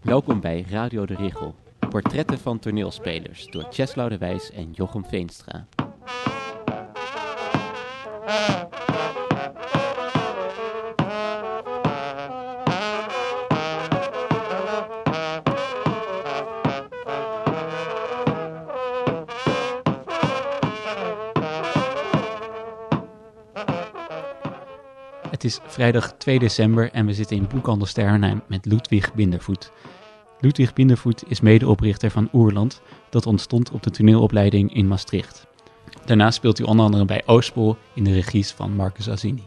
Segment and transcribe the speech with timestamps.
[0.00, 1.54] Welkom bij Radio de Richel.
[1.88, 5.66] Portretten van toneelspelers door Cheslau de Wijs en Jochem Veenstra.
[25.40, 29.72] Het is vrijdag 2 december en we zitten in Boekhandel Sternheim met Ludwig Bindervoet.
[30.40, 35.46] Ludwig Bindervoet is medeoprichter van Oerland, dat ontstond op de toneelopleiding in Maastricht.
[36.04, 39.42] Daarna speelt hij onder andere bij Oostpol in de regies van Marcus Azini.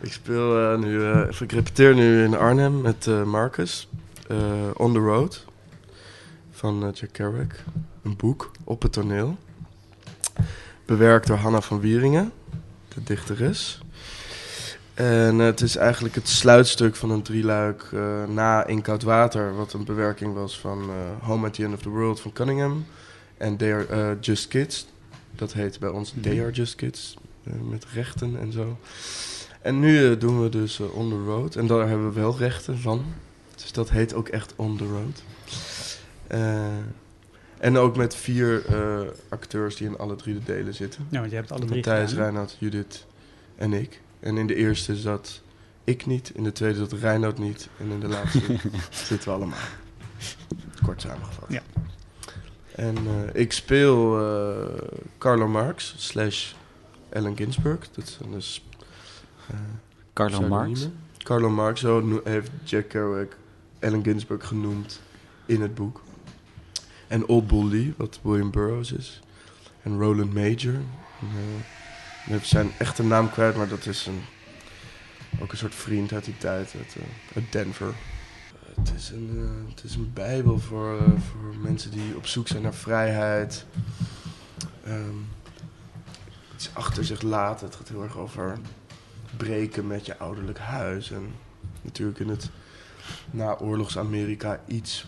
[0.00, 3.88] Ik speel eh, nu, eh, ik repeteer nu in Arnhem met eh, Marcus.
[4.76, 5.44] On the Road
[6.50, 7.54] van Jack Kerouac.
[8.02, 9.36] Een boek op het toneel.
[10.84, 12.32] Bewerkt door Hanna van Wieringen,
[12.96, 13.80] de dichteres.
[14.94, 19.56] En eh, het is eigenlijk het sluitstuk van een drieluik eh, na In Koud Water,
[19.56, 22.86] wat een bewerking was van eh, Home at the End of the World van Cunningham.
[23.36, 24.86] En They Are Just Kids.
[25.32, 27.16] Dat heet bij ons They Are Just Kids,
[27.70, 28.78] met rechten en zo.
[29.62, 31.56] En nu doen we dus On the Road.
[31.56, 33.04] En daar hebben we wel rechten van.
[33.54, 35.22] Dus dat heet ook echt On the Road.
[36.26, 36.66] Eh,
[37.58, 41.06] en ook met vier eh, acteurs die in alle drie de delen zitten.
[41.10, 42.14] Ja, want je hebt alle drie Matthijs?
[42.14, 43.06] Reinoud, Judith
[43.56, 44.00] en ik.
[44.20, 45.40] En in de eerste zat
[45.84, 47.68] ik niet, in de tweede zat Reinoud niet.
[47.78, 48.40] En in de laatste
[48.90, 49.58] zitten we allemaal.
[50.82, 51.48] Kort samengevat.
[51.48, 51.62] Ja.
[52.76, 54.82] En eh, ik speel eh,
[55.18, 56.52] Carlo Marx slash
[57.12, 57.90] Allen Ginsberg.
[57.90, 58.64] Dat zijn dus...
[59.50, 59.56] eh,
[60.12, 60.88] Carlo Marx.
[61.18, 63.36] Carlo Marx, zo heeft Jack Kerouac
[63.80, 65.00] Allen Ginsberg genoemd
[65.46, 66.00] in het boek.
[67.08, 69.20] En Old Bull wat William Burroughs is.
[69.82, 70.74] En Roland Major.
[71.20, 71.64] En,
[72.32, 74.20] heb zijn echte naam kwijt, maar dat is een,
[75.40, 77.02] ook een soort vriend uit die tijd, uit, eh,
[77.34, 77.94] uit Denver.
[78.74, 82.62] Het is een, eh, het is een bijbel voor, voor mensen die op zoek zijn
[82.62, 83.66] naar vrijheid.
[84.84, 85.16] Ehm,
[86.54, 87.66] iets achter zich laten.
[87.66, 88.58] Het gaat heel erg over
[89.36, 91.10] breken met je ouderlijk huis.
[91.10, 91.32] En
[91.82, 92.50] natuurlijk in het
[93.30, 95.06] naoorlogs-Amerika iets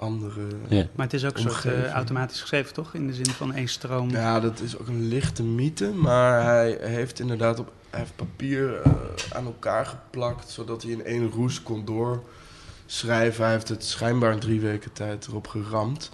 [0.00, 0.46] andere...
[0.68, 0.86] Ja.
[0.94, 1.94] Maar het is ook een soort eh, Omgeving.
[1.94, 2.94] automatisch geschreven, toch?
[2.94, 4.10] In de zin van één stroom.
[4.10, 8.80] Ja, dat is ook een lichte mythe, maar hij heeft inderdaad op hij heeft papier
[8.80, 8.92] eh,
[9.32, 13.44] aan elkaar geplakt, zodat hij in één roes kon doorschrijven.
[13.44, 16.10] Hij heeft het schijnbaar in drie weken tijd erop geramd.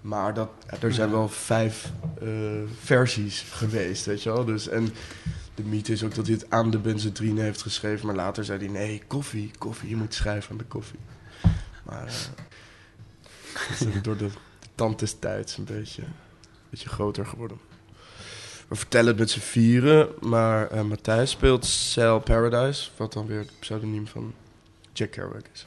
[0.00, 2.28] Maar dat, er zijn wel vijf eh,
[2.80, 4.44] versies geweest, weet je wel.
[4.44, 4.88] Dus, en
[5.54, 8.58] de mythe is ook dat hij het aan de benzodrine heeft geschreven, maar later zei
[8.58, 10.98] hij, nee, koffie, koffie, je moet schrijven aan de koffie.
[11.84, 12.12] Maar eh,
[14.02, 14.28] door de,
[14.78, 16.12] tand des tijds een beetje, een
[16.70, 17.58] beetje groter geworden.
[18.68, 23.38] We vertellen het met z'n vieren, maar eh, Matthijs speelt Cell Paradise, wat dan weer
[23.38, 24.34] het pseudoniem van
[24.92, 25.62] Jack Kerouac is.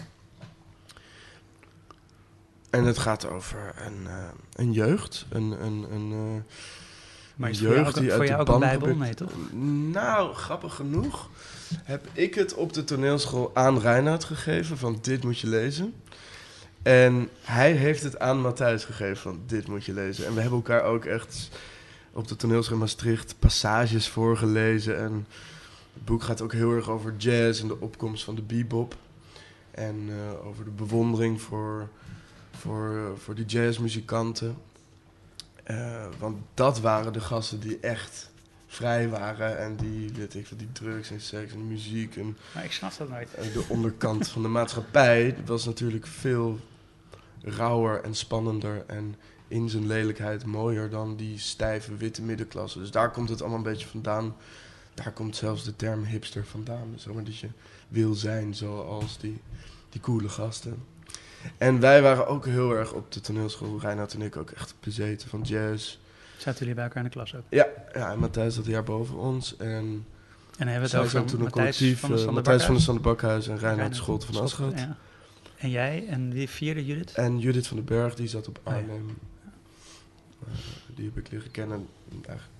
[2.70, 6.54] En het gaat over een, eh, een jeugd, een, een, een, eh,
[7.36, 8.96] maar is het voor jou ook, voor jou een bijbel?
[8.96, 9.32] Nee, toch?
[9.92, 11.30] Nou, grappig genoeg
[11.84, 15.94] heb ik het op de toneelschool aan Reinoud gegeven van dit moet je lezen.
[16.84, 20.26] En hij heeft het aan Matthijs gegeven van dit moet je lezen.
[20.26, 21.50] En we hebben elkaar ook echt
[22.14, 24.98] op de toneelschool in Maastricht passages voorgelezen.
[24.98, 25.28] En
[25.94, 28.96] het boek gaat ook heel erg over jazz en de opkomst van de bebop.
[29.72, 31.90] En eh, over de bewondering voor,
[32.52, 34.58] voor, eh, voor die jazzmuzikanten.
[35.64, 38.32] Eh, want dat waren de gasten die echt
[38.68, 42.72] vrij waren en die, weet ik, die drugs en seks en muziek en Maar ik
[42.72, 43.30] snap dat nooit.
[43.54, 46.60] de onderkant van de maatschappij was natuurlijk veel
[47.42, 49.16] rauwer en spannender en
[49.48, 52.80] in zijn lelijkheid mooier dan die stijve witte middenklasse.
[52.80, 54.36] Dus daar komt het allemaal een beetje vandaan.
[54.94, 56.92] Daar komt zelfs de term hipster vandaan.
[56.92, 57.50] Dus dat je
[57.88, 59.42] wil zijn zoals die,
[59.90, 60.84] die coole gasten.
[61.58, 65.30] En wij waren ook heel erg op de toneelschool, Reinoud en ik, ook echt bezeten
[65.30, 65.98] van jazz.
[66.38, 67.44] Zaten jullie bij elkaar in de klas ook?
[67.50, 69.58] Ja, ja en Matthijs zat een jaar boven ons.
[69.58, 70.06] En
[70.58, 72.82] En hebben we het over toen een Matthijs collectief, van de eh, Matthijs van de
[72.82, 72.84] Bakhuis.
[72.84, 74.80] Sander Bakhuis en Reinoud Scholte van Aschot.
[74.80, 74.98] Ja.
[75.62, 77.14] En jij en die vierde Judith?
[77.14, 78.80] En Judith van den Berg, die zat op Oh ja.
[78.80, 79.18] Arnhem.
[80.44, 80.48] Eh,
[80.96, 81.88] die heb ik leren kennen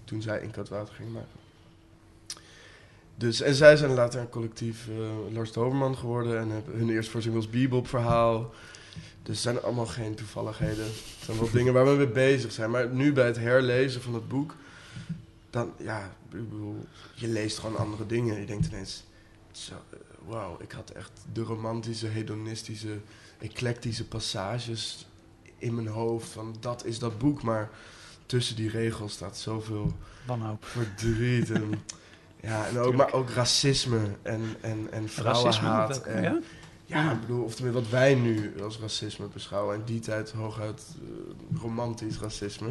[0.04, 1.40] toen zij in Katwater ging maken.
[3.16, 7.12] Dus, en zij zijn later een collectief eh Lars Doberman geworden en hebben hun eerste
[7.12, 8.54] voorstelling was Bebop verhaal.
[9.24, 10.86] Dus het zijn allemaal geen toevalligheden.
[10.86, 12.72] Het zijn wel dingen waar we mee bezig zijn.
[12.72, 14.56] Maar nu bij het herlezen van het boek,
[15.50, 18.40] dan ja, ik bedoel, je leest gewoon andere dingen.
[18.40, 19.04] Je denkt ineens,
[19.52, 20.00] zo, eh,
[20.32, 23.00] wauw, ik had echt de romantische, hedonistische,
[23.40, 25.08] eclectische passages
[25.58, 27.44] in mijn hoofd van dat is dat boek.
[27.44, 27.70] Maar
[28.26, 30.66] tussen die regels staat zoveel Wanhoop.
[30.66, 31.52] verdriet.
[31.52, 31.70] En,
[32.50, 36.02] ja, en ook, maar ook racisme en, en, en vrouwenhaat.
[36.02, 36.40] En, ja?
[36.86, 39.76] ja, ik bedoel, of tenminste wat wij nu als racisme beschouwen.
[39.76, 42.70] In die tijd hooguit eh, romantisch racisme.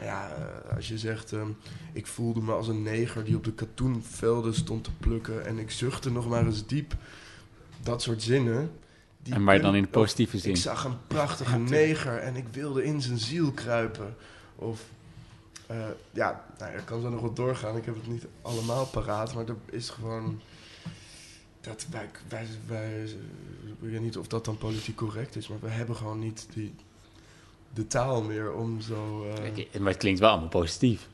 [0.00, 1.48] Ja, eh, als je zegt, ehm,
[1.92, 5.70] ik voelde me als een neger die op de katoenvelden stond te plukken en ik
[5.70, 6.94] zuchtte nog maar eens diep.
[7.82, 8.70] Dat soort zinnen.
[9.22, 10.50] die En maar dan in de positieve zin.
[10.50, 14.16] Ik zag een prachtige neger en ik wilde in zijn ziel kruipen.
[14.56, 14.80] Of,
[15.66, 15.76] eh,
[16.10, 17.76] ja, nou, ik kan zo nog wat doorgaan.
[17.76, 20.40] Ik heb het niet allemaal paraat, maar er is gewoon...
[21.60, 23.02] Dat wij, wij, wij,
[23.64, 26.74] ik weet niet of dat dan politiek correct is, maar we hebben gewoon niet die,
[27.74, 29.26] de taal meer om zo...
[29.34, 31.08] Kijk, Maar het klinkt wel allemaal positief.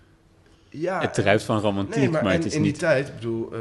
[0.69, 2.81] ja, het ruikt van romantiek, Nee, maar, maar, en het is in die niet...
[2.81, 3.60] tijd, ik bedoel, eh,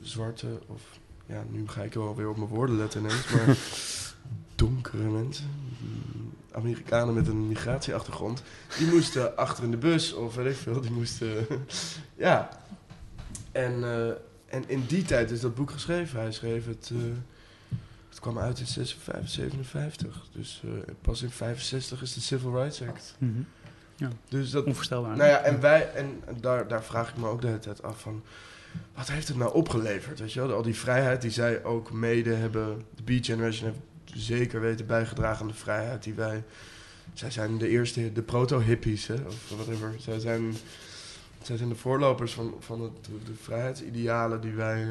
[0.00, 0.82] zwarte of...
[1.26, 3.56] Ja, nu ga ik wel weer op mijn woorden letten ineens, maar
[4.54, 8.42] donkere mensen, mm, Amerikanen met een migratieachtergrond,
[8.78, 11.46] die moesten achter in de bus of weet ik veel, die moesten...
[12.16, 12.48] ja.
[13.52, 13.84] En,
[14.46, 16.20] en in die tijd is dat boek geschreven.
[16.20, 16.90] Hij schreef het...
[18.24, 20.28] kwam uit in 56, 57.
[20.32, 23.14] Dus eh, pas in 65 is de Civil Rights Act.
[23.18, 23.30] Mhm.
[24.28, 25.16] Dus dat, Onvoorstelbaar.
[25.16, 28.00] nou ja, en wij, en daar, daar vraag ik me ook de hele tijd af
[28.00, 28.22] van,
[28.94, 30.20] wat heeft het nou opgeleverd?
[30.20, 33.80] Weet je wel, al die vrijheid die zij ook mede hebben, de Beat Generation heeft
[34.24, 36.42] zeker weten bijgedragen aan de vrijheid die wij,
[37.12, 39.94] zij zijn de eerste, de proto-hippies, of whatever.
[39.98, 40.54] Zij zijn,
[41.42, 44.88] zij zijn de voorlopers van, van het, de vrijheidsidealen die wij, eh,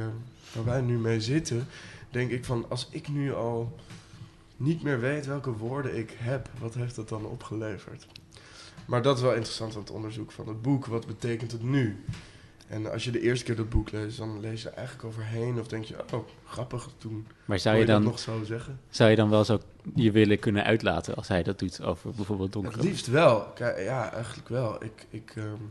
[0.54, 1.68] waar wij nu mee zitten.
[2.14, 3.76] Denk ik van, als ik nu al
[4.58, 8.08] niet meer weet welke woorden ik heb, wat heeft dat dan opgeleverd?
[8.86, 10.86] Maar dat is wel interessant aan het onderzoek van het boek.
[10.86, 12.04] Wat betekent het nu?
[12.68, 15.60] En als je de eerste keer dat boek leest, dan lees je er eigenlijk overheen.
[15.60, 18.80] Of denk je, oh, grappig, toen Maar zou je, dan, nog zo zeggen.
[18.90, 19.60] zou je dan wel zo
[19.96, 22.84] je willen kunnen uitlaten als hij dat doet over bijvoorbeeld Het donkere...
[22.84, 23.54] liefst wel.
[23.58, 24.84] Ja, eigenlijk wel.
[24.84, 25.64] Ik, ik, ehm,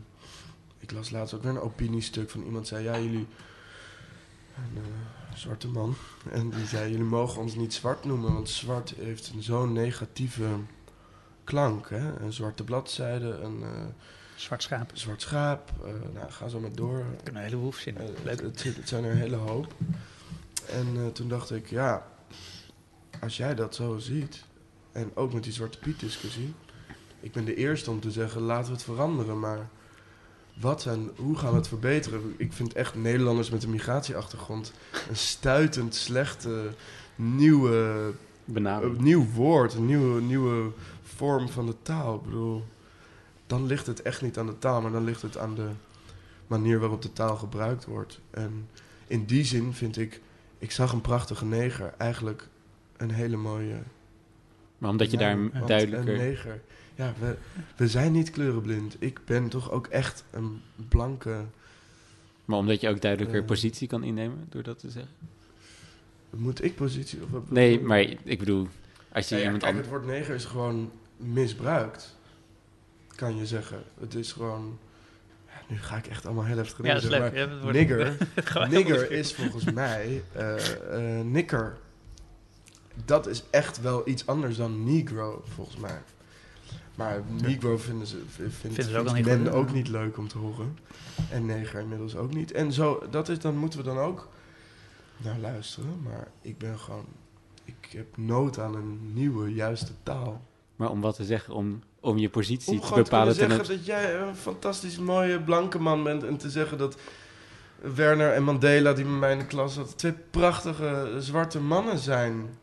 [0.79, 3.27] ik las laatst ook weer een opiniestuk van iemand zei, ja, jullie...
[4.55, 5.95] Een eh, zwarte man.
[6.31, 10.47] En die zei, jullie mogen ons niet zwart noemen, want zwart heeft zo'n negatieve
[11.43, 11.89] klank.
[11.89, 12.19] Hè?
[12.19, 13.69] Een zwarte bladzijde, een eh,
[14.35, 14.91] Zwart schaap.
[14.93, 15.71] zwart schaap.
[15.85, 16.99] eh, nou, ga zo maar door.
[16.99, 18.15] Ik kan een hele hoef zinnen.
[18.15, 18.41] Eh, Leuk.
[18.41, 19.73] Het, het zijn er een hele hoop.
[20.69, 22.07] En toen dacht ik, ja,
[23.21, 24.43] als jij dat zo ziet,
[24.91, 26.53] en ook met die Zwarte Piet discussie,
[27.19, 29.69] ik ben de eerste om te zeggen, laten we het veranderen, maar
[30.53, 32.33] wat zijn, hoe gaan we het verbeteren?
[32.37, 34.73] Ik vind echt Nederlanders met een migratieachtergrond
[35.09, 36.67] een stuitend slechte
[37.15, 38.11] nieuwe,
[38.45, 38.97] benadering.
[38.97, 40.71] een nieuw woord, een nieuwe, nieuwe
[41.03, 42.15] vorm van de taal.
[42.15, 42.63] Ik bedoel,
[43.47, 45.69] dan ligt het echt niet aan de taal, maar dan ligt het aan de
[46.47, 48.19] manier waarop de taal gebruikt wordt.
[48.29, 48.67] En
[49.07, 50.21] in die zin vind ik,
[50.57, 52.47] ik zag een prachtige neger eigenlijk
[52.97, 53.77] een hele mooie.
[54.77, 56.13] Maar omdat je daar duidelijker...
[56.13, 56.61] Een neger.
[56.95, 57.35] Ja, we,
[57.75, 58.95] we zijn niet kleurenblind.
[58.99, 61.41] Ik ben toch ook echt een blanke.
[62.45, 63.45] Maar omdat je ook duidelijker Eh.
[63.47, 65.11] positie kan innemen door dat te zeggen?
[66.29, 67.23] Moet ik positie?
[67.23, 68.67] Of wat Nee, maar ik bedoel,
[69.11, 69.87] als je Nou ja, iemand kijk, anders...
[69.91, 72.15] het woord neger is gewoon misbruikt.
[73.15, 73.83] Kan je zeggen.
[73.99, 74.79] Het is gewoon.
[75.47, 77.33] Ja, nu ga ik echt allemaal heel heftig Ja, dat is dingen leuk.
[77.35, 78.17] zeggen, Ja, wordt- Nigger.
[78.69, 81.77] Nigger is volgens mij eh, eh, nikker.
[83.05, 86.01] Dat is echt wel iets anders dan negro, volgens mij.
[86.95, 89.73] Maar negro vinden ze, vindt, Vinden ze ook vindt men goed, ook ja.
[89.73, 90.77] niet leuk om te horen.
[91.29, 92.51] En neger inmiddels ook niet.
[92.51, 94.29] En zo, dat is, dan moeten we dan ook
[95.17, 96.01] naar luisteren.
[96.03, 97.05] Maar ik ben gewoon...
[97.65, 100.41] Ik heb nood aan een nieuwe, juiste taal.
[100.75, 103.35] Maar om wat te zeggen, om, om je positie Om te te bepalen...
[103.35, 106.23] kunnen ten zeggen dat jij een fantastisch mooie blanke man bent.
[106.23, 106.97] En te zeggen dat
[107.81, 112.57] Werner en Mandela, die met mij in de klas zaten, twee prachtige zwarte mannen zijn.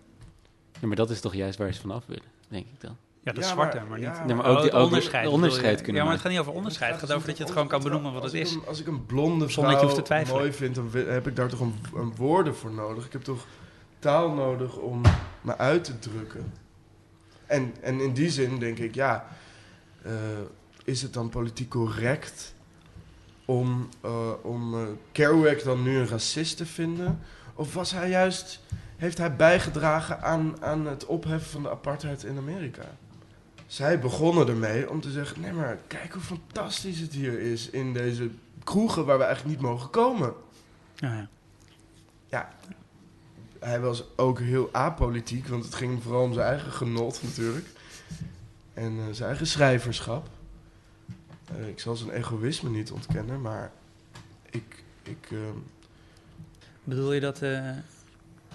[0.81, 2.97] Ja, maar dat is toch juist waar ze vanaf willen, denk ik dan.
[3.23, 4.17] Ja, dat Ja, zwarte, maar- maar, ja, niet...
[4.19, 5.25] maar- Nee, maar Oh, ook, het die, onderscheid.
[5.25, 5.31] je?
[5.31, 6.23] onderscheid kunnen Ja, maar het maken.
[6.23, 6.91] gaat niet over onderscheid.
[6.91, 8.53] Het gaat over dat je het gewoon kan benoemen wat het is.
[8.55, 10.41] Een, als ik een blonde Zonder dat je hoeft te vrouw twijfelen.
[10.41, 13.07] mooi vind, dan heb ik daar toch een, een woorden voor nodig.
[13.07, 13.47] Ik heb toch
[13.99, 15.01] taal nodig om
[15.41, 16.53] me uit te drukken.
[17.47, 19.27] En, en in die zin denk ik, ja,
[20.03, 20.13] eh,
[20.85, 22.55] is het dan politiek correct
[23.45, 24.81] om, eh, om eh,
[25.13, 27.21] Kerouac dan nu een racist te vinden?
[27.55, 28.61] Of was hij juist,
[28.97, 32.83] heeft hij bijgedragen aan, aan het opheffen van de apartheid in Amerika?
[33.71, 37.93] Zij begonnen ermee om te zeggen: nee, maar kijk hoe fantastisch het hier is in
[37.93, 38.31] deze
[38.65, 40.35] kroegen waar we eigenlijk niet mogen komen.
[40.95, 41.29] Ja,
[42.27, 42.53] ja.
[43.59, 47.67] Hij was ook heel apolitiek, want het ging hem vooral om zijn eigen genot natuurlijk.
[48.75, 50.29] En eh, zijn eigen schrijverschap.
[51.57, 53.73] Eh, ik zal zijn egoïsme niet ontkennen, maar
[54.51, 54.85] ik.
[55.03, 55.59] ik ehm,
[56.85, 57.43] Bedoel je dat...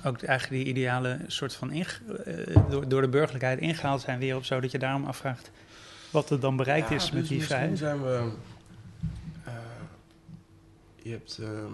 [0.05, 4.19] eh, ook eigenlijk die idealen soort van inge- eh, door, door de burgerlijkheid ingehaald zijn
[4.19, 5.51] weer of zo, dat je daarom afvraagt
[6.11, 7.77] wat er dan bereikt Ja, is met dus die vrijheid.
[7.77, 8.31] zijn we...
[9.45, 9.53] eh,
[10.95, 11.37] je hebt...
[11.41, 11.73] ehm,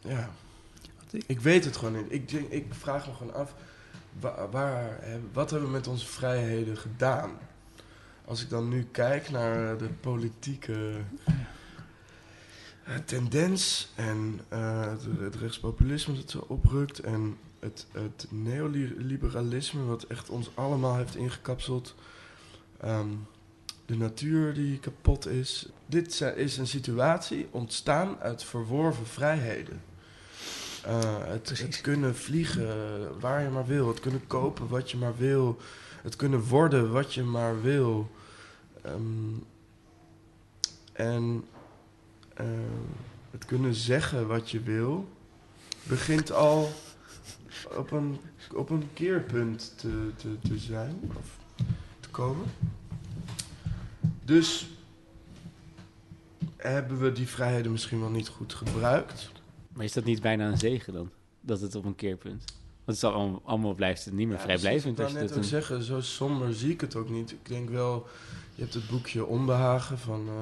[0.00, 0.30] ja,
[1.26, 2.12] ik- weet het gewoon niet.
[2.12, 3.54] Ik, denk, ik vraag me gewoon af,
[4.20, 7.30] wa- waar, heb- wat hebben we met onze vrijheden gedaan?
[8.24, 10.90] Als ik dan nu kijk naar de politieke
[11.26, 11.34] eh,
[13.04, 20.30] tendens en eh, het, het rechtspopulisme dat zo oprukt en het, het neoliberalisme wat echt
[20.30, 21.94] ons allemaal heeft ingekapseld.
[22.80, 23.08] Ehm,
[23.86, 25.68] de natuur die kapot is.
[25.86, 29.82] Dit is een situatie ontstaan uit verworven vrijheden.
[30.84, 33.88] Eh, het kunnen vliegen waar je maar wil.
[33.88, 35.58] Het kunnen kopen wat je maar wil.
[36.02, 38.10] Het kunnen worden wat je maar wil.
[38.82, 39.36] Ehm,
[40.92, 41.44] en
[42.34, 42.46] eh,
[43.30, 45.08] het kunnen zeggen wat je wil,
[45.82, 46.72] begint al
[47.76, 48.18] op een,
[48.54, 51.38] op een keerpunt te, te, te zijn of
[52.00, 52.46] te komen.
[54.24, 54.66] Dus
[56.56, 59.30] hebben we die vrijheden misschien wel niet goed gebruikt.
[59.72, 61.10] Maar is dat niet bijna een zegen dan?
[61.40, 62.44] Dat het op een keerpunt...
[62.84, 64.98] Want het is allemaal, blijft het niet meer Ja, vrijblijvend.
[64.98, 67.30] Ik wou net ook een- zeggen, zo somber zie ik het ook niet.
[67.30, 68.06] Ik denk wel,
[68.54, 70.34] je hebt het boekje Onbehagen van eh,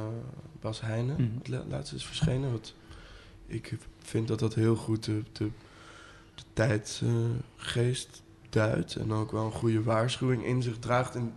[0.61, 1.17] Bas Heijnen.
[1.23, 1.39] Mhm.
[1.39, 2.53] Het la- laatste is verschenen.
[2.53, 2.75] Wat
[3.47, 5.51] ik vind dat dat heel goed de, de,
[6.35, 8.95] de tijdgeest duidt.
[8.97, 11.15] En ook wel een goede waarschuwing in zich draagt.
[11.15, 11.33] In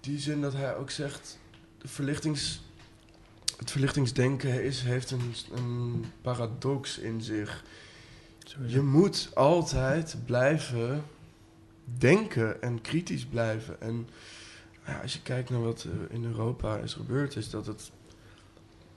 [0.00, 1.38] die zin dat hij ook zegt,
[1.78, 2.62] de verlichtings,
[3.56, 7.64] het verlichtingsdenken is, heeft een, een paradox in zich.
[8.66, 11.04] Je moet altijd blijven
[11.84, 13.80] denken en kritisch blijven.
[13.80, 14.08] En
[15.02, 17.90] als je kijkt naar wat in Europa is gebeurd, is dat het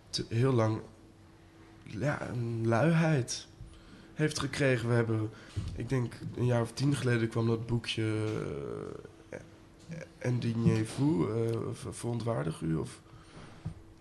[0.10, 0.82] te- heel lang
[1.84, 3.48] ja, een luiheid
[4.14, 4.90] heeft gekregen.
[4.90, 5.30] We hebben,
[5.76, 8.26] ik denk een jaar of tien geleden kwam dat boekje
[9.32, 9.38] uh,
[10.20, 13.02] Indignez-vous, eh, of Verontwaardig u, of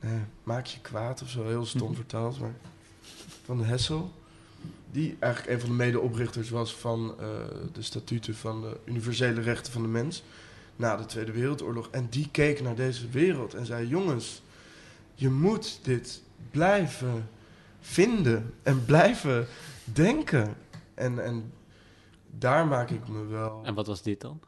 [0.00, 2.54] nee, Maak je kwaad of zo, heel stom vertaald, maar
[3.44, 4.12] van de Hessel
[4.90, 7.26] die eigenlijk een van de medeoprichters was van eh,
[7.72, 10.22] de statuten van de universele rechten van de mens
[10.76, 11.88] na de Tweede Wereldoorlog.
[11.90, 14.42] En die keek naar deze wereld en zei: Jongens,
[15.14, 17.28] je moet dit blijven
[17.80, 19.46] vinden en blijven
[19.84, 20.56] denken.
[20.94, 21.52] En, en
[22.38, 23.60] daar maak ik me wel.
[23.64, 24.40] En wat was dit dan?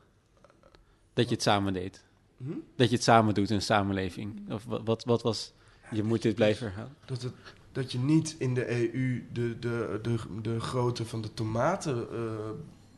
[1.12, 2.04] Dat je het samen deed.
[2.37, 2.50] Hm?
[2.76, 4.52] Dat je het samen doet in een samenleving.
[4.52, 5.52] Of wat, wat, wat was...
[5.90, 6.97] Je moet dit blijven herhalen.
[7.04, 7.33] Dat, het,
[7.73, 12.18] dat je niet in de EU de, de, de, de grootte van de tomaten eh,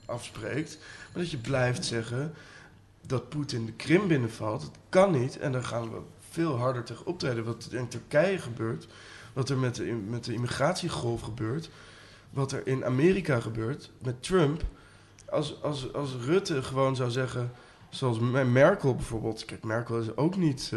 [0.04, 0.78] afspreekt.
[1.12, 2.34] Maar dat je blijft zeggen
[3.08, 4.60] dat Poetin de Krim binnenvalt.
[4.60, 5.38] Dat kan niet.
[5.38, 5.98] En dan gaan we
[6.30, 7.44] veel harder tegen optreden.
[7.44, 8.88] Wat er in Turkije gebeurt.
[9.32, 11.70] Wat er met de, met de immigratiegolf gebeurt.
[12.30, 14.62] Wat er in Amerika gebeurt met Trump.
[15.30, 17.52] Als, als, als Rutte gewoon zou zeggen...
[17.90, 19.44] Zoals Merkel bijvoorbeeld.
[19.44, 20.72] Kijk, Merkel is ook niet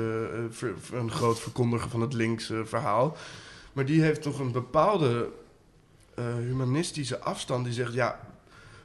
[0.50, 3.18] ver, ver, een groot verkondiger van het linkse verhaal.
[3.74, 5.30] Maar die heeft toch een bepaalde
[6.20, 7.64] uh, humanistische afstand.
[7.66, 8.20] Die zegt, ja,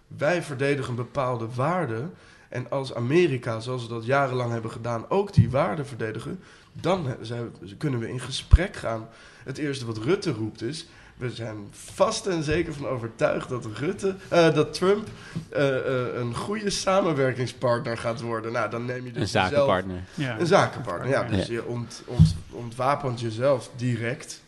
[0.07, 2.13] wij verdedigen bepaalde waarden.
[2.49, 6.41] En als Amerika, zoals ze dat jarenlang hebben gedaan, ook die waarden verdedigen...
[6.73, 9.09] dan zijn, kunnen we in gesprek gaan.
[9.45, 10.87] Het eerste wat Rutte roept is...
[11.17, 15.09] We zijn vast en zeker van overtuigd dat Rutte, uh, dat Trump
[15.57, 18.53] uh, uh, een goede samenwerkingspartner gaat worden.
[18.53, 20.03] Nou, dan neem je dus een zakenpartner.
[20.15, 20.41] Jezelf, ja.
[20.41, 21.23] Een zakenpartner, ja.
[21.23, 21.53] Dus ja.
[21.53, 24.43] je ont, ont, ontwapent jezelf direct.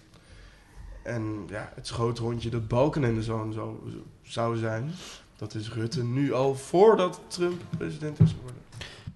[1.03, 3.83] En ja, het schoothondje dat Balkenende zo, zo
[4.23, 4.91] zou zijn,
[5.39, 8.63] dat is Rutte nu al voordat Trump president is geworden.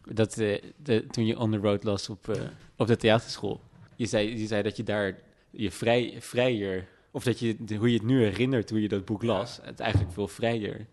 [0.04, 2.38] Dat, de, toen je on the road las op,
[2.76, 3.60] op de theaterschool,
[3.96, 5.18] je zei, je zei dat je daar
[5.50, 9.22] je vrij, vrijer of dat je, hoe je het nu herinnert, hoe je dat boek
[9.22, 10.86] las, het eigenlijk veel vrijer.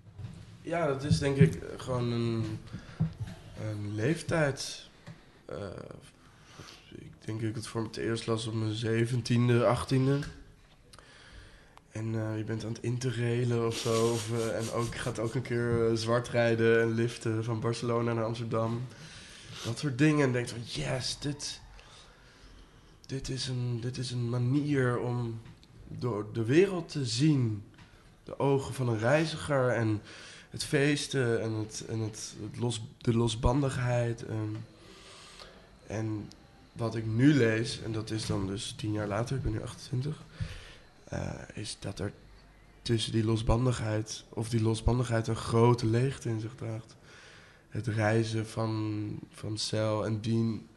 [0.62, 2.60] Ja, dat is denk ik gewoon een,
[3.62, 4.88] een leeftijd.
[5.50, 5.56] Uh,
[6.92, 10.20] ik denk dat ik het voor het eerst las op mijn zeventiende, achttiende.
[11.91, 14.17] En uh, je bent aan het interrailen of zo.
[14.34, 18.81] Uh, en ook, gaat ook een keer zwart rijden en liften van Barcelona naar Amsterdam.
[19.65, 20.25] Dat soort dingen.
[20.25, 21.62] En denkt van, yes, dit,
[23.05, 25.41] dit, is een, dit is een manier om
[25.88, 27.63] door de wereld te zien.
[28.24, 30.01] De ogen van een reiziger en
[30.50, 34.25] het feesten en, het, en het, het los, de losbandigheid.
[34.25, 34.65] En,
[35.88, 36.29] en
[36.72, 39.62] wat ik nu lees, en dat is dan dus tien jaar later, ik ben nu
[39.62, 40.24] 28,
[41.13, 42.13] uh, is dat er
[42.82, 46.96] tussen die losbandigheid, of die losbandigheid een grote leegte in zich draagt.
[47.70, 50.68] Het reizen van, van cel en dien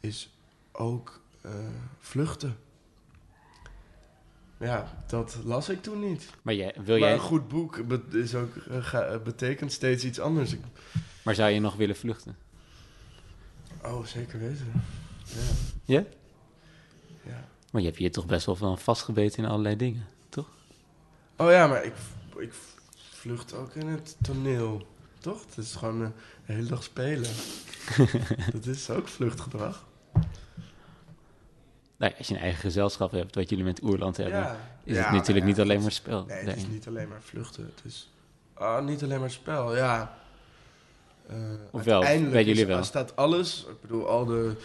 [0.00, 0.30] is
[0.72, 1.52] ook uh,
[1.98, 2.56] vluchten.
[4.60, 6.30] ja, dat las ik toen niet.
[6.42, 7.76] Maar jij, wil maar jij, een goed boek
[8.12, 10.52] is ook, eh, eh, betekent steeds iets anders.
[10.52, 10.60] Ik-
[11.24, 12.36] maar zou je nog willen vluchten?
[13.84, 14.72] oh, zeker weten.
[15.24, 15.40] Ja.
[15.84, 16.04] Ja?
[17.74, 20.48] Maar je hebt je toch best wel van vastgebeten in allerlei dingen, toch?
[21.36, 21.92] Oh ja, maar ik,
[22.38, 22.52] ik
[22.94, 24.86] vlucht ook in het toneel.
[25.18, 25.44] Toch?
[25.46, 26.08] Het is gewoon eh,
[26.46, 27.30] de hele dag spelen.
[28.52, 29.84] dat is ook vluchtgedrag.
[31.96, 34.56] Nou als je een eigen gezelschap hebt, wat jullie met Oerland hebben, Ja.
[34.84, 36.24] is Ja, het natuurlijk ja, niet alleen maar spel.
[36.24, 37.72] Nee, het is niet alleen maar vluchten.
[37.74, 38.10] Het is
[38.54, 40.18] ah, niet alleen maar spel, ja.
[41.26, 41.36] Eh,
[41.70, 42.84] Of wel, uiteindelijk bij jullie wel?
[42.84, 44.56] staat alles, ik bedoel, al de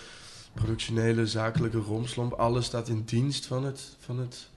[0.54, 4.50] productionele, zakelijke romslomp, alles staat in dienst van het, van het,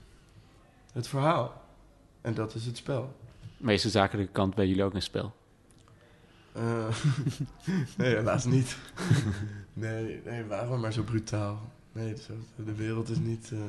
[0.93, 1.61] het verhaal.
[2.21, 3.15] En dat is het spel.
[3.57, 5.33] Maar is de zakelijke kant bij jullie ook een spel?
[6.51, 6.87] Eh,
[7.97, 8.77] nee, helaas niet.
[9.73, 11.71] nee, nee, waarom maar zo brutaal?
[11.91, 12.13] Nee,
[12.55, 13.49] de wereld is niet...
[13.51, 13.59] eh,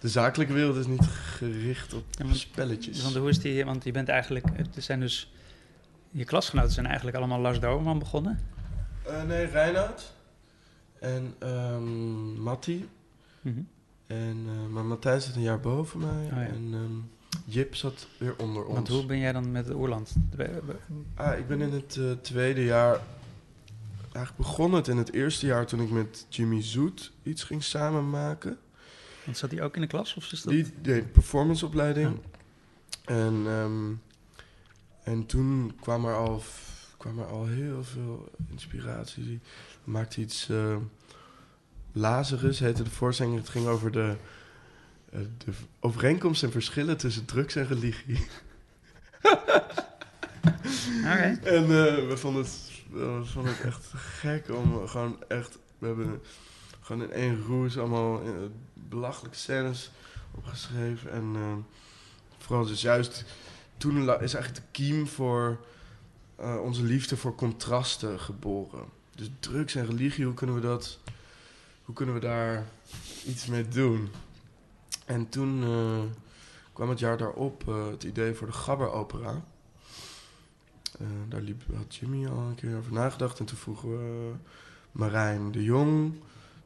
[0.00, 3.02] de zakelijke wereld is niet gericht op Ja, want- spelletjes.
[3.02, 5.32] Want hoe is die, want je bent eigenlijk, het zijn dus,
[6.10, 8.40] je klasgenoten zijn eigenlijk allemaal Lars Doberman begonnen.
[9.06, 10.12] Eh, nee, Reinoud.
[11.02, 12.88] En ehm Matti.
[13.40, 13.60] Mhm.
[14.06, 16.24] En, eh, maar Matthijs zit een jaar boven mij.
[16.24, 16.42] Oh ja.
[16.42, 18.74] En ehm, Jip zat weer onder ons.
[18.74, 20.14] Want hoe ben jij dan met Oerland?
[21.14, 23.00] Ah, ik ben in het eh, tweede jaar...
[24.12, 28.58] Eigenlijk begon het in het eerste jaar toen ik met Jimmy Zoet iets ging samenmaken.
[29.24, 30.52] Want zat hij ook in de klas of is dat?
[30.52, 32.18] Die deed performanceopleiding.
[33.04, 33.92] En, ehm,
[35.02, 36.42] en toen kwam er, al,
[37.02, 39.40] kwam er al heel veel inspiratie.
[39.84, 40.48] Maakte iets...
[40.48, 40.76] eh
[41.92, 43.36] Lazarus heette de voorstelling.
[43.36, 44.16] Het ging over de,
[45.10, 48.18] eh, de overeenkomsten en verschillen tussen drugs en religie.
[51.12, 51.38] Oké.
[51.42, 55.58] En eh, we, vonden het, we vonden het echt gek om gewoon echt...
[55.78, 56.20] We hebben
[56.80, 58.22] gewoon in één roes allemaal
[58.74, 59.90] belachelijke scènes
[60.34, 61.10] opgeschreven.
[61.12, 61.36] En
[62.38, 63.24] vooral dus juist
[63.76, 65.58] toen is eigenlijk de kiem voor
[66.42, 68.84] eh, onze liefde voor contrasten geboren.
[69.14, 70.98] Dus drugs en religie, hoe kunnen we dat...
[71.84, 72.66] Hoe kunnen we daar
[73.26, 74.10] iets mee doen?
[75.04, 76.02] En toen eh,
[76.72, 79.44] kwam het jaar daarop eh, het idee voor de Gabber-opera.
[81.28, 83.38] Daar liep, had Jimmy al een keer over nagedacht.
[83.38, 84.32] En toen vroegen we
[84.92, 86.14] Marijn de Jong,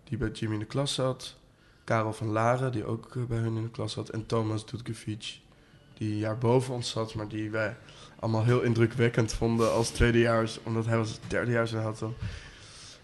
[0.04, 1.36] die bij Jimmy in de klas zat.
[1.84, 4.08] Karel van Laren, die ook bij hun in de klas zat.
[4.08, 5.40] En Thomas Dudkevic,
[5.94, 7.76] die jaar boven ons zat, maar die wij
[8.18, 10.58] allemaal heel indrukwekkend vonden als tweedejaars.
[10.62, 12.14] Omdat hij was derdejaars en had dan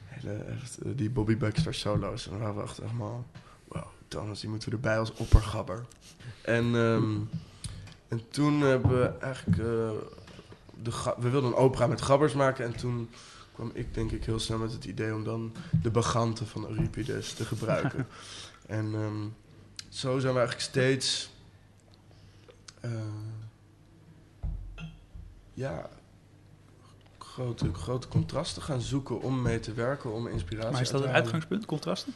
[0.06, 2.26] hele, echt, eh, die Bobby Baxter solo's.
[2.26, 3.26] En dan waren we echt helemaal,
[3.68, 5.84] wow, Thomas, die moeten we erbij als oppergabber.
[6.42, 7.16] En, ehm,
[8.08, 9.58] en toen hebben we eigenlijk...
[9.58, 9.90] eh,
[10.82, 13.10] de we wilden een opera met gabbers maken en toen
[13.54, 17.32] kwam ik denk ik heel snel met het idee om dan de baganten van Euripides
[17.32, 18.06] te gebruiken.
[18.66, 19.26] en ehm,
[19.88, 21.30] zo zijn we eigenlijk steeds
[22.80, 22.90] eh,
[25.54, 25.88] ja,
[27.18, 31.08] grote, grote contrasten gaan zoeken om mee te werken, om inspiratie Maar is dat het
[31.08, 31.22] halen.
[31.22, 32.14] uitgangspunt, contrasten?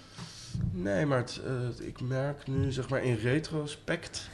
[0.70, 4.28] Nee, maar het, eh, ik merk nu, zeg maar, in retrospect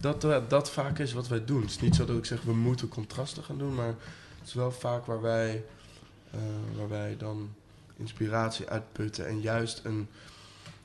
[0.00, 1.60] dat eh, dat vaak is wat wij doen.
[1.60, 3.94] Het is niet zo dat ik zeg, we moeten contrasten gaan doen, maar
[4.38, 5.64] het is wel vaak waar wij,
[6.30, 6.40] eh,
[6.76, 7.50] waar wij dan
[7.96, 10.08] inspiratie uitputten en juist een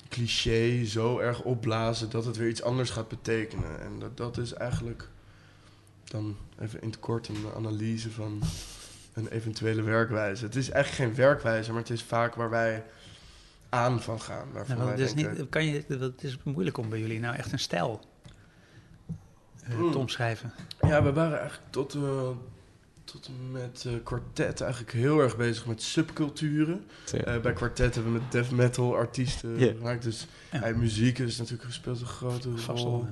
[0.10, 3.82] cliché zo erg opblazen dat het weer iets anders gaat betekenen.
[3.82, 5.10] En dat, dat is eigenlijk
[6.04, 8.42] dan even in het kort een analyse van
[9.14, 10.46] een eventuele werkwijze.
[10.46, 12.84] Het is eigenlijk geen werkwijze, maar het is vaak waar wij
[13.70, 14.48] aan van gaan.
[14.54, 17.00] Waarvan Nou, want wij het, is denken, niet, kan je, het is moeilijk om bij
[17.00, 18.02] jullie nou echt een stijl
[19.64, 19.92] eh, Mm.
[19.92, 20.54] te omschrijven.
[20.82, 22.30] Ja, we waren eigenlijk tot, eh,
[23.04, 26.86] tot en met eh kwartet eigenlijk heel erg bezig met subculturen.
[27.24, 29.72] Eh, bij kwartet hebben we met death metal artiesten Ja.
[29.78, 30.04] gemaakt.
[30.04, 30.72] Dus Ja.
[30.76, 33.00] muziek is natuurlijk gespeeld een grote Vast rol.
[33.06, 33.12] ja.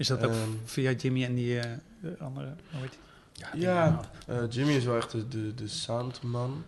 [0.00, 3.60] Is dat ook Ehm, via Jimmy en die eh, de andere, hoe heet die?
[3.60, 6.64] Ja, Ja, eh, Jimmy is wel echt de, de, de soundman.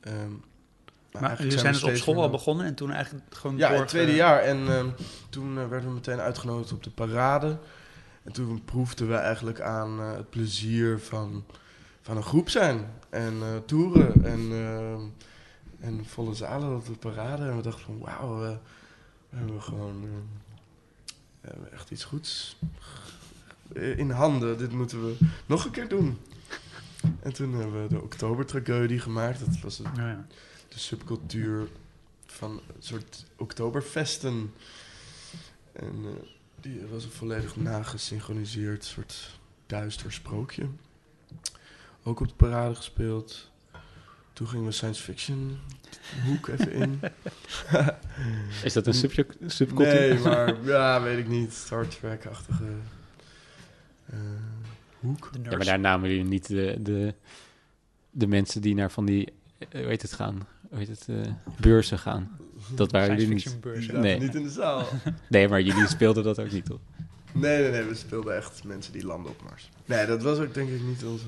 [0.00, 3.24] Ehm, maar Maar eigenlijk jullie zijn we dus op school al begonnen en toen eigenlijk
[3.34, 3.80] gewoon Ja, in door...
[3.80, 4.40] het tweede jaar.
[4.40, 4.88] En ehm,
[5.30, 7.58] toen eh, werden we meteen uitgenodigd op de parade.
[8.22, 11.44] En toen proefden we eigenlijk aan eh, het plezier van,
[12.02, 12.90] van een groep zijn.
[13.10, 14.24] En eh toeren.
[14.24, 15.02] En, ehm,
[15.80, 17.44] en volle zalen op de parade.
[17.44, 18.56] En we dachten van wauw, we,
[19.28, 20.04] we hebben gewoon
[21.44, 22.56] we hebben echt iets goeds
[23.74, 24.58] in handen.
[24.58, 26.18] Dit moeten we nog een keer doen.
[27.20, 29.40] En toen hebben we de Oktobertragedie gemaakt.
[29.40, 30.26] Dat was het ja.
[30.68, 31.68] de subcultuur
[32.26, 34.52] van een soort oktoberfesten.
[35.72, 36.28] En eh,
[36.60, 40.68] die was een volledig nagesynchroniseerd soort duister sprookje.
[42.02, 43.50] Ook op de parade gespeeld.
[44.34, 45.58] Toen gingen we science fiction
[46.26, 47.00] hoek even in.
[48.64, 49.94] Is dat een sub subcultuur?
[49.94, 51.52] Nee, maar ja, weet ik niet.
[51.52, 52.64] Star Trek-achtige
[54.06, 54.18] eh,
[55.00, 55.30] hoek.
[55.42, 57.14] Ja, maar daar namen jullie niet de, de,
[58.10, 61.32] de mensen die naar van die, eh, hoe heet het gaan, hoe heet het, eh,
[61.60, 62.36] beurzen gaan.
[62.74, 63.60] Dat waren Science jullie niet.
[63.60, 64.00] beurzen.
[64.00, 64.20] Nee.
[64.20, 64.86] niet in de zaal.
[65.28, 66.80] Nee, maar jullie speelden dat ook niet, toch?
[67.32, 67.82] Nee, nee, nee.
[67.82, 69.68] We speelden echt mensen die landen op Mars.
[69.84, 71.26] Nee, dat was ook denk ik niet onze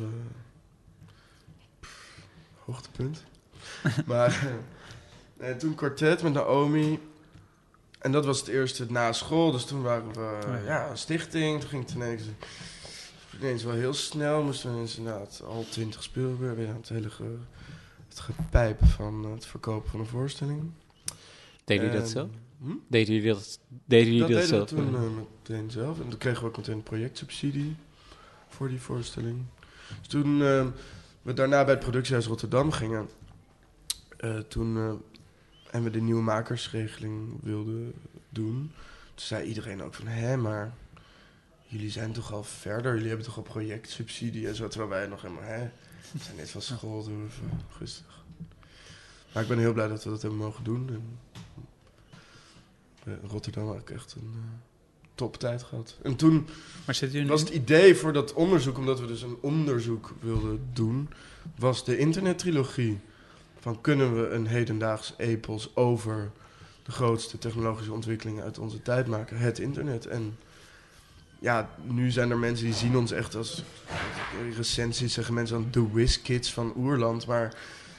[2.67, 3.23] hoogtepunt.
[4.07, 4.47] maar
[5.41, 6.99] nee, toen kwartet met Naomi.
[7.99, 9.53] En dat was het eerste na school.
[9.53, 10.57] Dus toen waren we ja.
[10.57, 11.61] ja, een stichting.
[11.61, 12.23] Toen ging het ineens,
[13.41, 14.43] ineens wel heel snel.
[14.43, 16.67] Moesten we ineens inderdaad al twintig speelbeurten.
[16.67, 17.37] Ja, het hele ge,
[18.09, 20.71] het gepijp van het verkopen van een voorstelling.
[21.65, 22.31] Deden jullie dat zelf?
[22.59, 22.75] Hm?
[22.89, 26.01] Deden jullie dat, deden jullie Dat dat, deden we toen eh, meteen zelf.
[26.01, 27.77] En toen kregen we ook meteen een projectsubsidie
[28.49, 29.43] voor die voorstelling.
[29.99, 30.67] Dus toen eh,
[31.27, 33.11] we daarna bij het productiehuis Rotterdam gingen...
[34.17, 34.93] eh, toen, eh,
[35.71, 37.95] en we de nieuwe makersregeling wilden
[38.29, 38.73] doen...
[39.15, 40.07] toen zei iedereen ook van...
[40.07, 40.75] hé, maar
[41.67, 42.93] jullie zijn toch al verder?
[42.93, 44.69] Jullie hebben toch al projectsubsidie en zo...
[44.69, 45.45] terwijl wij nog helemaal...
[45.45, 45.71] hè,
[46.13, 47.31] we zijn net van school, doen
[47.79, 48.25] rustig.
[49.33, 50.89] Maar ik ben heel blij dat we dat hebben mogen doen.
[50.89, 51.19] En
[53.23, 54.35] eh, Rotterdam ik echt een
[55.17, 55.97] toptijd gehad.
[56.03, 56.47] En toen
[56.87, 61.09] Maar was het idee voor dat onderzoek, omdat we dus een onderzoek wilden doen,
[61.59, 63.01] was de internettrilogie.
[63.61, 66.31] Van kunnen we een hedendaags epos over
[66.83, 69.39] de grootste technologische ontwikkelingen uit onze tijd maken?
[69.39, 70.07] Het internet.
[70.07, 70.37] En
[71.39, 73.63] ja, nu zijn er mensen die zien ons echt als
[74.57, 77.27] recensies zeggen mensen aan de WizKids van Oerland.
[77.27, 77.57] Maar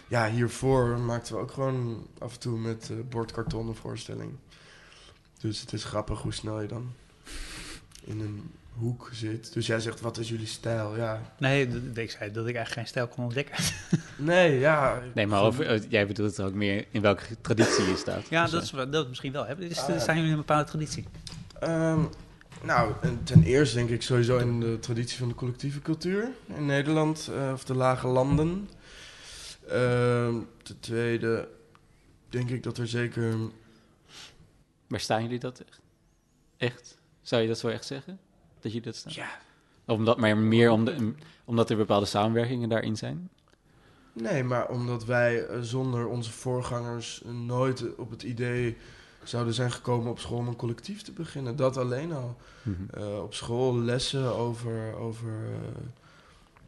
[0.08, 4.32] ja, hiervoor maakten we ook gewoon af en toe met eh, bordkarton een voorstelling.
[5.40, 6.94] Dus het is grappig hoe snel je dan
[8.08, 9.54] in een hoek zit.
[9.54, 10.96] Dus jij zegt, wat is jullie stijl?
[10.96, 13.63] Ja, Nee, ik zei dat ik eigenlijk geen stijl kon ontdekken.
[14.15, 15.02] nee, ja.
[15.13, 18.28] Nee, maar over, eh, jij bedoelt het ook meer in welke traditie je staat.
[18.30, 19.46] Ja, Dus, dat, is, dat misschien wel.
[19.46, 19.54] Hè.
[19.54, 20.00] Ah, ja.
[20.00, 21.06] Zijn jullie een bepaalde traditie?
[21.60, 22.02] Ehm,
[22.63, 26.65] nou, en ten eerste denk ik sowieso in de traditie van de collectieve cultuur in
[26.65, 28.70] Nederland, eh, of de lage landen.
[29.67, 31.48] Ehm, ten tweede
[32.30, 33.36] denk ik dat er zeker...
[34.88, 35.80] Maar staan jullie dat echt?
[36.58, 36.98] Echt?
[37.28, 38.20] Zou je dat zo echt zeggen?
[38.60, 39.13] Dat jullie dat staan?
[39.16, 39.30] Ja,
[39.86, 41.13] Omdat, maar meer om de,
[41.46, 43.30] omdat er bepaalde samenwerkingen daarin zijn?
[44.13, 48.78] nee, maar omdat wij eh, zonder onze voorgangers eh, nooit op het idee
[49.24, 51.56] zouden zijn gekomen op school om een collectief te beginnen.
[51.56, 52.38] Dat alleen al.
[52.62, 52.76] Mhm.
[52.94, 55.32] Eh, op school lessen over, over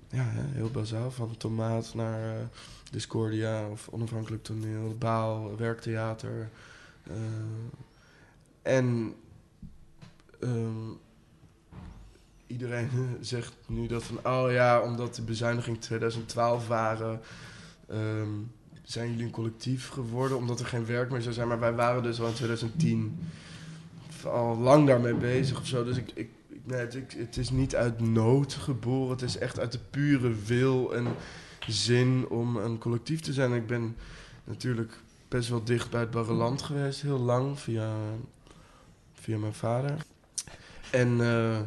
[0.10, 2.50] ja, heel bazaal, van tomaat naar
[2.91, 6.50] Discordia of onafhankelijk toneel, baal, werktheater.
[8.62, 9.15] en
[10.39, 10.91] ehm,
[12.47, 17.21] iedereen zegt nu dat van, oh ja, omdat de bezuiniging 2012 waren,
[17.88, 18.30] ehm,
[18.84, 21.47] zijn jullie een collectief geworden, omdat er geen werk meer zou zijn.
[21.47, 23.19] Maar wij waren dus al in 2010
[24.25, 25.84] al lang daarmee bezig of zo.
[25.84, 26.30] Dus ik, ik-
[27.17, 29.12] het is niet uit nood geboren.
[29.12, 31.08] Het is echt uit de pure wil en
[31.67, 33.54] zin om een collectief te zijn.
[33.54, 33.95] Ik ben
[34.43, 37.93] natuurlijk best wel dicht bij het Barreland geweest, heel lang, via,
[39.13, 40.06] via mijn vader.
[40.91, 41.60] En eh,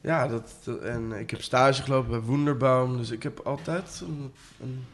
[0.00, 0.52] ja, dat,
[0.82, 2.96] en ik heb stage gelopen bij Wonderbaum.
[2.96, 4.84] Dus ik heb altijd een, een,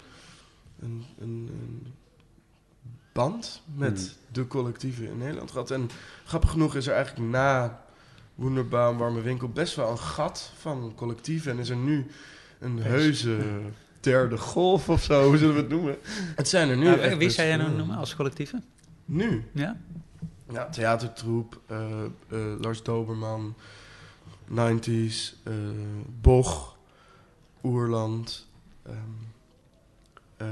[0.81, 1.51] een, een,
[3.13, 4.33] band met Hmm.
[4.33, 5.71] de collectieven in Nederland gehad.
[5.71, 5.89] En
[6.25, 7.81] grappig genoeg is er eigenlijk na
[8.35, 11.53] Wonderbaum Warme Winkel best wel een gat van collectieven.
[11.53, 12.07] En is er nu
[12.59, 13.39] een heuse
[14.01, 15.97] derde golf of zo, hoe zullen we het noemen?
[16.37, 17.79] Het zijn er nu Nou, wie best zou jij nou veel.
[17.79, 18.65] noemen als collectieven?
[19.05, 19.45] Nu?
[19.53, 19.77] Ja?
[20.53, 23.55] Ja, theatertroep, eh, eh, Lars Doberman,
[24.47, 25.53] 90s, eh,
[26.21, 26.77] Boch,
[27.63, 28.47] Oerland.
[28.83, 28.95] ehm,
[30.37, 30.47] eh,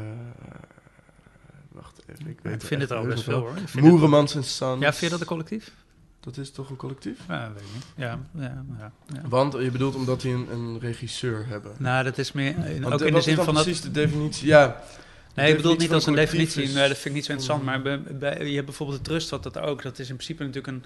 [1.69, 3.55] wacht even, ik weet Ik vind het al best veel hoor.
[3.81, 4.81] Moeremans en Sons.
[4.81, 5.73] Ja, vind je dat een collectief?
[6.21, 7.19] Dat is toch een collectief?
[7.29, 7.87] Ja, weet ik niet.
[7.97, 9.29] Ja, ja, ja, ja.
[9.29, 11.73] Want je bedoelt omdat die een, een regisseur hebben.
[11.79, 12.57] Nou, dat is meer,
[12.93, 13.63] ook in de zin van dat...
[13.63, 14.47] precies de definitie?
[14.47, 14.83] Ja,
[15.35, 16.63] Nee, ik bedoel niet als een definitie.
[16.63, 17.61] is- Nee, dat vind ik niet zo interessant.
[17.61, 17.67] Mm.
[17.67, 19.83] Maar bij, bij- je hebt bijvoorbeeld de Trust, wat dat ook.
[19.83, 20.85] Dat is in principe natuurlijk een,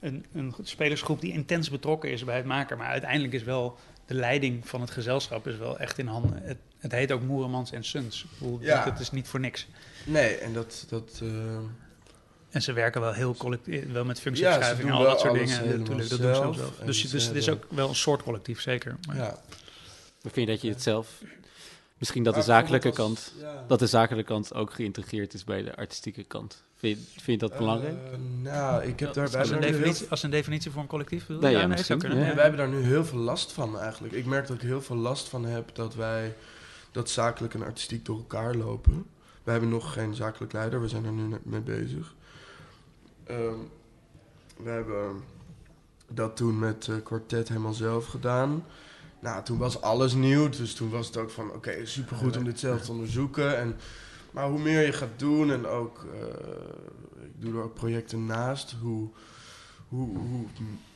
[0.00, 2.78] een, een spelersgroep die intens betrokken is bij het maken.
[2.78, 6.40] Maar uiteindelijk is wel de leiding van het gezelschap is wel echt in handen.
[6.42, 8.22] Het, het heet ook Moeremans en Sons.
[8.24, 8.84] Ik bedoel, Ja.
[8.84, 9.66] Dat is niet voor niks.
[10.04, 10.86] nee, en dat...
[10.88, 11.28] dat eh,
[12.50, 15.32] En ze werken wel heel collectief, wel met Ja, functiebeschrijving ze en al dat soort
[15.34, 15.48] dingen.
[15.78, 16.56] Natuurlijk, dat doen ze zelf.
[16.84, 18.96] Dus, dus het is ook wel een soort collectief, zeker.
[19.06, 19.38] Maar, ja.
[20.22, 21.08] Maar vind je dat je het zelf...
[22.00, 23.32] Misschien dat de zakelijke kant...
[23.38, 23.64] ja.
[23.66, 26.62] Dat de zakelijke kant ook geïntegreerd is bij de artistieke kant.
[26.74, 27.96] Vind je, vind je dat belangrijk?
[28.12, 31.26] Eh, nou, ik heb Ja, daar, als een definitie, als een definitie voor een collectief
[31.26, 31.42] bedoel?
[31.42, 32.00] Nee, ja, nee, misschien.
[32.00, 32.34] zou kunnen.
[32.34, 34.14] Wij hebben daar nu heel veel last van eigenlijk.
[34.14, 36.36] Ik merk dat ik heel veel last van heb dat wij
[36.92, 39.06] dat zakelijk en artistiek door elkaar lopen.
[39.42, 42.14] We hebben nog geen zakelijk leider, we zijn er nu net mee bezig.
[43.24, 43.58] Ehm,
[44.56, 45.22] we hebben
[46.08, 48.64] dat toen met uh, kwartet helemaal zelf gedaan.
[49.20, 52.58] Nou, toen was alles nieuw, dus toen was het ook van, oké, supergoed om dit
[52.58, 53.58] zelf te onderzoeken.
[53.58, 53.76] En,
[54.30, 58.74] maar hoe meer je gaat doen en ook, uh, ik doe er ook projecten naast,
[58.80, 59.08] hoe,
[59.88, 60.46] hoe, hoe,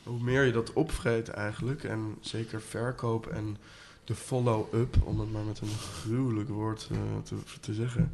[0.03, 1.83] hoe meer je dat opvreet eigenlijk.
[1.83, 3.57] En zeker verkoop en
[4.03, 8.13] de follow-up, om het maar met een gruwelijk woord uh, te, te zeggen,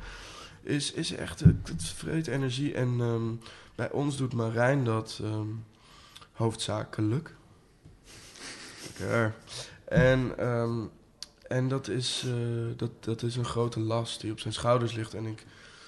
[0.62, 2.74] is, is echt, het vreet energie.
[2.74, 3.40] En um,
[3.76, 5.64] bij ons doet Marijn dat um,
[6.32, 7.36] hoofdzakelijk.
[8.84, 9.36] Lekker.
[9.92, 10.92] En, um,
[11.48, 12.34] en dat, is, uh,
[12.76, 15.14] dat, dat is een grote last die op zijn schouders ligt.
[15.14, 15.46] En ik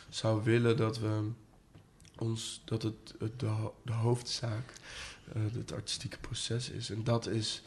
[0.10, 1.30] zou willen dat we
[2.18, 4.74] ons, dat het, het de, de hoofdzaak
[5.36, 6.90] uh, het artistieke proces is.
[6.90, 7.64] En dat is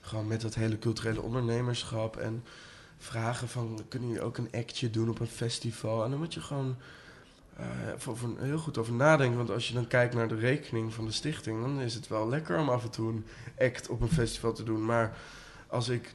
[0.00, 2.44] gewoon met dat hele culturele ondernemerschap en
[2.98, 6.04] vragen van kunnen jullie ook een actje doen op een festival?
[6.04, 6.76] En dan moet je gewoon
[7.96, 9.36] voor heel goed over nadenken.
[9.36, 12.28] Want als je dan kijkt naar de rekening van de stichting, dan is het wel
[12.28, 13.26] lekker om af en toe een
[13.58, 14.84] act op een festival te doen.
[14.84, 15.16] Maar
[15.74, 16.12] als ik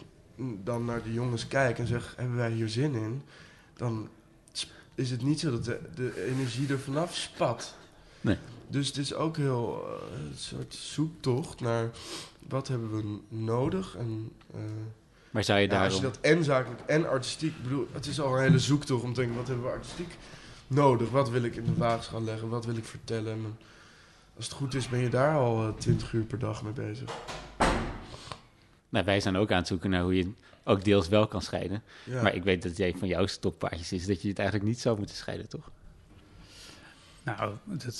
[0.63, 3.21] dan naar de jongens kijk en zeg, hebben wij hier zin in?
[3.73, 4.09] Dan
[4.95, 7.75] is het niet zo dat de, de energie er vanaf spat.
[8.21, 8.37] Nee.
[8.67, 11.89] Dus het is ook heel uh, een soort zoektocht naar
[12.47, 13.95] wat hebben we nodig.
[13.97, 14.61] En, uh,
[15.31, 15.89] maar zou je ja, daarom...
[15.89, 17.63] Als je dat en zakelijk en artistiek...
[17.63, 20.17] Bedoel, het is al een hele zoektocht om te denken, wat hebben we artistiek
[20.67, 21.09] nodig?
[21.09, 22.49] Wat wil ik in de waagschaal leggen?
[22.49, 23.33] Wat wil ik vertellen?
[23.33, 23.57] En
[24.35, 27.11] als het goed is, ben je daar al uh, 20 uur per dag mee bezig.
[28.89, 30.31] Nou, wij zijn ook aan het zoeken naar hoe je
[30.63, 31.81] ook deels wel kan scheiden.
[32.03, 32.21] Ja.
[32.21, 34.97] Maar ik weet dat een van jouw stokpaardjes is dat je het eigenlijk niet zou
[34.97, 35.69] moeten scheiden, toch?
[37.23, 37.93] Nou, dat,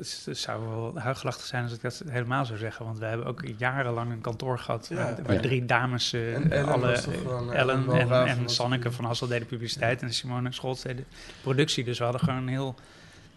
[0.00, 2.84] is, dat zou wel huigelachtig zijn als ik dat helemaal zou zeggen.
[2.84, 4.96] Want we hebben ook jarenlang een kantoor gehad Ja.
[4.96, 5.40] waar, waar Ja.
[5.40, 10.02] drie dames, uh, En Ellen alle, eh, Ellen en, en Sanneke van Hassel deden publiciteit
[10.02, 11.04] en Simone Scholz deden
[11.42, 11.84] productie.
[11.84, 12.74] Dus we hadden gewoon een heel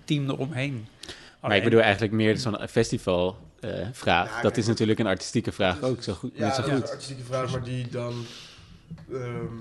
[0.03, 0.87] team eromheen.
[1.41, 2.67] Maar ik bedoel eigenlijk meer zo'n
[3.61, 4.35] festivalvraag.
[4.35, 6.03] Ja, dat is natuurlijk een artistieke vraag Dus- ook.
[6.03, 6.83] Zo goed, Ja, net zo dat is goed.
[6.83, 8.25] een artistieke vraag, maar die dan...
[9.11, 9.55] ehm,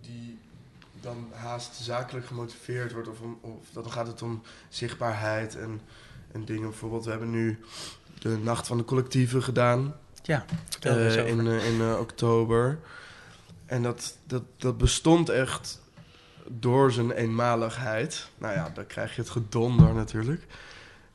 [0.00, 0.38] die
[1.00, 3.08] dan haast zakelijk gemotiveerd wordt.
[3.08, 5.80] Of, om, of dan gaat het om zichtbaarheid en,
[6.32, 6.68] en dingen.
[6.68, 7.58] Bijvoorbeeld, we hebben nu
[8.18, 9.94] de Nacht van de Collectieven gedaan.
[10.22, 10.44] Ja,
[10.80, 12.78] eh, in eh, in eh, oktober.
[13.66, 15.80] En dat, dat, dat bestond echt
[16.48, 18.28] door zijn eenmaligheid.
[18.38, 20.42] Nou ja, dan krijg je het gedonder natuurlijk.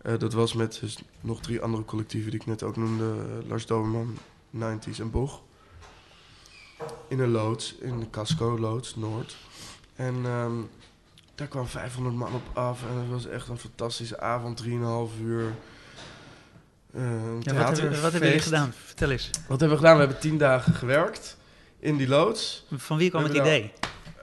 [0.02, 3.04] Eh, dat was met dus nog drie andere collectieven die ik net ook noemde.
[3.42, 4.18] eh, Lars Doberman,
[4.58, 5.42] 90s en Boch.
[7.08, 9.38] In een loods, in de Casco loods, Noord.
[9.96, 10.54] En ehm,
[11.36, 12.82] daar kwam 500 man op af.
[12.90, 15.54] En het was echt een fantastische avond, 3,5 uur.
[16.94, 18.74] Een Ja, wat, hebben, wat hebben jullie gedaan?
[18.86, 19.30] Vertel eens.
[19.48, 19.94] Wat hebben we gedaan?
[19.94, 21.38] We hebben tien dagen gewerkt
[21.80, 22.66] in die loods.
[22.76, 23.72] Van wie kwam het idee?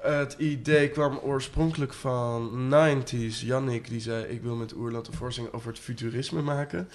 [0.06, 3.40] Het idee kwam oorspronkelijk van 90s.
[3.40, 6.88] Jannik die zei: Ik wil met Oerland een over het futurisme maken.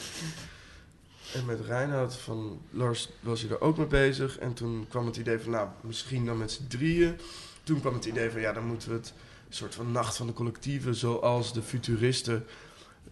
[1.33, 4.37] En met Reinhard van Lars was hij er ook mee bezig.
[4.37, 7.19] En toen kwam het idee van: Nou, misschien dan met z'n drieën.
[7.63, 9.13] Toen kwam het idee van: Ja, dan moeten we het
[9.49, 12.45] soort van nacht van de collectieven, zoals de futuristen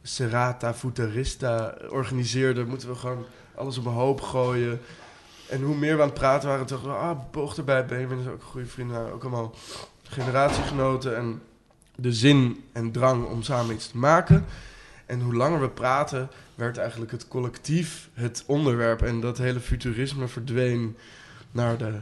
[0.04, 4.82] Serata Futurista organiseerden, moeten we gewoon alles op een hoop gooien.
[5.50, 8.34] En hoe meer we aan het praten waren, dachten ah, Boog erbij, Benjamin is ook
[8.34, 9.56] een goede vriend, nou, ook allemaal
[10.10, 11.42] generatiegenoten en
[11.96, 14.46] de zin en drang om samen iets te maken.
[15.06, 19.02] En hoe langer we praten, werd eigenlijk het collectief het onderwerp.
[19.02, 20.98] En dat hele futurisme verdween
[21.52, 21.94] naar de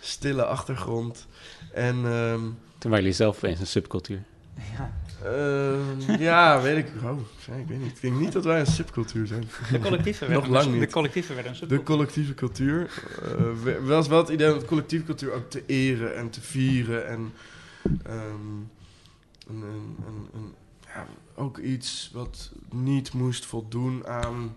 [0.00, 1.26] stille achtergrond.
[1.72, 2.40] En ehm,
[2.78, 4.22] Toen waren jullie zelf opeens een subcultuur.
[5.24, 6.92] Ehm, ja, weet ik.
[7.04, 7.18] Oh,
[7.60, 7.90] ik weet niet.
[7.96, 9.44] Ik denk niet dat wij een subcultuur zijn.
[9.70, 10.90] De collectieven Nog werden, lang de niet.
[10.92, 11.96] collectieven werden een De subcultuur.
[11.96, 12.90] collectieve cultuur.
[13.62, 17.06] we- was wel het idee om de collectieve cultuur ook te eren en te vieren.
[17.08, 17.32] En,
[18.02, 18.62] ehm,
[20.86, 24.56] ja, ook iets wat niet moest voldoen aan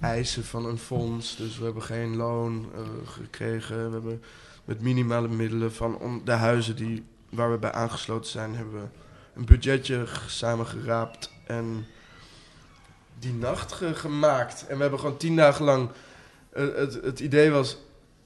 [0.00, 1.36] eisen van een fonds.
[1.36, 3.76] Dus we hebben geen loon eh, gekregen.
[3.86, 4.22] We hebben
[4.64, 8.86] met minimale middelen van de huizen die, waar we bij aangesloten zijn, hebben we
[9.38, 11.32] een budgetje samengeraapt.
[11.46, 11.86] En
[13.18, 14.66] die nacht ge- gemaakt.
[14.66, 15.90] En we hebben gewoon tien dagen lang
[16.50, 17.78] eh, het, het idee was,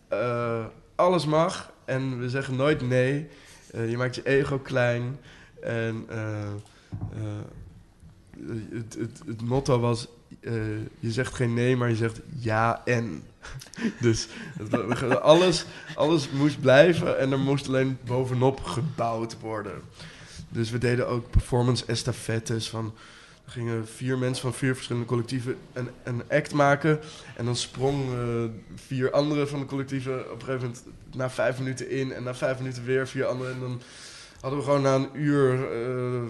[0.08, 3.28] eh, alles mag en we zeggen nooit nee.
[3.70, 5.18] Eh, je maakt je ego klein.
[5.62, 6.06] En
[8.72, 10.08] het, het, het motto was,
[10.98, 13.22] je zegt geen nee, maar je zegt ja en.
[14.00, 14.28] dus
[15.20, 19.82] alles, alles moest blijven en er moest alleen bovenop gebouwd worden.
[20.52, 22.94] Dus we deden ook performance estafettes van
[23.44, 27.00] Dan gingen vier mensen van vier verschillende collectieven een, een act maken.
[27.36, 30.82] En dan sprongen vier andere van de collectieven op een gegeven moment
[31.14, 32.12] na vijf minuten in.
[32.12, 33.52] En na vijf minuten weer vier anderen.
[33.52, 33.80] En dan
[34.40, 36.22] hadden we gewoon na een uur eh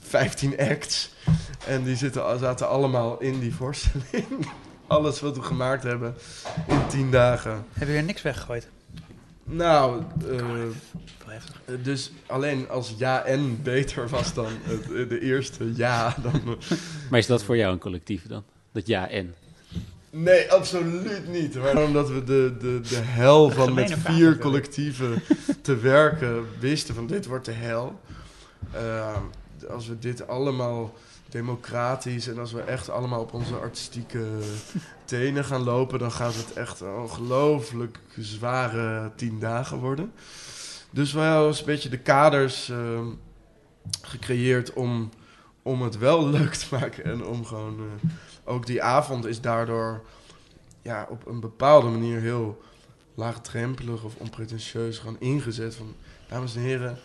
[0.00, 1.14] 15 acts.
[1.66, 4.26] En die zitten, zaten allemaal in die voorstelling.
[4.86, 6.14] Alles wat we gemaakt hebben
[6.68, 7.64] in tien dagen.
[7.72, 8.68] Heb je er niks weggegooid?
[9.44, 10.68] Nou, eh, Wel
[11.26, 11.60] heftig.
[11.64, 16.16] eh, dus alleen als ja en beter was dan het, eh, de eerste ja.
[16.22, 16.58] Dan,
[17.10, 18.44] Maar is dat voor jou een collectief dan?
[18.72, 19.34] Dat ja en?
[20.10, 21.54] nee, absoluut niet.
[21.54, 25.22] Maar omdat we de, de, de hel van met vier collectieven
[25.62, 28.00] te werken wisten van dit wordt de hel.
[28.72, 29.16] Eh,
[29.70, 30.94] als we dit allemaal
[31.28, 34.26] democratisch en als we echt allemaal op onze artistieke
[35.04, 40.12] tenen gaan lopen, dan gaat het echt een ongelooflijk zware tien dagen worden.
[40.90, 43.06] Dus hebben eens een beetje de kaders ehm,
[44.02, 45.10] gecreëerd om,
[45.62, 47.04] om het wel leuk te maken.
[47.04, 47.78] En om gewoon.
[47.78, 48.10] eh,
[48.44, 50.04] ook die avond is daardoor
[50.82, 52.62] ja, op een bepaalde manier heel
[53.14, 55.74] laagdrempelig of onpretentieus gewoon ingezet.
[55.74, 55.94] Van
[56.28, 56.98] dames en heren.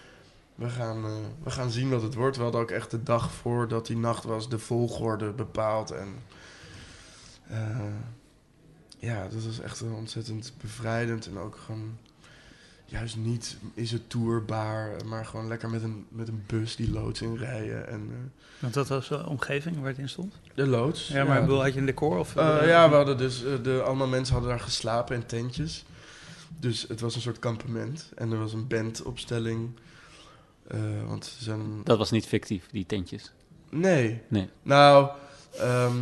[0.60, 1.12] We gaan, eh,
[1.44, 2.38] we gaan zien wat het wordt.
[2.38, 5.92] We hadden ook echt de dag voordat die nacht was de volgorde bepaald.
[5.92, 6.08] En
[7.48, 7.80] eh,
[8.98, 11.28] ja, dat was echt ontzettend bevrijdend.
[11.28, 11.98] En ook gewoon
[12.86, 17.22] juist niet is het tourbaar, maar gewoon lekker met een, met een bus die loods
[17.22, 17.88] in rijden.
[17.88, 20.34] En eh, Want dat was de omgeving waar het in stond?
[20.54, 21.08] de loods.
[21.08, 22.18] Ja, maar ik bedoel, had je een decor?
[22.18, 25.86] Of, ja, we hadden dus, de, allemaal mensen hadden daar geslapen in tentjes.
[26.60, 28.12] Dus het was een soort kampement.
[28.16, 29.70] En er was een bandopstelling.
[30.70, 31.82] Eh, want ze zijn...
[31.84, 33.32] Dat was niet fictief, die tentjes.
[33.70, 34.22] Nee.
[34.28, 34.50] Nee.
[34.62, 35.10] Nou,
[35.58, 35.96] ehm,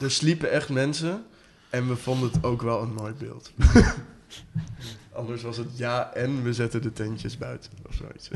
[0.00, 1.24] er sliepen echt mensen.
[1.70, 3.52] En we vonden het ook wel een mooi beeld.
[5.12, 7.70] Anders was het ja en we zetten de tentjes buiten.
[7.88, 8.30] Of zoiets.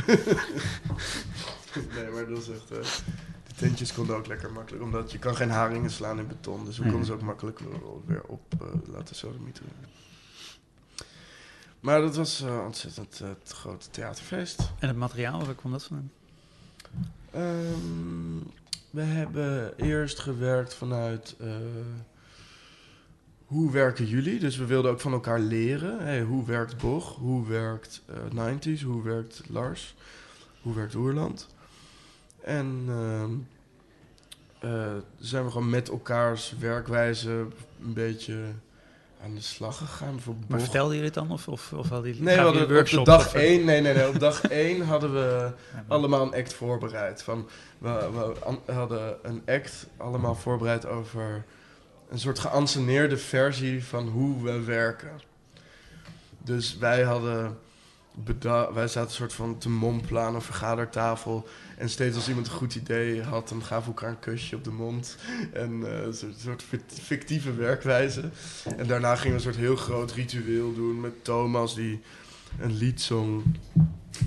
[1.94, 2.70] nee, maar dat is echt...
[2.70, 2.78] eh,
[3.46, 4.84] de tentjes konden ook lekker makkelijk.
[4.84, 6.64] Omdat je kan geen haringen slaan in beton.
[6.64, 6.90] Dus we Nee.
[6.90, 7.58] konden ze ook makkelijk
[8.06, 9.70] weer- op eh, laten sodemieteren.
[11.80, 14.58] Maar dat was eh, ontzettend eh, het grote theaterfeest.
[14.78, 16.10] En het materiaal, waar kwam dat van?
[17.30, 18.38] Ehm,
[18.90, 21.48] we hebben eerst gewerkt vanuit eh,
[23.46, 24.38] hoe werken jullie?
[24.38, 25.98] Dus we wilden ook van elkaar leren.
[25.98, 27.16] Hey, hoe werkt Boch?
[27.16, 28.82] Hoe werkt eh 90s?
[28.82, 29.94] Hoe werkt Lars?
[30.62, 31.48] Hoe werkt Oerland?
[32.40, 33.32] En ehm,
[34.58, 37.46] eh, zijn we gewoon met elkaars werkwijze
[37.82, 38.38] een beetje
[39.22, 40.20] aan de slag gegaan.
[40.48, 41.30] Maar vertelde je dit dan?
[41.30, 44.18] Of, of, of hadden jullie Nee, we hadden op dag één, nee, nee, nee, op
[44.18, 45.50] dag één hadden we
[45.88, 47.22] allemaal een act voorbereid.
[47.22, 47.48] Van,
[47.78, 48.10] we,
[48.66, 51.44] we hadden een act allemaal voorbereid over
[52.08, 55.20] een soort geanceneerde versie van hoe we werken.
[56.38, 57.58] Dus wij hadden
[58.74, 61.48] wij zaten een soort van te mompelen aan een vergadertafel.
[61.78, 64.64] En steeds als iemand een goed idee had, dan gaven we elkaar een kusje op
[64.64, 65.16] de mond.
[65.52, 68.30] En eh, een soort, soort fict- fictieve werkwijze.
[68.76, 72.00] En daarna gingen we een soort heel groot ritueel doen met Thomas die
[72.60, 73.44] een lied zong.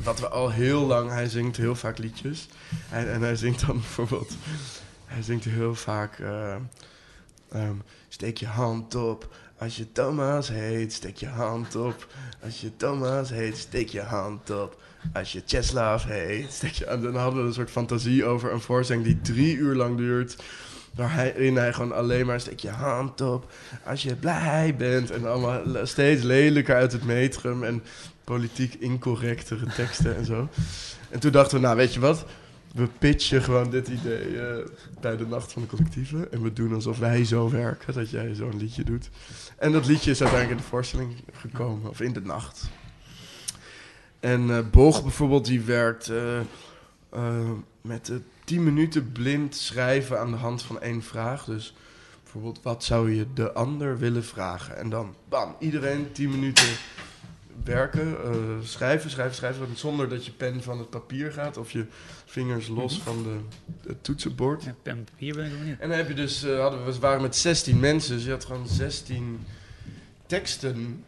[0.03, 2.47] Wat we al heel lang, hij zingt heel vaak liedjes.
[2.89, 4.35] En, en hij zingt dan bijvoorbeeld,
[5.05, 6.55] hij zingt heel vaak, eh,
[7.51, 7.75] ehm,
[8.07, 9.35] steek je hand op.
[9.59, 12.07] Als je Thomas heet, steek je hand op.
[12.43, 14.81] Als je Thomas heet, steek je hand op.
[15.13, 16.85] Als je Cheslav heet, steek je...
[16.85, 20.35] En dan hadden we een soort fantasie over een voorstelling die drie uur lang duurt.
[20.95, 23.51] Waarin hij gewoon alleen maar steek je hand op.
[23.85, 25.11] Als je blij bent.
[25.11, 27.63] En allemaal le- steeds lelijker uit het metrum.
[27.63, 27.83] En
[28.23, 30.47] politiek incorrectere teksten en zo.
[31.09, 32.25] En toen dachten we, nou weet je wat?
[32.73, 34.65] We pitchen gewoon dit idee eh,
[35.01, 36.31] bij de Nacht van de Collectieven.
[36.31, 39.09] En we doen alsof wij zo werken, dat jij zo'n liedje doet.
[39.57, 42.69] En dat liedje is uiteindelijk in de voorstelling gekomen, of in de nacht.
[44.19, 46.09] En eh Boog bijvoorbeeld, die werkt
[47.09, 47.49] eh,
[47.81, 48.15] met eh
[48.49, 51.45] 10 minuten blind schrijven aan de hand van één vraag.
[51.45, 51.75] Dus
[52.23, 54.77] bijvoorbeeld, wat zou je de ander willen vragen?
[54.77, 56.67] En dan, bam, iedereen 10 minuten
[57.63, 58.31] werken, eh,
[58.63, 59.67] schrijven, schrijven, schrijven.
[59.75, 61.85] Zonder dat je pen van het papier gaat of je
[62.25, 63.03] vingers los Mhm.
[63.03, 63.39] van de,
[63.87, 64.63] het toetsenbord.
[64.63, 65.79] Ja, pen en papier ben ik wel niet.
[65.79, 68.31] En dan heb je dus, eh, hadden we, we waren met 16 mensen, dus je
[68.31, 69.39] had gewoon 16
[70.25, 71.03] teksten.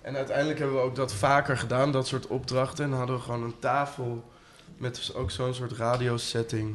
[0.00, 2.84] En uiteindelijk hebben we ook dat vaker gedaan, dat soort opdrachten.
[2.84, 4.30] En dan hadden we gewoon een tafel
[4.76, 6.74] met ook zo'n soort radiosetting.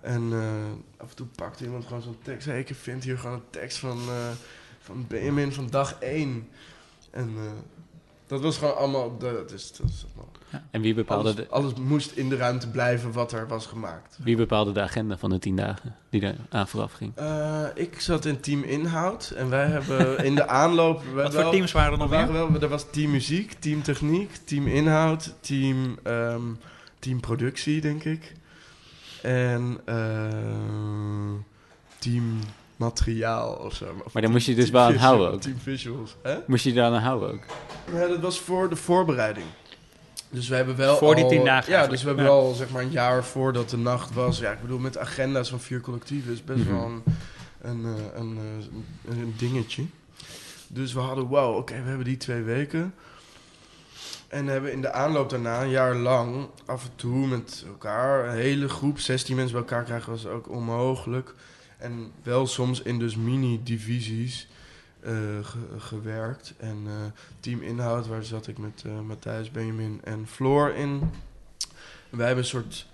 [0.00, 2.46] En eh, af en toe pakte iemand gewoon zo'n tekst.
[2.46, 4.28] Hey, ik vind hier gewoon een tekst van, eh,
[4.80, 6.48] van Benjamin van dag 1.
[7.10, 7.34] En
[8.26, 9.18] dat was gewoon allemaal...
[9.18, 10.32] De, dat is allemaal-
[10.70, 14.18] En wie bepaalde, alles, de, alles moest in de ruimte blijven wat er was gemaakt.
[14.22, 17.12] wie bepaalde de agenda van de tien dagen die er aan vooraf ging?
[17.16, 21.02] Eh, ik zat in team inhoud en wij hebben in de aanloop...
[21.02, 22.50] we Wat wel- voor teams waren er we nog waren meer?
[22.52, 26.42] wel, er was team muziek, team techniek, team inhoud, team, ehm,
[26.98, 28.32] team productie, denk ik.
[29.22, 31.32] En eh,
[31.98, 32.38] team
[32.76, 33.84] materiaal of zo.
[34.04, 35.40] Of Maar daar moest je dus wel aan houden ook.
[35.40, 36.16] Team visuals.
[36.22, 36.36] Hè?
[36.46, 37.42] Moest je daar aan houden ook?
[37.92, 39.46] Ja, dat was voor de voorbereiding.
[40.30, 42.30] Dus we hebben wel Voor die al- tien dagen Ja, dus we hebben Ja.
[42.30, 44.38] wel zeg maar een jaar voordat de nacht was.
[44.38, 46.72] Ja, ik bedoel met agenda's van vier collectieven is best Mhm.
[46.74, 47.02] wel een,
[47.60, 48.64] een, eh, een, eh,
[49.14, 49.84] een, een dingetje.
[50.68, 52.94] Dus we hadden, wow, oké, we hebben die twee weken.
[54.28, 58.34] En hebben in de aanloop daarna, een jaar lang, af en toe met elkaar, een
[58.36, 61.34] hele groep, 16 mensen bij elkaar krijgen was ook onmogelijk.
[61.78, 64.48] En wel soms in dus mini-divisies
[65.00, 65.12] eh,
[65.42, 66.54] ge- gewerkt.
[66.56, 66.92] En eh,
[67.40, 71.10] team inhoud, waar zat ik met eh, Matthijs, Benjamin en Floor in.
[72.10, 72.86] Wij hebben een soort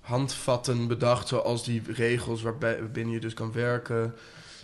[0.00, 4.14] handvatten bedacht, zoals die regels waarbij binnen je dus kan werken.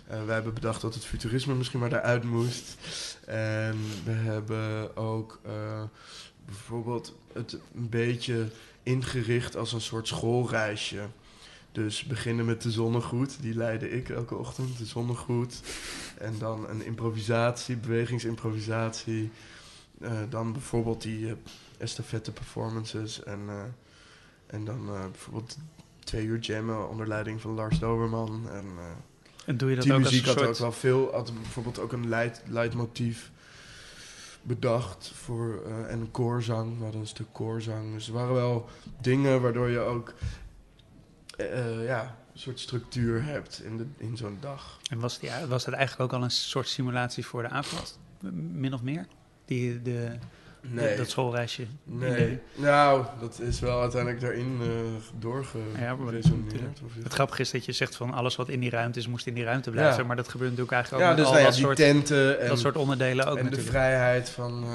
[0.07, 2.77] Eh, wij hebben bedacht dat het futurisme misschien maar daaruit moest.
[3.25, 5.39] En we hebben ook
[6.45, 8.47] bijvoorbeeld het een beetje
[8.83, 11.07] ingericht als een soort schoolreisje.
[11.73, 15.61] Dus beginnen met de zonnegroet, die leidde ik elke ochtend, de zonnegroet.
[16.17, 19.31] En dan een improvisatie, bewegingsimprovisatie.
[19.99, 21.33] Eh, dan bijvoorbeeld die eh,
[21.77, 23.23] estafette performances.
[23.23, 23.61] En, eh,
[24.45, 25.57] en dan bijvoorbeeld
[25.99, 28.49] twee uur jammen onder leiding van Lars Doberman.
[28.51, 28.65] En,
[29.45, 30.49] En doe je dat die ook als muziek had soort...
[30.49, 33.31] ook wel veel, had bijvoorbeeld ook een leid, leidmotief
[34.41, 36.77] bedacht voor, en een koorzang.
[36.77, 37.93] We hadden een stuk koorzang.
[37.93, 38.69] Dus er waren wel
[39.01, 40.13] dingen waardoor je ook
[41.37, 42.01] eh, eh, ja,
[42.33, 44.79] een soort structuur hebt in, de, in zo'n dag.
[44.89, 47.99] En was, die, was dat eigenlijk ook al een soort simulatie voor de avond?
[48.53, 49.05] Min of meer?
[49.45, 50.11] Die, de,
[50.67, 51.65] Nee, dat schoolreisje?
[51.83, 52.39] nee.
[52.55, 54.59] Nou, dat is wel uiteindelijk daarin
[55.19, 56.79] doorgeresoneerd.
[56.95, 59.27] je- Het grappige is dat je zegt van alles wat in die ruimte is, moest
[59.27, 60.01] in die ruimte blijven.
[60.01, 60.07] Ja.
[60.07, 62.39] Maar dat gebeurt natuurlijk eigenlijk ook Ja, dus al nou ja, dat, die soort, tenten
[62.39, 63.69] en dat soort onderdelen ook en de natuurlijk.
[63.69, 64.65] vrijheid van,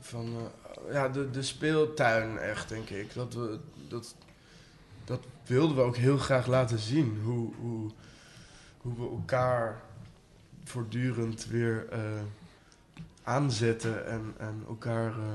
[0.00, 0.50] van
[0.92, 3.14] ja, de, de speeltuin echt, denk ik.
[3.14, 3.58] Dat, we,
[3.88, 4.14] dat,
[5.04, 7.20] dat wilden we ook heel graag laten zien.
[7.24, 7.90] Hoe, hoe,
[8.80, 9.82] hoe we elkaar
[10.64, 12.00] voortdurend weer eh,
[13.22, 15.34] aanzetten en, en elkaar, eh,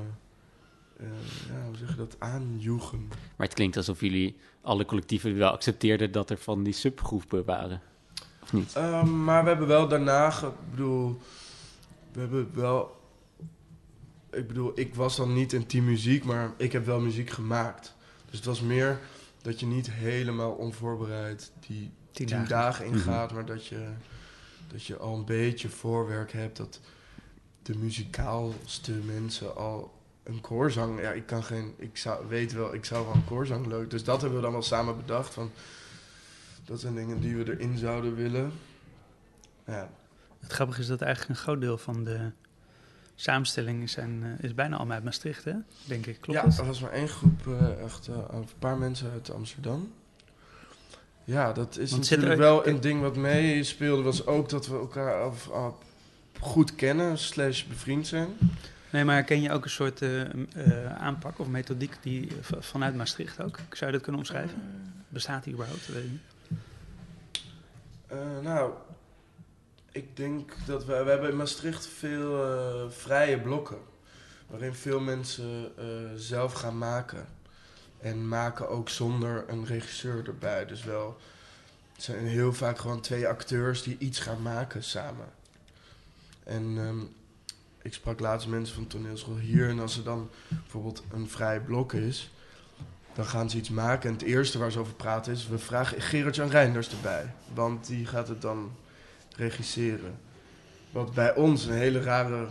[0.98, 1.08] eh,
[1.48, 3.08] ja, hoe zeg je dat, aanjoegen.
[3.08, 7.82] Maar het klinkt alsof jullie alle collectieven wel accepteerden dat er van die subgroepen waren.
[8.42, 8.76] Of niet?
[9.06, 11.22] Maar we hebben wel daarna, ik bedoel,
[12.12, 13.02] we hebben wel,
[14.32, 17.96] ik bedoel, ik was dan niet in team muziek, maar ik heb wel muziek gemaakt.
[18.26, 19.00] Dus het was meer
[19.48, 22.50] dat je niet helemaal onvoorbereid die Tien tien dagen.
[22.50, 23.90] dagen, ingaat, maar dat je,
[24.68, 26.80] dat je al een beetje voorwerk hebt, dat
[27.62, 29.94] de muzikaalste mensen al
[30.24, 33.66] een koorzang, ja, ik kan geen, ik zou, weet wel, ik zou wel een koorzang
[33.66, 35.52] leuk, dus dat hebben we dan wel samen bedacht van,
[36.66, 38.52] dat zijn dingen die we erin zouden willen.
[39.66, 39.90] Ja,
[40.40, 42.32] Het grappige is dat eigenlijk een groot deel van de
[43.20, 45.54] samenstelling zijn, eh, is bijna allemaal uit Maastricht, hè?
[45.86, 46.18] Denk ik.
[46.22, 46.58] Klopt ja dat?
[46.58, 49.92] er was maar één groep, eh, echt eh, een paar mensen uit Amsterdam.
[51.24, 54.76] Ja, dat is Want natuurlijk er- wel een ding wat meespeelde, was ook dat we
[54.76, 55.76] elkaar af, af-
[56.40, 58.28] goed kennen, slash bevriend zijn.
[58.90, 60.02] Nee, maar ken je ook een soort
[60.98, 62.28] aanpak of methodiek die
[62.60, 63.60] vanuit Maastricht ook?
[63.72, 64.58] Zou je dat kunnen omschrijven?
[65.10, 65.90] Bestaat die überhaupt?
[68.42, 68.72] Nou,
[69.98, 73.78] ik denk dat we, we hebben in Maastricht veel eh, vrije blokken.
[74.48, 75.86] Waarin veel mensen eh,
[76.16, 77.28] zelf gaan maken.
[78.00, 80.66] En maken ook zonder een regisseur erbij.
[80.66, 81.18] Dus wel,
[81.94, 85.26] het zijn heel vaak gewoon twee acteurs die iets gaan maken samen.
[86.44, 87.00] En ehm,
[87.82, 89.70] ik sprak laatst mensen van toneelschool hier.
[89.70, 92.32] En als er dan bijvoorbeeld een vrij blok is,
[93.14, 94.10] dan gaan ze iets maken.
[94.10, 97.34] En het eerste waar ze over praten is, we vragen Gerard-Jan Reinders erbij.
[97.54, 98.72] Want die gaat het dan
[99.38, 100.20] regisseren.
[100.92, 102.48] Wat bij ons een hele rare...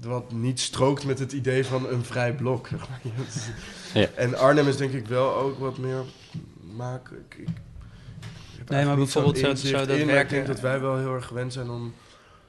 [0.00, 2.66] Wat niet strookt met het idee van een vrij blok.
[2.68, 3.00] Zeg maar.
[3.94, 4.08] Ja.
[4.14, 6.02] En Arnhem is denk ik wel ook wat meer
[6.74, 7.16] maken.
[7.16, 7.54] Ik, ik, ik
[8.58, 11.14] heb Nee, maar bijvoorbeeld zou dat in, maar Ik werken- denk dat wij wel heel
[11.14, 11.94] erg gewend zijn om,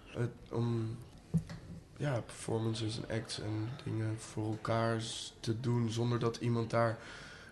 [0.08, 0.98] het, om
[1.98, 5.02] ja, performances en acts en dingen voor elkaar
[5.40, 6.98] te doen zonder dat iemand daar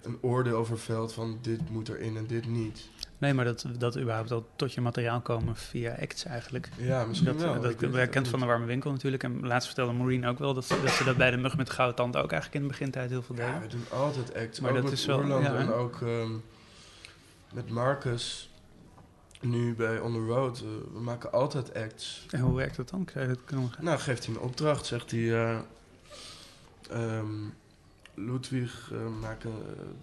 [0.01, 2.89] een oordeel over velt van dit moet erin en dit niet.
[3.24, 6.69] Nee, maar dat, dat überhaupt al tot je materiaal komen via acts eigenlijk.
[6.78, 7.61] Ja, misschien Dat, wel.
[7.61, 9.24] dat, het kent van de warme winkel natuurlijk.
[9.24, 11.74] En laatst vertelde Maureen ook wel dat, dat ze dat bij de mug met de
[11.74, 13.61] gouden tand ook eigenlijk in de begintijd heel veel Ja, deden.
[13.61, 14.59] we doen altijd acts.
[14.59, 16.32] Maar ook dat met is wel- ja, en ook ehm,
[17.53, 18.49] met Marcus.
[19.41, 20.57] Nu bij On The Road.
[20.57, 20.63] eh,
[20.93, 22.26] we maken altijd acts.
[22.30, 23.07] En hoe werkt dat dan?
[23.13, 23.82] Zou je dat?
[23.82, 24.86] Nou, geeft hij een opdracht.
[24.86, 25.34] Zegt hij...
[25.34, 25.57] eh,
[26.89, 27.28] ehm,
[28.15, 29.51] Ludwig, eh, maken,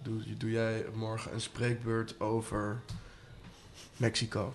[0.01, 2.81] doe, doe jij morgen een spreekbeurt over
[3.97, 4.53] Mexico.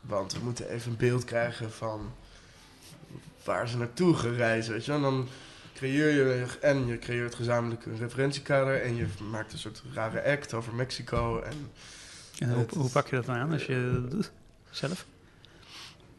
[0.00, 2.12] Want we moeten even een beeld krijgen van
[3.44, 4.72] waar ze naartoe gereizen.
[4.72, 4.92] Weet je?
[4.92, 5.28] En dan
[5.74, 10.54] creëer je en je creëert gezamenlijk een referentiekader en je maakt een soort rare act
[10.54, 11.70] over Mexico en
[12.38, 14.30] En hoe, Het- hoe pak je dat dan aan als je dat doet?
[14.70, 15.06] Zelf?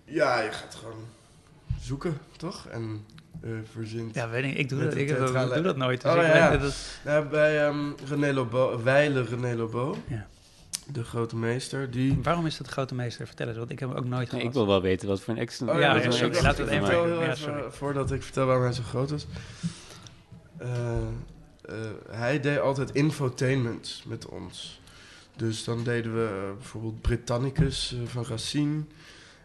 [0.06, 1.06] ja, je gaat gewoon
[1.82, 2.68] zoeken, toch?
[2.68, 3.06] En
[3.42, 4.16] eh verzint.
[4.16, 4.58] Ja, weet ik.
[4.58, 6.02] Ik doe, dat, ik, doe dat nooit.
[6.02, 6.58] Dus Oh, ik ja, ja.
[6.58, 6.76] dat
[7.06, 10.28] Nou, bij ehm René Lobo, Weile René Lobo, Ja.
[10.92, 12.20] De grote meester, die...
[12.24, 13.28] Waarom is dat de grote meester?
[13.28, 15.34] Vertel eens, want ik heb hem ook nooit Nee, ik wil wel weten wat voor
[15.34, 15.74] een extra...
[15.74, 17.72] Oh, ja, dat ja, sorry, laten we het even heel Ja.
[17.72, 19.28] Voordat ik vertel waarom hij zo groot is.
[20.58, 20.98] Eh,
[21.62, 21.76] eh,
[22.10, 24.82] hij deed altijd infotainment met ons.
[25.36, 28.84] Dus dan deden we eh, bijvoorbeeld Britannicus van Racine.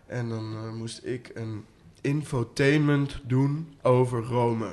[0.07, 1.65] En dan moest ik een
[2.01, 4.71] infotainment doen over Rome.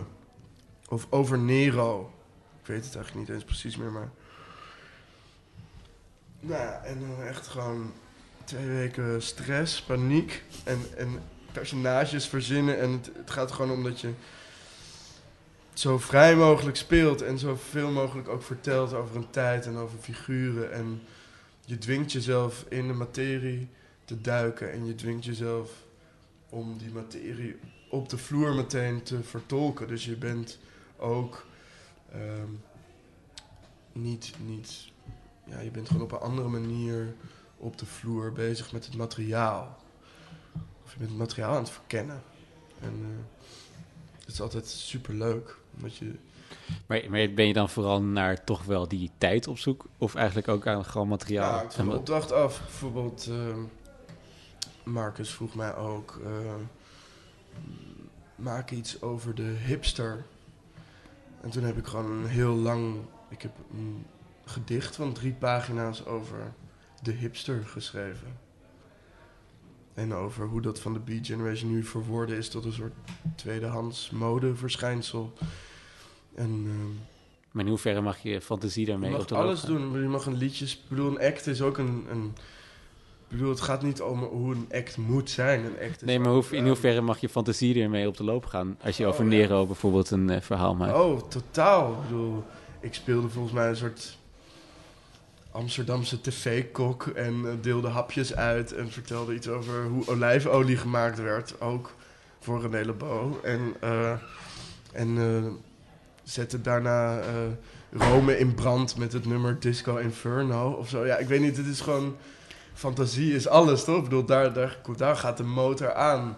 [0.90, 2.14] Of over Nero.
[2.62, 4.12] Ik weet het eigenlijk niet eens precies meer, maar...
[6.46, 7.92] Nou ja, en dan echt gewoon
[8.44, 11.20] twee weken stress, paniek en, en
[11.52, 12.80] personages verzinnen.
[12.80, 14.12] En het, gaat gewoon om dat je
[15.74, 20.72] zo vrij mogelijk speelt en zoveel mogelijk ook vertelt over een tijd en over figuren.
[20.72, 21.02] En
[21.66, 23.70] je dwingt jezelf in de materie
[24.06, 25.72] te duiken en je dwingt jezelf
[26.50, 27.56] om die materie
[27.90, 29.88] op de vloer meteen te vertolken.
[29.88, 30.60] Dus je bent
[30.98, 31.46] ook
[32.12, 32.50] ehm,
[33.92, 34.92] niet, niet,
[35.44, 37.14] ja, je bent gewoon op een andere manier
[37.58, 39.78] op de vloer bezig met het materiaal.
[40.86, 42.24] Of je bent het materiaal aan het verkennen.
[42.80, 43.40] En eh,
[44.20, 45.58] het is altijd super leuk.
[45.76, 46.16] Omdat je,
[46.86, 49.86] Maar, maar ben je dan vooral naar toch wel die tijd op zoek?
[49.98, 51.64] Of eigenlijk ook aan gewoon materiaal?
[51.64, 52.60] ja, En wat- opdracht af.
[52.62, 53.56] Bijvoorbeeld, eh,
[54.84, 56.20] Marcus vroeg mij ook...
[56.24, 56.54] eh,
[58.36, 60.24] maak iets over de hipster.
[61.42, 62.96] En toen heb ik gewoon een heel lang...
[63.30, 64.06] Ik heb een
[64.46, 66.54] gedicht van drie pagina's over
[67.02, 68.38] de hipster geschreven.
[69.94, 72.94] En over hoe dat van de Beat Generation nu verworden is tot een soort
[73.36, 75.34] tweedehands modeverschijnsel.
[76.36, 76.64] En...
[76.68, 76.92] ehm,
[77.52, 79.70] Maar in hoeverre mag je fantasie je daarmee op mag de loop alles gaan?
[79.72, 80.02] doen.
[80.02, 80.66] Je mag een liedje...
[80.66, 82.06] Ik bedoel, een act is ook een...
[82.10, 82.34] een
[83.30, 85.66] ik bedoel, het gaat niet om hoe een act moet zijn.
[85.66, 88.46] Een act Nee, maar hoe, in ehm, hoeverre mag je fantasie ermee op de loop
[88.46, 88.78] gaan?
[88.84, 89.30] Als je Oh, over ja.
[89.30, 90.94] Nero bijvoorbeeld een eh, verhaal maakt.
[90.94, 91.92] Oh, totaal.
[91.92, 92.44] Ik bedoel,
[92.82, 94.18] ik speelde volgens mij een soort
[95.54, 101.62] Amsterdamse tv-kok en eh, deelde hapjes uit en vertelde iets over hoe olijfolie gemaakt werd,
[101.62, 101.92] ook
[102.40, 103.40] voor hele bo.
[103.44, 104.12] En, eh,
[104.92, 105.52] en eh,
[106.24, 107.22] zette daarna
[107.92, 111.06] Rome in brand met het nummer Disco Inferno of zo.
[111.06, 112.16] Ja, ik weet niet, het is gewoon...
[112.74, 113.98] Fantasie is alles, toch?
[113.98, 116.38] Ik bedoel, daar, daar, daar gaat de motor aan.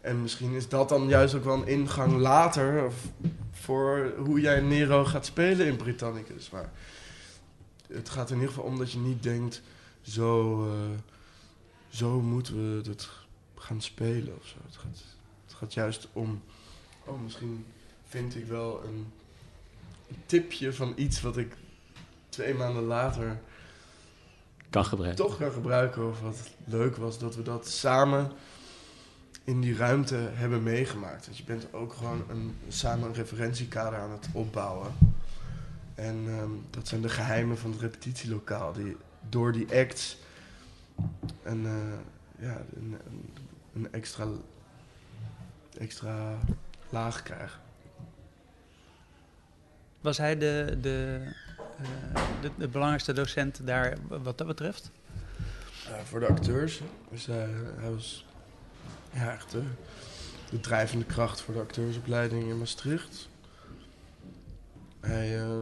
[0.00, 2.90] En misschien is dat dan juist ook wel een ingang later...
[3.52, 6.50] Voor hoe jij Nero gaat spelen in Britannicus.
[6.50, 6.70] Maar
[7.88, 9.62] het gaat er in ieder geval om dat je niet denkt...
[10.02, 10.98] zo, eh,
[11.88, 13.08] zo moeten we het
[13.54, 14.56] gaan spelen of zo.
[14.66, 15.04] Het gaat,
[15.44, 16.42] het gaat juist om...
[17.04, 17.66] oh, misschien
[18.08, 19.12] vind ik wel een,
[20.08, 21.56] een tipje van iets wat ik
[22.28, 23.40] twee maanden later
[24.70, 25.24] Kan gebruiken.
[25.26, 26.08] toch kan gebruiken.
[26.08, 28.32] Of wat leuk was dat we dat samen
[29.44, 31.26] in die ruimte hebben meegemaakt.
[31.26, 34.92] Want je bent ook gewoon een, samen een referentiekader aan het opbouwen.
[35.96, 38.72] En ehm, dat zijn de geheimen van het repetitielokaal.
[38.72, 38.96] Die
[39.28, 40.18] door die acts
[41.42, 42.96] een, eh, ja, een,
[43.74, 44.26] een, extra,
[45.78, 46.38] extra
[46.88, 47.60] laag krijgen.
[50.00, 51.20] Was hij de, de,
[51.78, 54.90] eh, de, de belangrijkste docent daar wat dat betreft?
[55.88, 56.80] Ja, voor de acteurs.
[57.10, 58.26] Dus hij, hij was
[59.12, 59.62] ja, echt de,
[60.50, 63.28] de drijvende kracht voor de acteursopleiding in Maastricht.
[65.00, 65.58] Hij eh,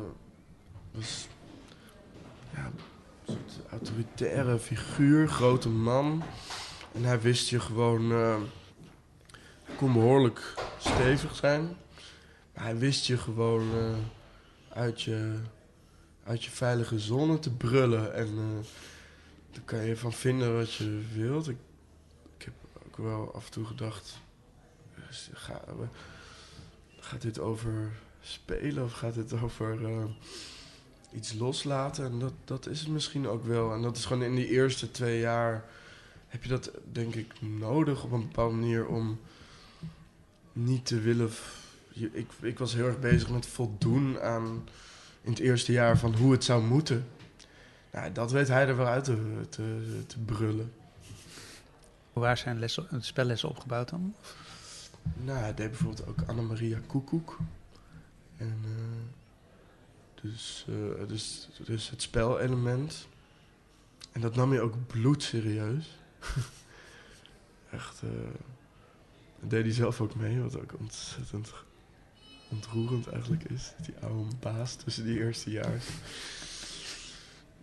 [0.95, 1.29] was
[2.55, 2.71] ja,
[3.27, 6.23] een soort autoritaire figuur, grote man.
[6.93, 8.13] En hij wist je gewoon...
[8.13, 8.41] eh,
[9.65, 11.77] hij kon behoorlijk stevig zijn.
[12.55, 13.95] Maar hij wist je gewoon eh,
[14.69, 15.39] uit, je,
[16.25, 18.15] uit je veilige zone te brullen.
[18.15, 18.27] En...
[18.27, 18.67] eh,
[19.51, 21.49] daar kan je van vinden wat je wilt.
[21.49, 21.57] Ik,
[22.39, 22.55] ik heb
[22.87, 24.21] ook wel af en toe gedacht...
[25.09, 25.61] dus Ga,
[26.99, 29.79] gaat dit over spelen of gaat dit over
[31.15, 32.05] iets loslaten?
[32.05, 33.73] En dat, dat is het misschien ook wel.
[33.73, 35.65] En dat is gewoon in die eerste twee jaar...
[36.29, 39.21] heb je dat denk ik nodig op een bepaalde manier om
[40.53, 41.31] niet te willen...
[41.93, 44.69] Ik, ik was heel erg bezig met voldoen aan
[45.23, 47.07] in het eerste jaar van hoe het zou moeten.
[47.93, 50.73] Nou, dat weet hij er wel uit te, te, te brullen.
[52.13, 54.15] Waren zijn lessen, spellessen opgebouwd dan?
[55.25, 57.39] Nou, hij deed bijvoorbeeld ook Annemaria Koekoek.
[58.37, 59.24] En eh,
[60.25, 60.67] dus,
[61.07, 63.09] dus, dus het spelelement.
[64.13, 65.99] En dat nam je ook bloedserieus.
[67.71, 68.09] Echt, eh
[69.41, 71.53] dat deed hij zelf ook mee, wat ook ontzettend
[72.49, 73.73] ontroerend eigenlijk is.
[73.83, 75.83] Die oude baas tussen die eerste jaar.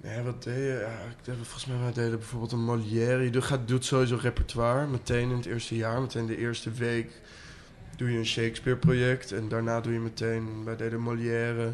[0.01, 0.77] Nee, wat deed je?
[0.81, 3.23] Ja, ik deed, volgens mij wij deden bijvoorbeeld een Molière.
[3.23, 6.01] Je doet, doet sowieso repertoire, meteen in het eerste jaar.
[6.01, 7.21] Meteen de eerste week
[7.95, 9.31] doe je een Shakespeare-project.
[9.31, 11.73] En daarna doe je meteen, wij deden Molière.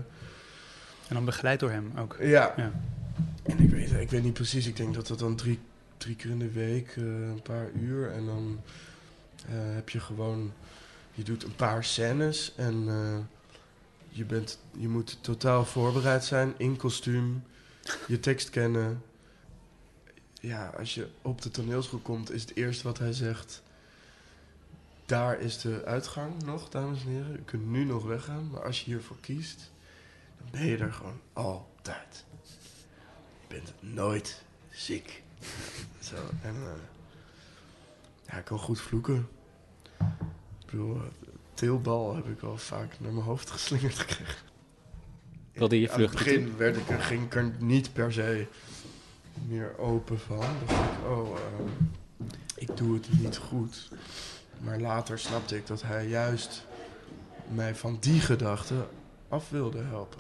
[1.07, 2.17] En dan begeleid door hem ook.
[2.19, 2.53] Ja.
[2.57, 2.71] Ja.
[3.43, 5.59] En ik weet, ik weet niet precies, ik denk dat dat dan drie,
[5.97, 8.11] drie keer in de week, eh, een paar uur.
[8.11, 8.59] En dan
[9.45, 10.53] eh, heb je gewoon,
[11.13, 13.17] je doet een paar scènes en eh,
[14.09, 17.43] je, bent, je moet totaal voorbereid zijn in kostuum,
[18.07, 19.01] je tekst kennen.
[20.39, 23.63] Ja, als je op de toneelschool komt, is het eerste wat hij zegt.
[25.05, 27.35] Daar is de uitgang nog, dames en heren.
[27.35, 29.71] U kunt nu nog weggaan, maar als je hiervoor kiest,
[30.51, 32.25] ben je er gewoon altijd.
[33.41, 35.23] Je bent nooit ziek.
[35.99, 36.71] Zo, en uh,
[38.27, 39.27] ja, ik kan goed vloeken.
[40.59, 41.01] Ik bedoel, uh,
[41.53, 44.45] teelbal heb ik wel vaak naar mijn hoofd geslingerd gekregen.
[45.53, 48.47] Wilde je Aan het begin werd ik, er- ging ik er niet per se
[49.47, 50.39] meer open van.
[50.39, 52.25] Dan dacht ik, oh, uh,
[52.55, 53.89] ik doe het niet goed.
[54.59, 56.65] Maar later snapte ik dat hij juist
[57.47, 58.87] mij van die gedachte
[59.27, 60.19] af wilde helpen.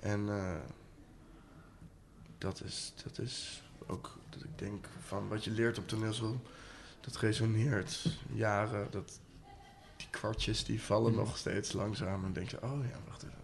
[0.00, 0.54] En uh,
[2.38, 6.40] dat, is, dat is ook dat ik denk van wat je leert op toneelschool,
[7.00, 8.86] dat resoneert jaren.
[8.90, 9.20] Dat,
[9.96, 11.20] die kwartjes die vallen Mhm.
[11.20, 12.24] nog steeds langzaam.
[12.24, 13.36] En denk je, oh ja, wacht even.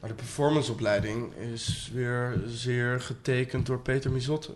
[0.00, 4.54] Maar de performanceopleiding is weer zeer getekend door Peter Mizotte.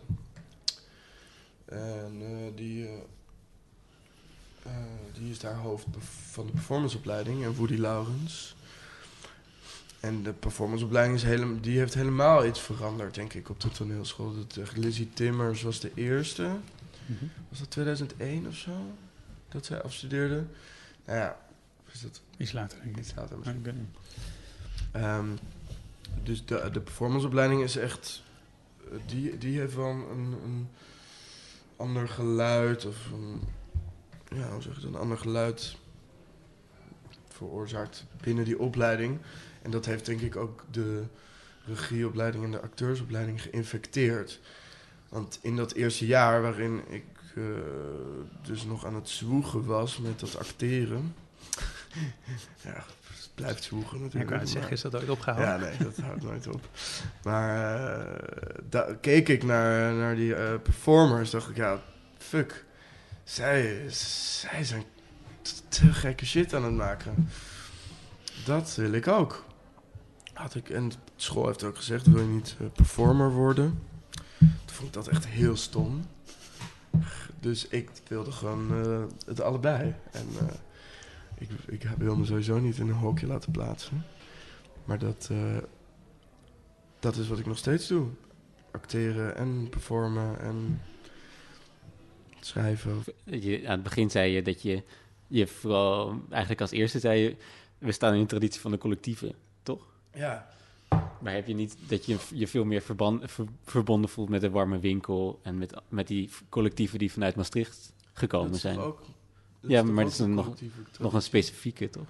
[1.64, 2.92] En uh, die, uh,
[4.66, 4.72] uh,
[5.12, 5.86] die is daar hoofd
[6.30, 7.44] van de performanceopleiding.
[7.44, 8.56] En Woody Laurens.
[10.02, 14.34] En de performanceopleiding is helemaal, die heeft helemaal iets veranderd, denk ik, op de toneelschool.
[14.34, 16.42] Dat, uh, Lizzie Timmers was de eerste.
[17.06, 17.24] Mhm.
[17.48, 18.70] Was dat 2001 of zo?
[19.48, 20.44] Dat zij afstudeerde?
[21.04, 21.36] Nou ja,
[21.92, 23.02] is dat Iets later, denk ik.
[23.02, 23.88] iets later Maar misschien.
[23.92, 23.98] ik.
[24.92, 25.26] Ehm,
[26.22, 28.22] dus de, de performanceopleiding is echt.
[28.90, 30.68] eh, Die, die heeft wel een, een
[31.76, 32.84] ander geluid.
[32.86, 33.40] Of een.
[34.38, 34.90] Ja, hoe zeg je dat?
[34.90, 35.76] Een ander geluid
[37.28, 39.18] veroorzaakt binnen die opleiding.
[39.62, 41.02] En dat heeft denk ik ook de
[41.66, 44.40] regieopleiding en de acteursopleiding geïnfecteerd.
[45.08, 47.04] Want in dat eerste jaar waarin ik
[47.36, 47.42] eh,
[48.42, 51.14] dus nog aan het zwoegen was met dat acteren.
[52.64, 54.30] ja, het blijft zwoegen Ja, natuurlijk.
[54.30, 55.48] ik wou net maar- zeggen, is dat ooit opgehouden?
[55.60, 56.68] ja, nee, dat houdt nooit op.
[57.22, 61.80] Maar eh, da- keek ik naar, naar die eh, performers, dacht ik, ja,
[62.18, 62.64] fuck.
[63.24, 64.84] Zij, zij zijn
[65.68, 67.28] te gekke shit aan het maken.
[68.44, 69.44] Dat wil ik ook.
[70.32, 73.82] Had ik, en de school heeft ook gezegd, wil je niet eh, performer worden?
[74.38, 76.04] Toen vond ik dat echt heel stom.
[77.40, 79.94] Dus ik wilde gewoon eh, het allebei.
[80.10, 80.54] En eh,
[81.38, 84.04] ik, ik wil me sowieso niet in een hokje laten plaatsen.
[84.84, 85.30] Maar dat,
[86.98, 88.06] dat is wat ik nog steeds doe.
[88.70, 90.80] Acteren en performen en
[92.40, 93.02] schrijven.
[93.24, 94.82] Je, aan het begin zei je dat je,
[95.26, 97.36] je vooral, eigenlijk als eerste zei je,
[97.78, 99.34] we staan in een traditie van de collectieven?
[100.14, 100.48] Ja.
[101.20, 104.78] Maar heb je niet dat je je veel meer ver- verbonden voelt met de warme
[104.78, 108.78] winkel en met, met die collectieven die vanuit Maastricht gekomen zijn?
[108.78, 109.02] Ook,
[109.60, 110.54] Ja, toch maar ook dat is een nog-
[110.98, 112.06] Nog een specifieke, toch?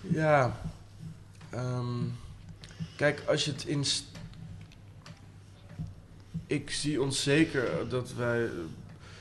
[0.00, 0.60] Ja.
[1.50, 1.86] ehm,
[2.96, 3.84] kijk, als je het in...
[6.46, 8.48] Ik zie ons zeker dat wij...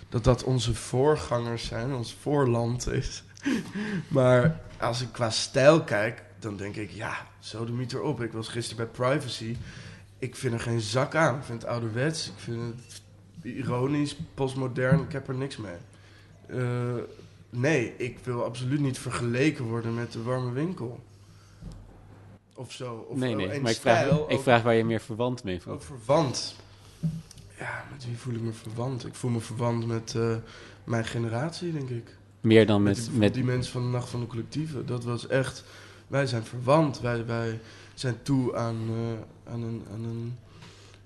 [0.09, 3.23] Dat dat onze voorgangers zijn, ons voorland is.
[4.07, 6.91] maar als ik qua stijl kijk, dan denk ik...
[6.91, 8.21] Ja, zo de meter op.
[8.21, 9.55] Ik was gisteren bij Privacy.
[10.19, 11.35] Ik vind er geen zak aan.
[11.37, 12.27] Ik vind het ouderwets.
[12.27, 13.01] Ik vind het
[13.41, 14.99] ironisch, postmodern.
[15.01, 15.75] Ik heb er niks mee.
[16.47, 16.93] Eh,
[17.49, 21.03] nee, ik wil absoluut niet vergeleken worden met de warme winkel.
[22.53, 23.05] Of zo.
[23.09, 25.55] Of nee, nee, maar ik vraag, stijl, ik ook- vraag waar je meer verwant mee
[25.55, 25.85] ook voelt.
[25.85, 26.55] verwant.
[27.59, 29.05] Ja, met wie voel ik me verwant?
[29.05, 30.35] Ik voel me verwant met eh,
[30.83, 32.15] mijn generatie, denk ik.
[32.41, 33.05] Meer dan Met, met...
[33.09, 34.85] die, met die mensen van de Nacht van de Collectieven.
[34.85, 35.63] Dat was echt...
[36.07, 36.99] Wij zijn verwant.
[36.99, 37.59] Wij, wij
[37.93, 40.37] zijn toe aan, eh, aan, een, aan een,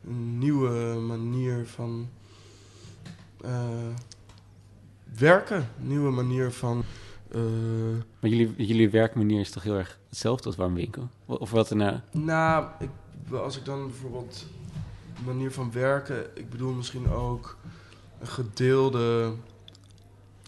[0.07, 2.09] een nieuwe manier van...
[3.41, 3.87] eh,
[5.17, 5.69] werken.
[5.77, 6.83] Nieuwe manier van...
[7.31, 7.41] eh,
[8.19, 11.09] maar jullie, jullie werkmanier is toch heel erg hetzelfde als warme winkel?
[11.25, 12.65] Of wat er nou...
[12.79, 12.89] Ik,
[13.31, 14.45] als ik dan bijvoorbeeld
[15.25, 17.57] manier van werken, ik bedoel misschien ook
[18.19, 19.33] een gedeelde.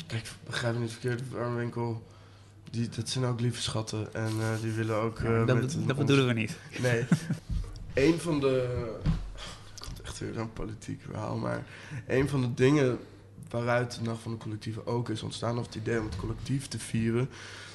[0.08, 2.02] Kijk, begrijp me niet verkeerd, Warmwinkel.
[2.72, 5.20] Die, dat zijn ook lieve schatten en eh, die willen ook.
[5.20, 6.58] eh, dat met dat bedoelen we niet.
[6.82, 7.06] Nee.
[8.08, 8.70] een van de.
[9.74, 11.64] Het komt echt weer zo'n politiek verhaal, maar
[12.08, 13.00] een van de dingen
[13.50, 16.68] waaruit de Nacht van de Collectieven ook is ontstaan, of het idee om het collectief
[16.68, 17.30] te vieren,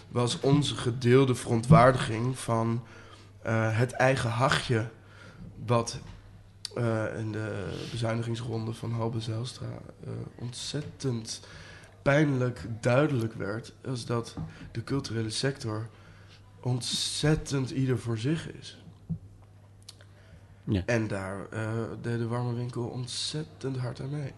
[0.08, 2.84] was onze gedeelde verontwaardiging van
[3.42, 4.88] eh, het eigen hachje.
[5.66, 5.98] Wat
[7.18, 9.68] in de bezuinigingsronde van Halbe Zijlstra
[10.34, 11.40] ontzettend
[12.12, 13.72] pijnlijk duidelijk werd.
[13.82, 14.36] Is dat
[14.72, 15.88] de culturele sector
[16.60, 18.84] ontzettend ieder voor zich is.
[20.64, 20.82] Ja.
[20.86, 24.32] En daar eh, deed de warme winkel ontzettend hard aan mee.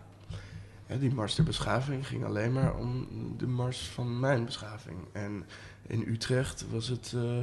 [0.86, 4.96] Hè, die mars der beschaving ging alleen maar om de mars van mijn beschaving.
[5.12, 5.44] En
[5.86, 7.38] in Utrecht was het eh,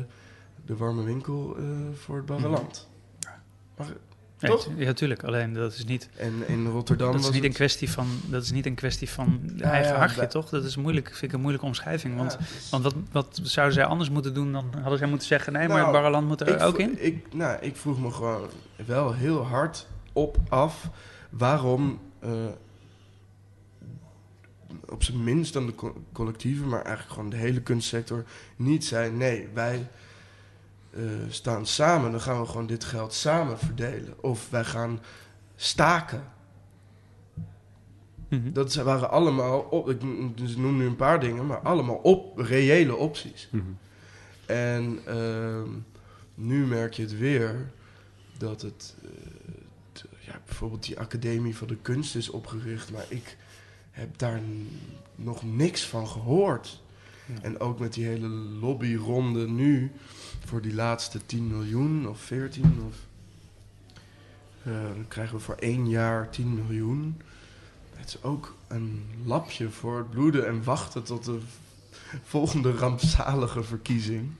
[0.65, 2.89] de warme winkel eh, voor het Barreland.
[3.77, 3.93] Maar,
[4.39, 4.63] Ja, Toch?
[4.63, 5.23] tu- Ja, tuurlijk.
[5.23, 8.51] Alleen dat is niet, en in Rotterdam dat is niet een kwestie van, dat is
[8.51, 10.49] niet een kwestie van Ja, eigen ja, hartje, toch?
[10.49, 12.17] Dat is moeilijk, vind ik een moeilijke omschrijving.
[12.17, 15.27] Want, Ja, is- want wat, wat zouden zij anders moeten doen dan hadden zij moeten
[15.27, 17.05] zeggen: nee, maar Nou, Barreland moet er ook in?
[17.05, 18.49] Ik, nou, ik vroeg me gewoon
[18.85, 20.89] wel heel hard op af
[21.29, 22.29] waarom eh,
[24.89, 28.23] op zijn minst dan de co- collectieven, maar eigenlijk gewoon de hele kunstsector
[28.55, 29.87] niet zei: nee, wij
[30.95, 34.23] eh, staan samen, dan gaan we gewoon dit geld samen verdelen.
[34.23, 34.99] Of wij gaan
[35.55, 36.23] staken.
[38.29, 38.51] Mhm.
[38.51, 40.01] Dat zijn- waren allemaal, op, ik
[40.37, 43.49] dus noem nu een paar dingen, maar allemaal op, reële opties.
[43.51, 43.63] Mhm.
[44.45, 45.69] En ehm,
[46.35, 47.71] nu merk je het weer
[48.37, 49.09] dat het, eh,
[50.25, 53.37] ja, bijvoorbeeld die Academie van de Kunst is opgericht, maar ik
[53.91, 54.41] heb daar
[55.15, 56.83] nog niks van gehoord.
[57.25, 57.41] Ja.
[57.41, 58.27] En ook met die hele
[58.61, 59.91] lobbyronde nu
[60.45, 62.95] voor die laatste 10 miljoen of 14 of
[64.63, 67.21] eh, dan krijgen we voor één jaar 10 miljoen.
[67.93, 71.39] Het is ook een lapje voor het bloeden en wachten tot de
[72.33, 74.31] volgende rampzalige verkiezing.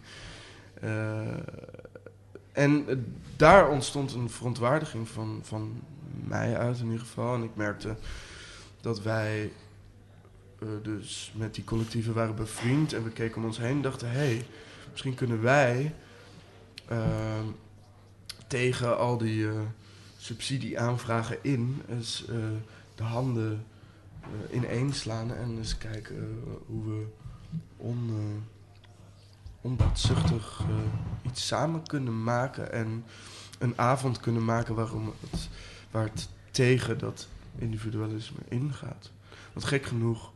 [0.82, 1.38] Eh,
[2.52, 5.82] en daar ontstond een verontwaardiging van, van
[6.24, 7.36] mij uit in ieder geval.
[7.36, 7.96] En ik merkte
[8.82, 9.52] dat wij
[10.60, 12.94] eh, dus met die collectieven waren bevriend.
[12.94, 14.12] En we keken om ons heen en dachten...
[14.12, 14.46] hé, hey,
[14.96, 15.96] misschien kunnen wij
[16.88, 17.46] ehm,
[18.48, 19.60] tegen al die eh,
[20.18, 21.82] subsidieaanvragen in...
[21.90, 22.36] eens eh,
[22.96, 23.66] de handen
[24.22, 27.06] eh, ineenslaan en eens kijken hoe we
[27.78, 28.12] on,
[29.62, 30.62] onbaatzuchtig
[31.22, 33.06] iets samen kunnen maken en
[33.60, 35.50] een avond kunnen maken waarom het,
[35.92, 37.28] waar het tegen dat
[37.58, 39.12] individualisme ingaat.
[39.54, 40.32] Want gek genoeg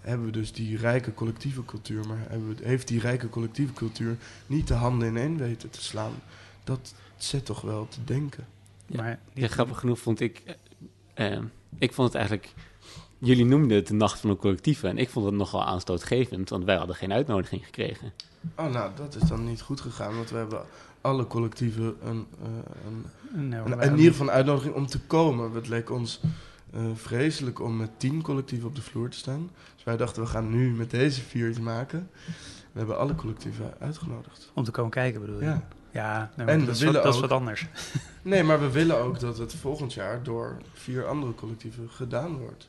[0.00, 4.16] hebben we dus die rijke collectieve cultuur, maar hebben we, heeft die rijke collectieve cultuur
[4.46, 6.12] niet de handen ineen weten te slaan.
[6.64, 8.46] Dat zet toch wel te denken.
[8.86, 8.96] Ja.
[9.02, 10.42] Maar Ja, grappig genoeg vond ik...
[11.14, 11.42] eh, eh,
[11.78, 12.52] ik vond het eigenlijk...
[13.18, 14.88] Jullie noemden het de Nacht van de Collectieven.
[14.88, 18.12] En ik vond het nogal aanstootgevend, want wij hadden geen uitnodiging gekregen.
[18.56, 20.62] Oh, nou, dat is dan niet goed gegaan, want we hebben
[21.00, 22.48] alle collectieven een, eh,
[23.34, 25.52] een Nou, Een, in ieder geval een uitnodiging om te komen.
[25.52, 26.20] Het leek ons
[26.72, 29.50] eh, vreselijk om met tien collectieven op de vloer te staan.
[29.74, 32.10] Dus wij dachten, we gaan nu met deze vier iets maken.
[32.72, 34.50] We hebben alle collectieven uitgenodigd.
[34.54, 35.44] Om te komen kijken bedoel je?
[35.44, 35.68] Ja.
[35.92, 37.66] Ja, nee, En dat, is wat, dat is wat anders.
[38.22, 42.68] Nee, maar we willen ook dat het volgend jaar door vier andere collectieven gedaan wordt.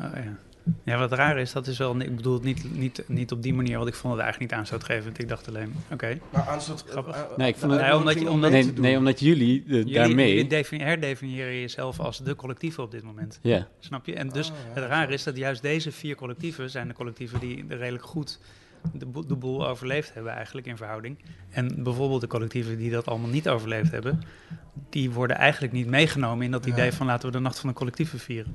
[0.00, 0.38] Oh, ja.
[0.84, 2.00] Ja, wat raar is, dat is wel...
[2.00, 4.60] Ik bedoel het niet, niet, niet op die manier, want ik vond het eigenlijk niet
[4.60, 5.18] aanstootgevend.
[5.18, 6.18] Ik dacht alleen, oké.
[6.32, 6.84] Maar aanstoot...
[6.88, 7.14] Grappig.
[7.16, 9.94] eh, Nee, ik vond het- de Nee, omdat omdat- Nee, nee omdat jullie eh, Jullie,
[9.94, 10.28] daarmee...
[10.34, 13.38] jullie defini- herdefiniëren jezelf als de collectieven op dit moment.
[13.42, 14.14] ja, Snap je?
[14.14, 17.40] En dus Oh, ja, het raar is dat juist deze vier collectieven zijn de collectieven
[17.40, 18.38] die redelijk goed
[18.92, 21.18] de, boel- de boel overleefd hebben eigenlijk in verhouding.
[21.50, 24.20] En bijvoorbeeld de collectieven die dat allemaal niet overleefd hebben,
[24.90, 26.72] die worden eigenlijk niet meegenomen in dat Ja.
[26.72, 28.54] idee van laten we de nacht van de collectieven vieren.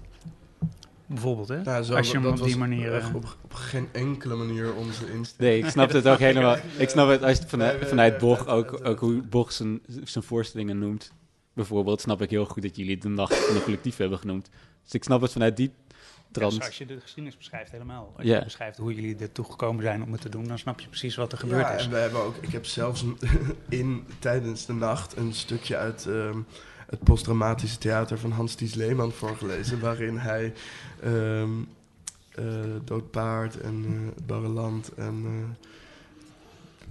[1.07, 1.83] Bijvoorbeeld, hè?
[1.83, 2.95] Zo, Als je hem dat op die manier...
[2.95, 5.39] eh, op, op geen enkele manier onze insteek.
[5.39, 6.55] nee, ik snap het ook helemaal.
[6.77, 10.23] Ik snap het als je het vanuit, vanuit Boch, ook, ook hoe Boch zijn, zijn
[10.23, 11.11] voorstellingen noemt.
[11.53, 14.49] Bijvoorbeeld snap ik heel goed dat jullie de Nacht van de Collectief hebben genoemd.
[14.83, 15.95] Dus ik snap het vanuit die ja,
[16.31, 16.65] trant.
[16.65, 18.13] als je de geschiedenis beschrijft helemaal.
[18.17, 18.37] Als Ja.
[18.37, 21.15] je beschrijft hoe jullie ertoe gekomen zijn om het te doen, dan snap je precies
[21.15, 21.83] wat er gebeurd ja, is.
[21.85, 23.05] en we hebben ook, ik heb zelfs
[23.69, 26.39] in, tijdens de nacht een stukje uit ehm,
[26.85, 29.79] het postdramatische theater van Hans-Ties Leeman voorgelezen.
[29.79, 30.53] waarin hij
[31.01, 31.49] ehm
[32.31, 32.45] eh,
[32.83, 35.25] Doodpaard en eh, het Barreland en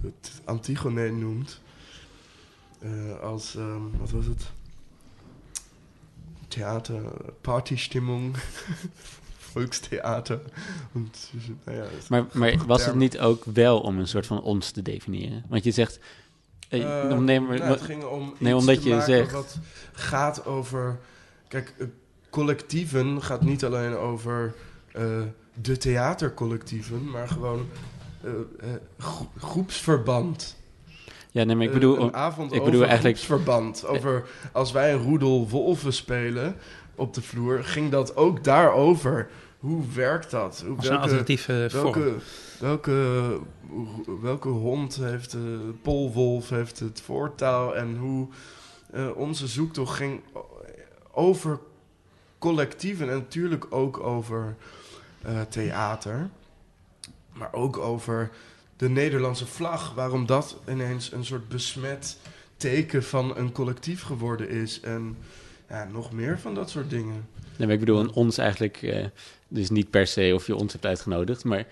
[0.01, 1.61] het Antigone noemt.
[3.21, 4.51] Als, ehm, wat was het?
[6.47, 7.01] Theater,
[7.41, 8.35] Partystimmung,
[9.51, 10.39] Volkstheater.
[10.91, 11.31] Und,
[11.63, 14.81] nou ja, Maar, maar was het niet ook wel om een soort van ons te
[14.81, 15.43] definiëren?
[15.47, 15.99] Want je zegt...
[16.83, 17.09] eh,
[17.47, 19.57] we- nou, het ging om nee, iets omdat te je maken zegt- wat
[19.93, 20.97] gaat over...
[21.47, 21.85] Kijk, eh,
[22.29, 24.53] collectieven gaat niet alleen over
[24.91, 25.03] eh,
[25.53, 27.67] de theatercollectieven, maar gewoon
[28.23, 30.55] eh, eh, gro- groepsverband.
[31.31, 31.99] ja, nee, maar ik bedoel...
[32.01, 33.85] een avond ik over bedoel eigenlijk- groepsverband.
[33.85, 36.55] Over als wij een roedel wolven spelen
[36.95, 39.27] op de vloer, ging dat ook daarover.
[39.59, 40.63] hoe werkt dat?
[40.67, 42.15] Hoe, Als een alternatieve vorm.
[42.59, 48.27] Welke, welke, hoe- welke hond heeft de polwolf heeft het voortouw en hoe
[48.91, 50.21] eh, onze zoektocht ging
[51.11, 51.59] over
[52.37, 54.55] collectieven en natuurlijk ook over
[55.21, 56.29] eh, theater,
[57.33, 58.29] maar ook over
[58.77, 62.17] de Nederlandse vlag, waarom dat ineens een soort besmet
[62.57, 65.17] teken van een collectief geworden is en
[65.69, 67.27] ja, nog meer van dat soort dingen.
[67.57, 69.05] Nee, ik bedoel, ons eigenlijk, eh,
[69.47, 71.65] dus niet per se of je ons hebt uitgenodigd, maar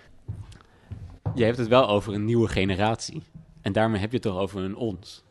[1.36, 3.24] jij hebt het wel over een nieuwe generatie.
[3.62, 5.24] En daarmee heb je het toch over een ons.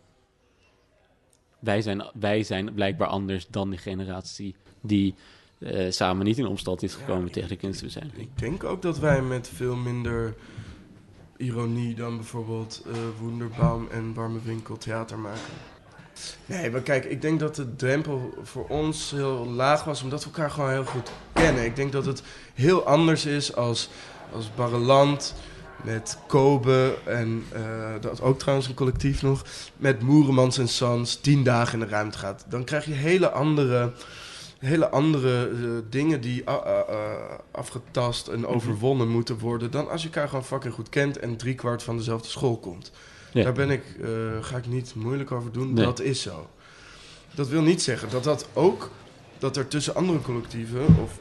[1.58, 5.14] Wij zijn, wij zijn blijkbaar anders dan die generatie die
[5.58, 8.10] eh, samen niet in opstand is gekomen Ja, tegen de kunstbewustzijn.
[8.14, 10.34] Ik denk ook dat wij met veel minder
[11.36, 15.52] ironie dan bijvoorbeeld eh Wonderbaum en Warme Winkel theater maken.
[16.46, 20.30] Nee, maar kijk, ik denk dat de drempel voor ons heel laag was, omdat we
[20.30, 21.64] elkaar gewoon heel goed kennen.
[21.64, 22.22] Ik denk dat het
[22.54, 23.88] heel anders is als,
[24.32, 25.34] als Barreland
[25.82, 27.62] met Kobe en eh,
[28.00, 29.42] dat ook trouwens een collectief nog,
[29.76, 32.44] met Moeremans en Sans tien dagen in de ruimte gaat.
[32.48, 33.92] Dan krijg je hele andere,
[34.58, 35.54] hele andere eh,
[35.90, 40.44] dingen die a- a- a- afgetast en overwonnen moeten worden dan als je elkaar gewoon
[40.44, 42.92] fucking goed kent en driekwart van dezelfde school komt.
[43.32, 43.42] Ja.
[43.42, 44.08] Daar ben ik, eh,
[44.40, 45.72] ga ik niet moeilijk over doen.
[45.72, 45.84] Nee.
[45.84, 46.48] Dat is zo.
[47.34, 48.90] Dat wil niet zeggen dat dat ook,
[49.38, 51.18] dat er tussen andere collectieven of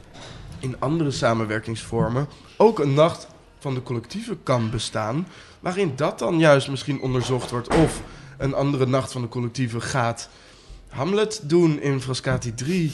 [0.58, 3.26] in andere samenwerkingsvormen ook een nacht
[3.62, 5.26] van de collectieven kan bestaan,
[5.60, 8.02] waarin dat dan juist misschien onderzocht wordt of
[8.38, 10.28] een andere nacht van de collectieven gaat
[10.88, 12.92] Hamlet doen in Frascati 3.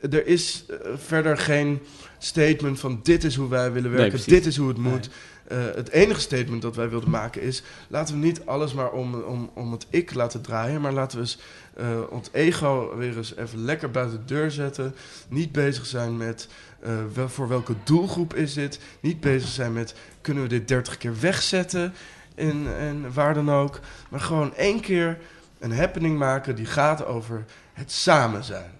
[0.00, 1.80] Er is eh, verder geen
[2.18, 5.08] statement van dit is hoe wij willen werken, dit is hoe het moet.
[5.50, 7.62] Eh, het enige statement dat wij wilden maken is...
[7.88, 10.80] laten we niet alles maar om, om, om het ik laten draaien...
[10.80, 11.38] maar laten we eens
[11.74, 14.94] eh, ons ego weer eens even lekker buiten de deur zetten.
[15.28, 16.48] Niet bezig zijn met
[16.82, 18.80] eh, voor welke doelgroep is dit.
[19.00, 21.94] Niet bezig zijn met kunnen we dit 30 keer wegzetten
[22.34, 23.80] en, waar dan ook.
[24.10, 25.18] Maar gewoon één keer
[25.58, 28.70] een happening maken die gaat over het samen zijn.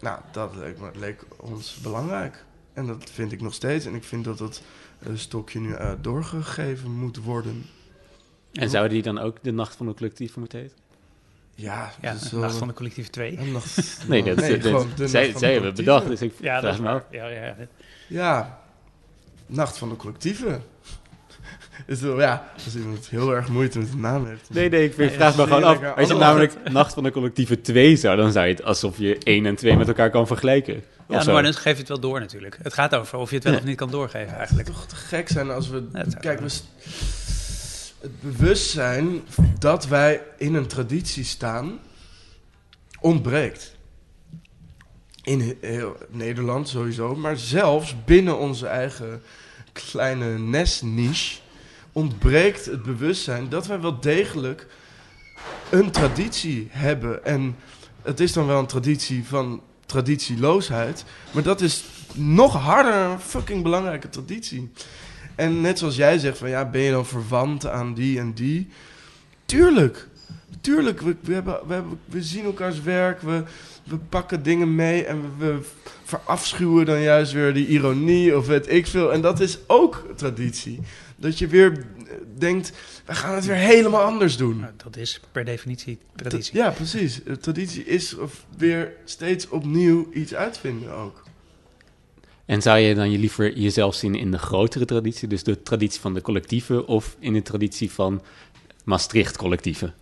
[0.00, 2.44] Nou, dat leek, me, ons belangrijk.
[2.72, 3.84] En dat vind ik nog steeds.
[3.84, 4.62] En ik vind dat dat
[4.98, 7.66] eh, stokje nu eh, doorgegeven moet worden.
[8.52, 10.81] En zouden die dan ook de Nacht van de Collectieven moeten heten?
[11.54, 13.38] Ja, dat nacht van de collectieve 2.
[13.38, 16.20] een nacht- Nee, dat, dat, gewoon de zij, nacht van zij de hebben bedacht, dus
[16.22, 17.16] ik Ja, dat vraag me.
[17.16, 17.56] Ja, ja, ja.
[18.08, 18.58] Ja,
[19.46, 20.62] nacht van de collectieven.
[21.86, 24.48] is wel, ja, als iemand heel erg moeite met de naam heeft.
[24.50, 25.96] Nee, nee, ik Nee, vraag me dat gewoon af.
[25.96, 29.18] Als je namelijk Nacht van de Collectieve 2 zou, dan zou je het alsof je
[29.18, 30.82] 1 en 2 met elkaar kan vergelijken.
[31.08, 32.58] Ja, maar dan geef je het wel door natuurlijk.
[32.62, 33.58] Het gaat over of je het wel Ja.
[33.58, 34.66] of niet kan doorgeven Het eigenlijk.
[34.68, 35.88] zou toch te gek zijn als we...
[35.92, 36.50] Ja, het kijk, we,
[38.02, 39.22] het bewustzijn
[39.58, 41.78] dat wij in een traditie staan,
[43.00, 43.76] ontbreekt.
[45.22, 45.58] In
[46.08, 49.22] Nederland sowieso, maar zelfs binnen onze eigen
[49.72, 51.38] kleine nestniche
[51.92, 54.66] ontbreekt het bewustzijn dat wij wel degelijk
[55.70, 57.24] een traditie hebben.
[57.24, 57.56] En
[58.02, 61.84] het is dan wel een traditie van traditieloosheid, maar dat is
[62.14, 64.72] nog harder een fucking belangrijke traditie.
[65.42, 68.68] En net zoals jij zegt van ja, ben je dan verwant aan die en die?
[69.44, 70.08] Tuurlijk.
[70.60, 73.42] Tuurlijk, we, we, hebben, we, hebben, we zien elkaars werk, we,
[73.84, 75.60] we pakken dingen mee en we, we
[76.04, 79.12] verafschuwen dan juist weer die ironie of weet ik veel.
[79.12, 80.80] En dat is ook traditie.
[81.16, 82.72] Dat je weer eh, denkt,
[83.06, 84.64] we gaan het weer helemaal anders doen.
[84.76, 86.56] Dat is per definitie traditie.
[86.56, 87.22] Ja, precies.
[87.22, 91.21] Eh, Traditie is of weer steeds opnieuw iets uitvinden ook.
[92.52, 96.00] En zou je dan je liever jezelf zien in de grotere traditie, dus de traditie
[96.00, 98.22] van de collectieven, of in de traditie van
[98.84, 99.94] Maastricht-collectieven?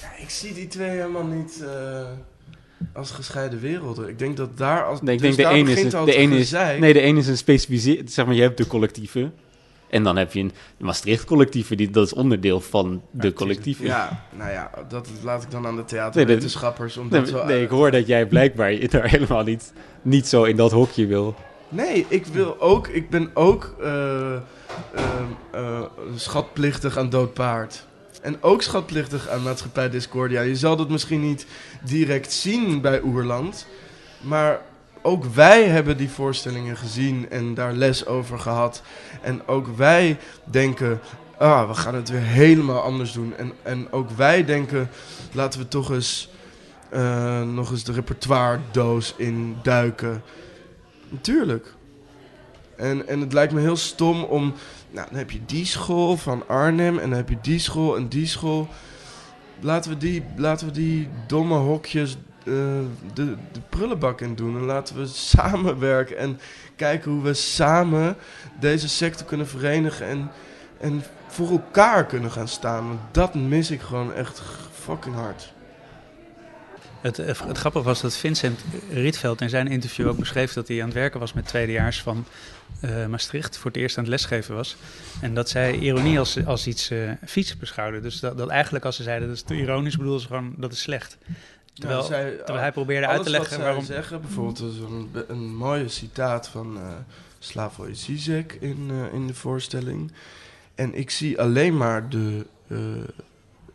[0.00, 2.02] Ja, ik zie die twee helemaal niet eh,
[2.92, 4.08] als gescheiden werelden.
[4.08, 6.16] Ik denk dat daar als Nee, ik dus denk de ene is, een- de te
[6.16, 9.32] ene is, nee, de ene is een specificeerd, zeg maar, je hebt de collectieven.
[9.88, 13.84] En dan heb je een Maastricht-collectieven, die, dat is onderdeel van de collectieven.
[13.84, 16.94] Ja, nou ja, dat laat ik dan aan de theaterwetenschappers.
[16.94, 20.56] Nee, omdat zo, nee, ik hoor dat jij blijkbaar daar helemaal niet, niet zo in
[20.56, 21.34] dat hokje wil.
[21.68, 22.88] Nee, ik wil ook.
[22.88, 24.40] Ik ben ook eh, eh,
[25.50, 25.80] eh,
[26.16, 27.84] schatplichtig aan Dood Paard.
[28.22, 30.40] En ook schatplichtig aan Maatschappij Discordia.
[30.40, 31.46] Je zal dat misschien niet
[31.82, 33.66] direct zien bij Oerland.
[34.20, 34.60] Maar
[35.02, 38.82] ook wij hebben die voorstellingen gezien en daar les over gehad.
[39.22, 41.00] En ook wij denken,
[41.38, 43.36] ah, we gaan het weer helemaal anders doen.
[43.36, 44.90] En, en ook wij denken,
[45.32, 46.28] laten we toch eens
[47.44, 50.22] nog eens de repertoire doos in duiken.
[51.08, 51.74] Natuurlijk.
[52.76, 54.54] En, en het lijkt me heel stom om.
[54.90, 58.08] Nou, dan heb je die school van Arnhem en dan heb je die school en
[58.08, 58.68] die school.
[59.60, 64.56] Laten we die, laten we die domme hokjes de, de prullenbak in doen.
[64.56, 66.40] En laten we samenwerken en
[66.76, 68.16] kijken hoe we samen
[68.60, 70.30] deze sector kunnen verenigen en,
[70.80, 72.88] en voor elkaar kunnen gaan staan.
[72.88, 74.42] Want dat mis ik gewoon echt
[74.72, 75.53] fucking hard.
[77.04, 80.84] Het, het grappige was dat Vincent Rietveld in zijn interview ook beschreef dat hij aan
[80.84, 82.24] het werken was met tweedejaars van
[82.84, 84.76] uh, Maastricht voor het eerst aan het lesgeven was.
[85.20, 88.02] En dat zij ironie als, als iets uh, vies beschouwden.
[88.02, 90.72] Dus dat, dat eigenlijk als ze zeiden dat is te ironisch, bedoelden ze gewoon dat
[90.72, 91.16] is slecht.
[91.74, 93.84] Terwijl, zij, terwijl hij probeerde uit te leggen wat waarom...
[93.84, 96.82] zeggen, bijvoorbeeld een, een mooie citaat van uh,
[97.38, 100.12] Slavoj Zizek in, in de voorstelling.
[100.74, 102.46] En ik zie alleen maar de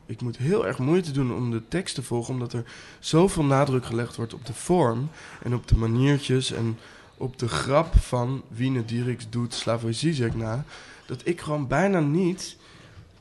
[0.09, 2.63] ik moet heel erg moeite doen om de tekst te volgen, omdat er
[2.99, 5.09] zoveel nadruk gelegd wordt op de vorm
[5.43, 6.77] en op de maniertjes en
[7.17, 10.63] op de grap van Wiene Dieriks doet Slavoj Zizek na,
[11.05, 12.57] dat ik gewoon bijna niet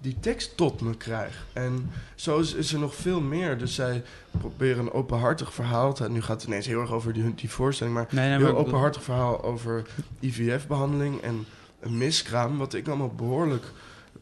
[0.01, 1.47] die tekst tot me krijg.
[1.53, 3.59] En zo is, is er nog veel meer.
[3.59, 6.11] Dus zij proberen een openhartig verhaal te...
[6.11, 8.57] Nu gaat het ineens heel erg over die, die voorstelling, maar nee, nee, een heel
[8.57, 9.87] openhartig verhaal over
[10.21, 11.47] IVF-behandeling en
[11.81, 13.73] een miskraam, wat ik allemaal behoorlijk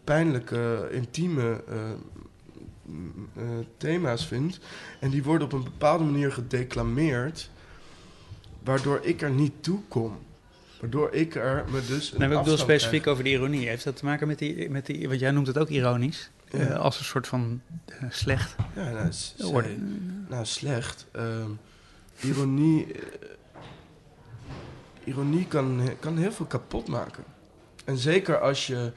[0.05, 1.75] pijnlijke, intieme uh,
[3.37, 3.43] uh,
[3.77, 4.59] thema's vind.
[5.01, 7.51] En die worden op een bepaalde manier gedeclameerd,
[8.63, 10.19] waardoor ik er niet toe kom.
[10.81, 12.13] Waardoor ik er me dus.
[12.13, 13.69] Een nee, ik bedoel specifiek over de ironie.
[13.69, 16.59] Heeft dat te maken met die, met die want jij noemt het ook ironisch, ja.
[16.59, 17.61] uh, als een soort van
[18.03, 18.55] uh, slecht?
[18.75, 19.79] Ja, nou, zij,
[20.29, 21.07] nou slecht.
[21.13, 21.51] Ehm,
[22.21, 22.87] ironie,
[25.05, 27.25] ironie kan, kan heel veel kapot maken.
[27.85, 28.93] En zeker als je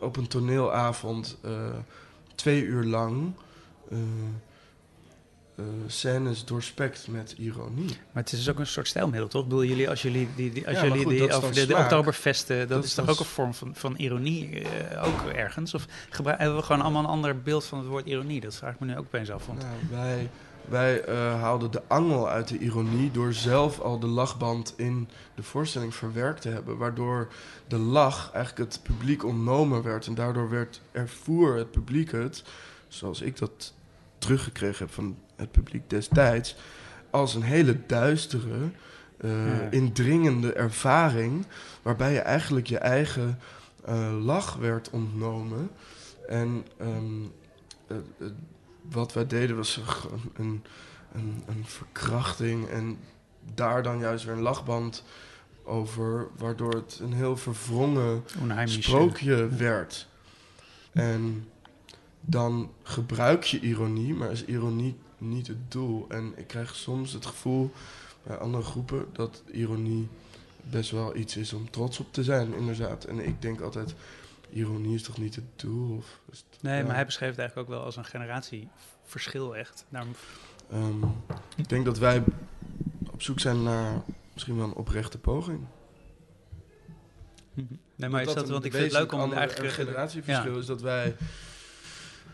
[0.00, 1.38] op een toneelavond
[2.34, 3.32] twee uur lang
[3.92, 3.98] uh,
[5.56, 7.86] uh, scènes doorspekt met ironie.
[7.86, 9.42] Maar het is dus ook een soort stijlmiddel, toch?
[9.42, 12.84] Bedoel jullie als jullie die, die als jullie die over de, de Oktoberfesten, dat, dat,
[12.84, 15.74] is toch ook een vorm van, van ironie uh, ook ergens?
[15.74, 18.40] Of hebben we gewoon allemaal een ander beeld van het woord ironie?
[18.40, 19.46] Dat vraag ik me nu ook bij af.
[19.46, 19.58] Want...
[19.58, 20.30] Nou, wij
[20.68, 25.42] wij uh, haalden de angel uit de ironie door zelf al de lachband in de
[25.42, 26.76] voorstelling verwerkt te hebben.
[26.76, 27.28] Waardoor
[27.68, 30.06] de lach eigenlijk het publiek ontnomen werd.
[30.06, 32.44] En daardoor werd ervoer het publiek het,
[32.88, 33.72] zoals ik dat
[34.18, 36.56] teruggekregen heb van het publiek destijds,
[37.10, 38.70] als een hele duistere,
[39.20, 39.30] uh,
[39.70, 41.46] indringende ervaring.
[41.82, 43.38] Waarbij je eigenlijk je eigen
[43.88, 45.70] uh, lach werd ontnomen.
[46.28, 47.32] En um,
[48.90, 49.80] wat wij deden was
[50.36, 50.64] een,
[51.12, 52.98] een, een verkrachting en
[53.54, 55.04] daar dan juist weer een lachband
[55.64, 58.24] over, waardoor het een heel verwrongen
[58.64, 60.08] sprookje werd.
[60.92, 61.48] En
[62.20, 66.06] dan gebruik je ironie, maar is ironie niet het doel.
[66.08, 67.72] En ik krijg soms het gevoel
[68.22, 70.08] bij andere groepen dat ironie
[70.70, 73.04] best wel iets is om trots op te zijn, inderdaad.
[73.04, 73.94] En ik denk altijd,
[74.54, 75.96] ironie is toch niet het doel?
[75.96, 76.20] Of
[76.60, 79.84] nee, maar hij beschreef het eigenlijk ook wel als een generatieverschil echt.
[80.72, 81.04] Um,
[81.56, 82.22] ik denk dat wij
[83.10, 84.02] op zoek zijn naar
[84.32, 85.60] misschien wel een oprechte poging.
[87.54, 87.66] Mhm.
[87.96, 89.78] Nee, maar is dat, want ik vind het leuk om eigenlijk...
[89.78, 91.16] Een generatieverschil is dat wij...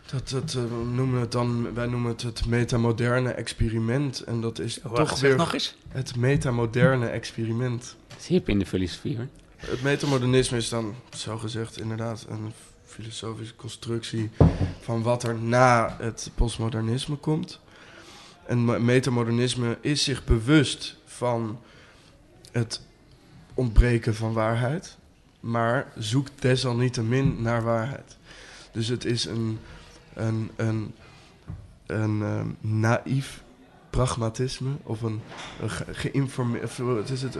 [0.05, 0.63] Dat, dat uh,
[0.93, 4.21] noemen het dan, wij noemen het het metamoderne experiment.
[4.21, 5.75] En dat is toch weer nog eens?
[5.87, 7.95] het metamoderne experiment.
[8.07, 9.27] Dat is hip in de filosofie hoor.
[9.65, 12.53] Het metamodernisme is dan, zo gezegd, inderdaad een
[12.85, 14.29] filosofische constructie
[14.79, 17.59] van wat er na het postmodernisme komt.
[18.45, 21.59] En metamodernisme is zich bewust van
[22.51, 22.81] het
[23.53, 24.97] ontbreken van waarheid,
[25.39, 28.17] maar zoekt desalniettemin naar waarheid.
[28.71, 29.59] Dus het is een,
[30.13, 30.93] een, een,
[31.85, 33.43] een, een naïef
[33.91, 35.21] pragmatisme of een,
[35.61, 37.37] een geïnformeerde, is het,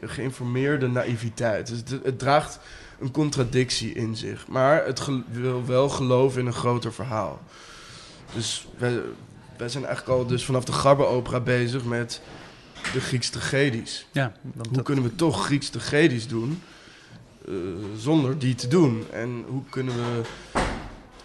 [0.00, 1.66] geïnformeerde naïviteit.
[1.66, 2.58] Dus het, het, draagt
[3.00, 7.40] een contradictie in zich, maar het wil wel geloven in een groter verhaal.
[8.34, 9.00] Dus wij,
[9.56, 12.20] wij zijn eigenlijk al dus vanaf de Gabber-opera bezig met
[12.92, 14.06] de Griekse tragedies.
[14.12, 14.32] Ja,
[14.72, 16.62] hoe kunnen we toch Griekse tragedies doen
[17.48, 17.56] uh,
[17.96, 19.04] zonder die te doen?
[19.12, 20.22] En hoe kunnen we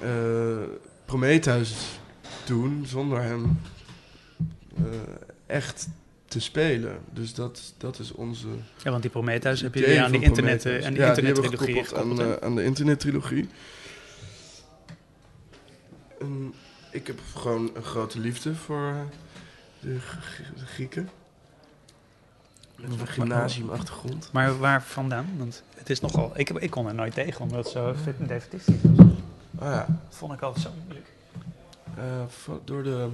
[0.03, 1.73] uh, Prometheus
[2.45, 3.59] doen zonder hem
[4.77, 4.85] uh,
[5.45, 5.87] echt
[6.33, 6.99] te spelen.
[7.11, 8.47] Dus dat, dat is onze.
[8.83, 12.21] Ja, want die Prometheus heb je aan die internet, uh, aan de ja, internet-trilogie aan,
[12.21, 13.49] uh, aan de internet-trilogie.
[16.91, 18.95] ik heb gewoon een grote liefde voor
[19.79, 19.97] de,
[20.55, 21.09] de Grieken.
[22.75, 24.29] Met een gymnasiumachtergrond.
[24.31, 25.27] Maar waar vandaan?
[25.37, 26.31] Want het is nogal.
[26.35, 27.95] Ik, heb, ik kon er nooit tegen, omdat het zo
[28.27, 29.07] defetistisch was.
[29.55, 30.01] Oh ja.
[30.09, 31.07] Vond ik altijd zo moeilijk.
[31.97, 33.09] Uh, door de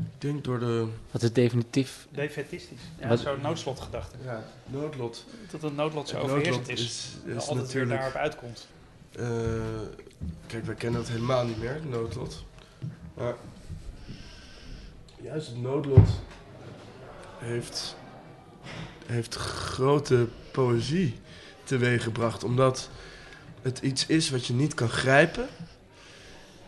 [0.00, 0.88] ik denk door de...
[1.10, 2.06] Wat is definitief?
[2.10, 2.80] Defetistisch.
[3.00, 4.16] Ja, zo'n noodslotgedachte.
[4.24, 5.24] Ja, noodlot.
[5.50, 6.80] Dat een noodlot zo overheersend is.
[6.80, 8.68] is, is altijd natuurlijk, daarop uitkomt.
[9.18, 9.26] Uh,
[10.46, 12.44] kijk, wij kennen het helemaal niet meer, noodlot.
[13.14, 13.34] Maar
[15.22, 16.08] juist het noodlot
[17.38, 17.96] heeft,
[19.06, 21.18] heeft grote poëzie
[21.64, 22.44] teweeggebracht.
[22.44, 22.90] Omdat
[23.62, 25.48] het iets is wat je niet kan grijpen.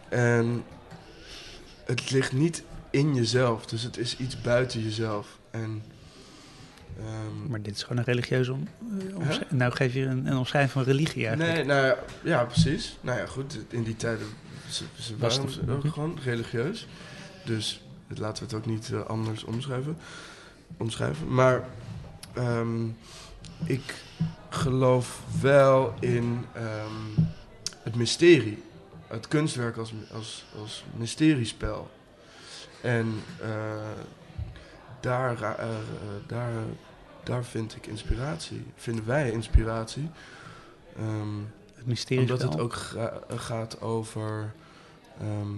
[0.08, 0.64] En
[1.84, 2.62] het ligt niet
[2.92, 3.66] in jezelf.
[3.66, 5.38] Dus het is iets buiten jezelf.
[5.50, 5.82] En,
[6.98, 8.68] ehm, Maar dit is gewoon een religieuze om,
[9.20, 9.38] eh, Hè?
[9.56, 11.56] Nou geef je een, een omschrijving van religie eigenlijk.
[11.56, 12.98] Nee, nou ja, ja, precies.
[13.00, 14.26] Nou ja, goed, in die tijden
[14.70, 16.86] ze, ze waren het- ook gewoon religieus.
[17.44, 19.96] Dus het- laten we het ook niet eh, anders omschrijven.
[20.76, 21.34] omschrijven.
[21.34, 21.64] Maar
[22.34, 22.84] ehm,
[23.64, 23.94] ik
[24.48, 27.24] geloof wel in ehm,
[27.82, 28.62] het mysterie.
[29.06, 31.90] Het kunstwerk als, als, als mysteriespel.
[32.82, 33.48] En eh,
[35.00, 35.76] daar, eh, eh,
[36.26, 36.50] daar,
[37.22, 38.64] daar vind ik inspiratie.
[38.76, 40.10] Vinden wij inspiratie.
[40.96, 41.38] Ehm,
[41.74, 44.52] Het mysterie omdat het ook ga- gaat over.
[45.20, 45.56] ehm,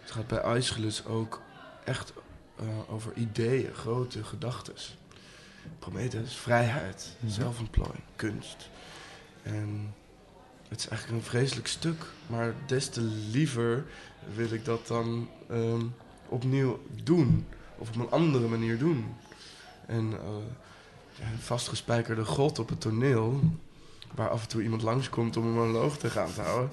[0.00, 1.40] het gaat bij Aeschylus ook
[1.84, 2.12] echt
[2.88, 4.74] over ideeën, grote gedachten.
[5.78, 7.32] Prometheus, vrijheid, Mhm.
[7.32, 8.68] zelfontplooiing, kunst.
[9.42, 9.94] En
[10.68, 13.00] het is eigenlijk een vreselijk stuk, maar des te
[13.30, 13.84] liever
[14.34, 15.84] wil ik dat dan ehm,
[16.28, 17.46] opnieuw doen.
[17.78, 19.14] Of op een andere manier doen.
[19.86, 23.40] En eh, een vastgespijkerde god op het toneel,
[24.14, 26.70] waar af en toe iemand langskomt om een monoloog te gaan te houden.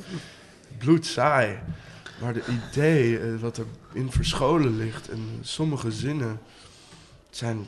[0.77, 1.59] Bloedsaai.
[2.21, 3.61] Maar de idee eh, wat
[3.93, 6.39] erin verscholen ligt en sommige zinnen
[7.29, 7.67] zijn,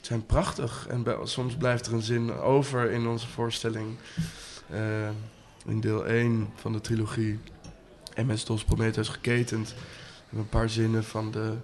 [0.00, 0.86] zijn prachtig.
[0.88, 3.96] En soms blijft er een zin over in onze voorstelling.
[4.70, 5.08] Eh,
[5.66, 7.38] in deel 1 van de trilogie.
[8.16, 9.74] MS DOS Prometheus geketend.
[10.30, 11.54] En een paar zinnen van de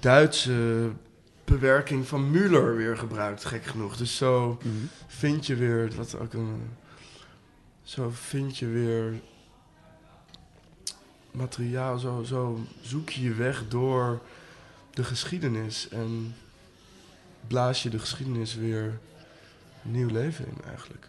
[0.00, 0.90] Duitse
[1.44, 3.96] bewerking van Müller weer gebruikt, gek genoeg.
[3.96, 4.74] Dus zo Mhm.
[5.06, 6.62] vind je weer, wat ook een,
[7.82, 9.20] zo vind je weer
[11.30, 14.20] materiaal, zo, zo zoek je je weg door
[14.90, 16.34] de geschiedenis en
[17.46, 18.98] blaas je de geschiedenis weer
[19.82, 21.08] nieuw leven in eigenlijk.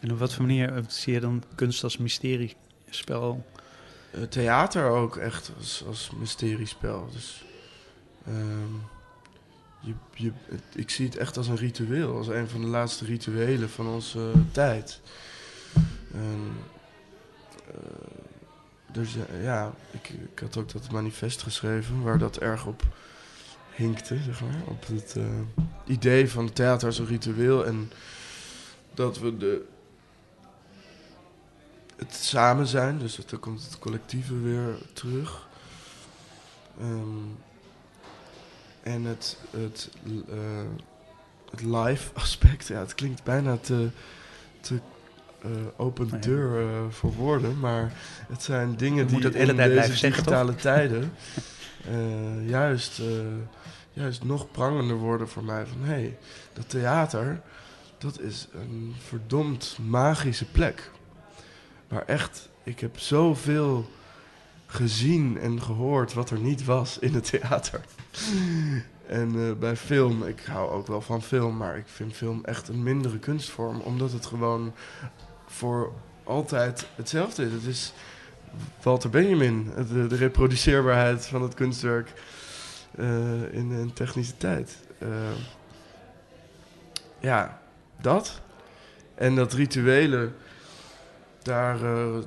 [0.00, 1.96] En op wat voor manier zie je dan kunst als
[2.90, 3.44] mysteriespel?
[4.10, 7.08] Eh, theater ook echt als, als mysteriespel.
[7.12, 7.44] Dus
[8.26, 8.74] ehm,
[9.80, 13.04] je, je, het- ik zie het echt als een ritueel, als een van de laatste
[13.04, 15.00] rituelen van onze tijd.
[16.14, 16.20] Eh,
[18.92, 22.82] dus eh, ja, ik, ik had ook dat manifest geschreven waar dat erg op
[23.74, 24.60] hinkte, zeg maar.
[24.66, 25.16] Op het
[25.86, 27.90] idee van theater als een ritueel en
[28.94, 29.64] dat we de,
[32.00, 35.48] het samen zijn, dus dan komt het collectieve weer terug.
[36.80, 37.26] Ehm,
[38.82, 39.90] en het, het,
[40.28, 40.38] eh,
[41.50, 43.88] het live aspect, ja, het klinkt bijna te,
[44.60, 44.80] te
[45.42, 47.92] eh, open Nou deur eh, voor woorden, maar
[48.28, 50.32] het zijn dingen Je die het in tijd deze blijven zeggen, toch?
[50.32, 51.12] digitale tijden
[52.46, 53.00] juist,
[53.92, 55.66] juist nog prangender worden voor mij.
[55.66, 56.18] Van hé, hey,
[56.52, 57.40] dat theater,
[57.98, 60.90] dat is een verdomd magische plek.
[61.90, 63.90] Maar echt, ik heb zoveel
[64.66, 67.80] gezien en gehoord wat er niet was in het theater.
[69.06, 72.68] en eh, bij film, ik hou ook wel van film, maar ik vind film echt
[72.68, 74.72] een mindere kunstvorm, omdat het gewoon
[75.46, 75.92] voor
[76.24, 77.52] altijd hetzelfde is.
[77.52, 77.92] Het is
[78.82, 82.12] Walter Benjamin, de, de reproduceerbaarheid van het kunstwerk
[82.96, 84.76] eh, in een technische tijd.
[84.98, 85.08] Eh,
[87.20, 87.60] ja,
[88.00, 88.40] dat.
[89.14, 90.30] En dat rituele,
[91.42, 92.18] daar eh,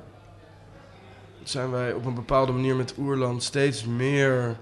[1.42, 4.56] zijn wij op een bepaalde manier met Oerland steeds meer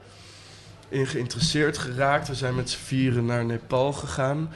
[0.89, 2.29] in geïnteresseerd geraakt.
[2.29, 4.51] We zijn met z'n vieren naar Nepal gegaan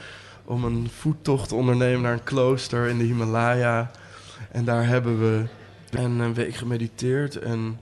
[0.45, 3.91] om een voettocht te ondernemen naar een klooster in de Himalaya.
[4.51, 5.45] En daar hebben we
[5.89, 7.79] een, week gemediteerd en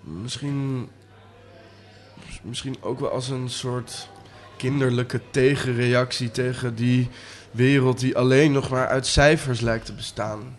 [0.00, 0.88] misschien,
[2.42, 4.08] misschien ook wel als een soort
[4.56, 7.08] kinderlijke tegenreactie tegen die
[7.50, 10.58] wereld die alleen nog maar uit cijfers lijkt te bestaan.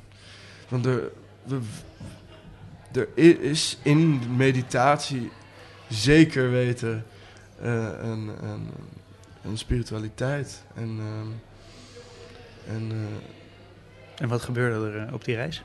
[0.71, 1.11] Want er,
[2.93, 3.07] er
[3.41, 5.31] is in meditatie
[5.89, 7.05] zeker weten
[7.61, 8.69] eh, een, een,
[9.43, 10.63] een spiritualiteit.
[10.73, 11.27] En, ehm,
[12.75, 15.63] en eh, En wat gebeurde er eh, op die reis?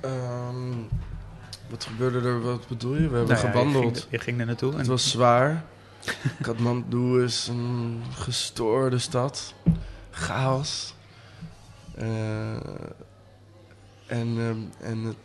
[0.00, 0.72] ehm,
[1.70, 2.40] wat gebeurde er?
[2.40, 3.08] Wat bedoel je?
[3.08, 3.94] We hebben Nou ja, gewandeld.
[3.96, 4.72] Je ging, je ging er naartoe.
[4.72, 5.64] En Het was zwaar.
[6.42, 9.54] Kathmandu is een gestoorde stad.
[10.10, 10.94] Chaos.
[11.94, 12.56] Eh,
[14.08, 15.16] en, ehm, en het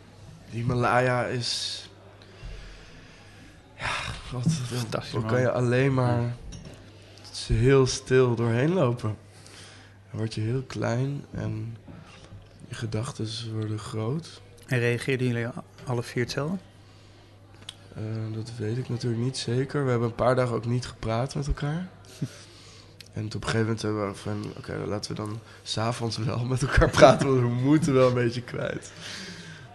[0.50, 1.80] Himalaya is...
[3.78, 3.92] Ja,
[4.32, 5.26] wat, Fantastisch, man.
[5.26, 6.34] kan je alleen maar
[7.46, 9.16] heel stil doorheen lopen.
[10.10, 11.76] Dan word je heel klein en
[12.68, 14.40] je gedachten worden groot.
[14.66, 15.46] En reageerden jullie
[15.84, 16.56] alle vier hetzelfde?
[17.94, 18.02] Eh,
[18.34, 19.84] dat weet ik natuurlijk niet zeker.
[19.84, 21.88] We hebben een paar dagen ook niet gepraat met elkaar.
[23.14, 26.62] En op een gegeven moment hebben we van, oké, laten we dan s'avonds wel met
[26.62, 28.92] elkaar praten, want we moeten wel een beetje kwijt.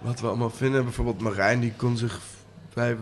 [0.01, 2.19] Wat we allemaal vinden, bijvoorbeeld Marijn, die kon zich,
[2.73, 2.99] wij, we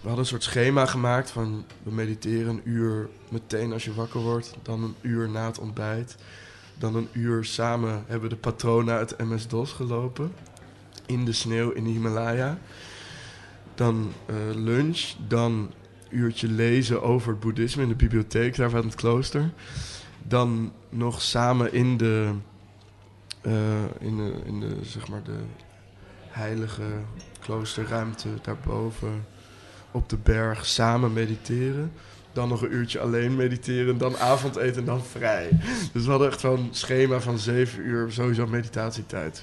[0.00, 4.54] hadden een soort schema gemaakt van, we mediteren een uur meteen als je wakker wordt,
[4.62, 6.16] dan een uur na het ontbijt,
[6.78, 10.32] dan een uur samen hebben we de patronen uit MS-DOS gelopen,
[11.06, 12.58] in de sneeuw in de Himalaya.
[13.74, 15.72] Dan eh, lunch, dan
[16.12, 19.50] uurtje lezen over het boeddhisme in de bibliotheek daar van het klooster.
[20.22, 22.30] Dan nog samen in de,
[23.40, 23.52] eh,
[24.00, 25.38] in de, in de, zeg maar de
[26.28, 26.82] heilige
[27.40, 29.26] kloosterruimte daarboven
[29.90, 31.92] op de berg samen mediteren.
[32.32, 35.48] Dan nog een uurtje alleen mediteren, dan avondeten en dan vrij.
[35.92, 39.42] Dus we hadden echt zo'n schema van zeven uur sowieso meditatietijd.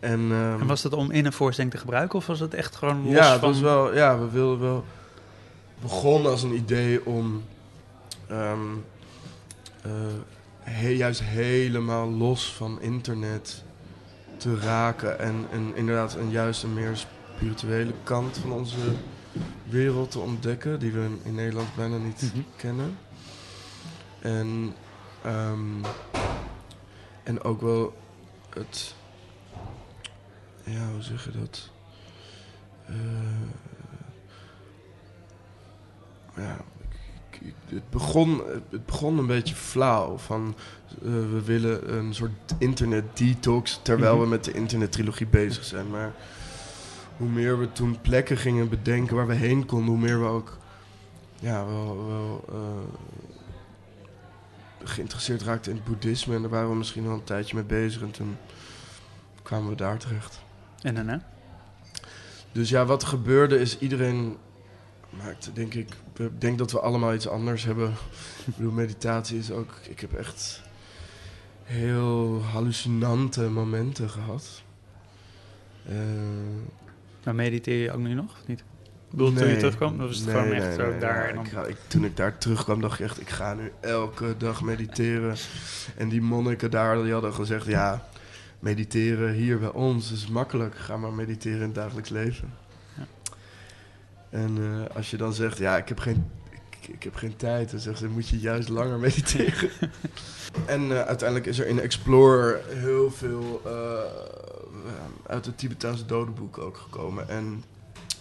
[0.00, 2.76] En, ehm, En was dat om in een voorstelling te gebruiken of was het echt
[2.76, 3.48] gewoon los ja, van...
[3.48, 4.84] was wel, ja, we wilden wel.
[5.80, 7.44] Begon als een idee om.
[8.28, 8.60] ehm,
[9.82, 9.90] eh,
[10.60, 13.64] he- juist helemaal los van internet
[14.36, 15.18] te raken.
[15.18, 16.96] En, en inderdaad, een juist een meer
[17.36, 18.76] spirituele kant van onze
[19.68, 20.78] wereld te ontdekken.
[20.78, 22.42] die we in Nederland bijna niet Mhm.
[22.56, 22.98] kennen.
[24.20, 24.74] En,
[25.22, 25.84] ehm,
[27.22, 27.94] en ook wel
[28.54, 28.94] het.
[30.64, 31.70] Ja, hoe zeg je dat?
[32.86, 32.94] Eh,
[36.40, 36.56] ja,
[37.30, 40.18] ik- ik- het, begon, het begon een beetje flauw.
[40.18, 40.54] Van,
[41.02, 44.22] eh, we willen een soort internet detox terwijl Mhm.
[44.22, 45.90] we met de internettrilogie bezig zijn.
[45.90, 46.12] Maar
[47.16, 50.58] hoe meer we toen plekken gingen bedenken waar we heen konden, hoe meer we ook
[51.40, 52.58] ja, wel, wel eh,
[54.84, 56.34] geïnteresseerd raakten in het boeddhisme.
[56.34, 58.02] En daar waren we misschien wel een tijdje mee bezig.
[58.02, 58.36] En toen
[59.42, 60.40] kwamen we daar terecht.
[60.82, 61.28] En daarna?
[62.52, 64.36] Dus ja, wat gebeurde is iedereen
[65.10, 65.88] maakte, denk ik,
[66.26, 67.88] ik denk dat we allemaal iets anders hebben.
[68.46, 70.62] ik bedoel, meditatie is ook, ik heb echt
[71.64, 74.62] heel hallucinante momenten gehad.
[75.88, 75.94] Eh,
[77.24, 78.60] Maar mediteer je ook nu nog, of niet?
[78.60, 81.44] Ik bedoel, toen je terugkwam, was het nee, gewoon nee, echt zo daar en dan...
[81.44, 84.62] ik ga- ik- toen ik daar terugkwam, dacht ik echt, ik ga nu elke dag
[84.62, 85.36] mediteren.
[85.96, 88.08] en die monniken daar, die hadden gezegd, ja,
[88.58, 90.74] mediteren hier bij ons is makkelijk.
[90.76, 92.52] Ga maar mediteren in het dagelijks leven.
[94.30, 97.70] En eh, als je dan zegt, ja, ik heb geen, ik, ik heb geen tijd,
[97.70, 99.70] dan zeggen ze, moet je juist langer mediteren.
[100.66, 103.70] en eh, uiteindelijk is er in Explore heel veel eh,
[105.26, 107.28] uit het Tibetaanse dodenboek ook gekomen.
[107.28, 107.64] En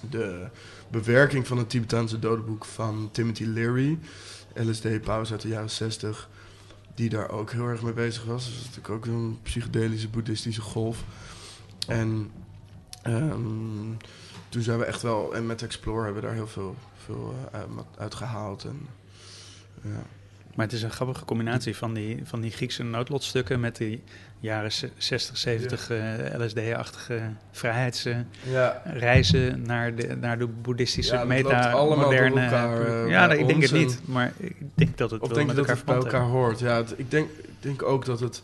[0.09, 0.47] de
[0.91, 3.99] bewerking van het Tibetaanse dodenboek van Timothy Leary,
[4.53, 6.29] LSD-paus uit de jaren 60,
[6.95, 8.45] die daar ook heel erg mee bezig was.
[8.45, 11.03] Dus dat is natuurlijk ook een psychedelische boeddhistische golf.
[11.87, 12.31] En
[13.01, 13.91] ehm,
[14.49, 17.59] toen zijn we echt wel, en met Explore hebben we daar heel veel, veel eh,
[17.97, 18.63] uit- gehaald.
[18.63, 18.87] En,
[19.81, 20.01] ja.
[20.55, 24.03] Maar het is een grappige combinatie van die, van die Griekse noodlotstukken met die
[24.39, 27.21] jaren ze- 60, 70 eh, LSD-achtige
[27.51, 32.41] vrijheidsreizen naar, de, naar de boeddhistische Ja, meta-moderne...
[32.41, 35.65] eh, ja, ik denk het niet, maar ik denk dat het wel denk met dat
[35.67, 36.59] elkaar het bij elkaar hoort?
[36.59, 38.41] Ja, het- ik, denk, ik denk ook dat het...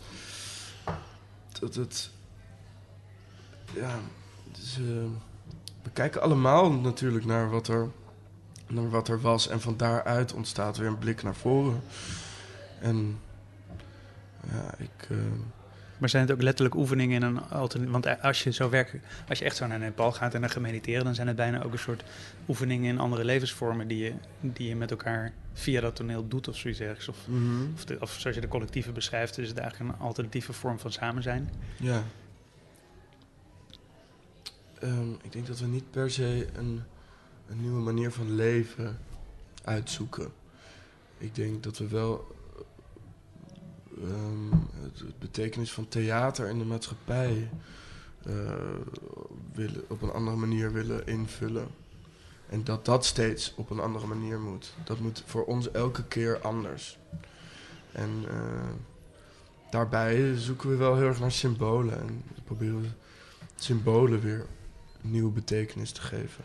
[1.59, 2.09] Dat het...
[3.73, 3.89] Ja,
[4.51, 4.79] het is,
[5.95, 7.87] kijken allemaal natuurlijk naar wat, er,
[8.67, 9.47] naar wat er was.
[9.47, 11.81] En van daaruit ontstaat weer een blik naar voren.
[12.79, 13.19] En
[14.51, 15.09] ja, ik...
[15.09, 15.17] eh,
[15.97, 17.91] Maar zijn het ook letterlijk oefeningen in een alternatief?
[17.93, 18.93] Want als je zo werkt,
[19.29, 21.63] als je echt zo naar Nepal gaat en dan gaat mediteren, dan zijn het bijna
[21.63, 22.03] ook een soort
[22.47, 26.55] oefeningen in andere levensvormen die je, die je met elkaar via dat toneel doet of
[26.57, 27.07] zoiets ergens.
[27.07, 30.53] Of, mhm, of, de- of zoals je de collectieve beschrijft, is het eigenlijk een alternatieve
[30.53, 31.49] vorm van samen zijn.
[31.77, 32.03] Ja.
[34.85, 36.81] Ehm, ik denk dat we niet per se een,
[37.47, 38.99] een nieuwe manier van leven
[39.63, 40.31] uitzoeken.
[41.17, 42.35] Ik denk dat we wel
[43.97, 44.51] ehm,
[44.81, 47.49] het, betekenis van theater in de maatschappij
[48.25, 48.33] eh,
[49.53, 51.67] willen, op een andere manier willen invullen.
[52.49, 54.73] En dat dat steeds op een andere manier moet.
[54.83, 56.97] Dat moet voor ons elke keer anders.
[57.91, 58.69] En eh,
[59.71, 61.99] daarbij zoeken we wel heel erg naar symbolen.
[61.99, 62.87] En proberen we
[63.55, 64.45] symbolen weer
[65.11, 66.43] nieuwe betekenis te geven.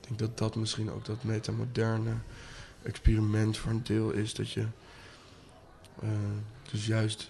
[0.00, 2.14] Ik denk dat dat misschien ook dat metamoderne
[2.82, 4.34] experiment voor een deel is.
[4.34, 4.66] Dat je
[6.02, 6.08] eh,
[6.70, 7.28] dus juist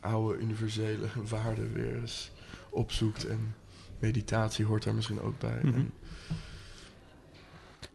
[0.00, 2.30] oude universele waarden weer eens
[2.70, 3.26] opzoekt.
[3.26, 3.54] En
[3.98, 5.60] meditatie hoort daar misschien ook bij.
[5.62, 5.74] Mhm.
[5.74, 5.92] En,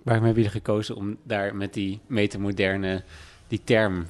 [0.04, 3.04] Waarom hebben jullie gekozen om daar met die metamoderne,
[3.48, 4.08] die term,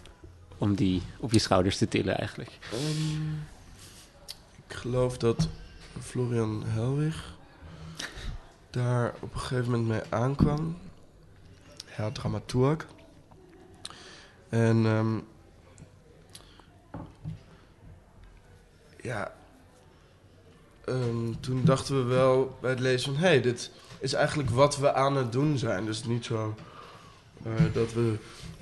[0.57, 2.51] om die op je schouders te tillen eigenlijk?
[2.71, 3.29] Ehm,
[4.67, 5.49] ik geloof dat
[5.99, 7.33] Florian Helwig
[8.69, 10.77] daar op een gegeven moment mee aankwam.
[11.97, 12.87] Ja, dramaturg.
[14.49, 15.19] En ehm,
[19.01, 19.33] ja,
[20.85, 23.21] ehm, toen dachten we wel bij het lezen van...
[23.21, 25.85] hé, hey, dit is eigenlijk wat we aan het doen zijn.
[25.85, 26.55] Dus niet zo
[27.43, 28.17] eh, dat we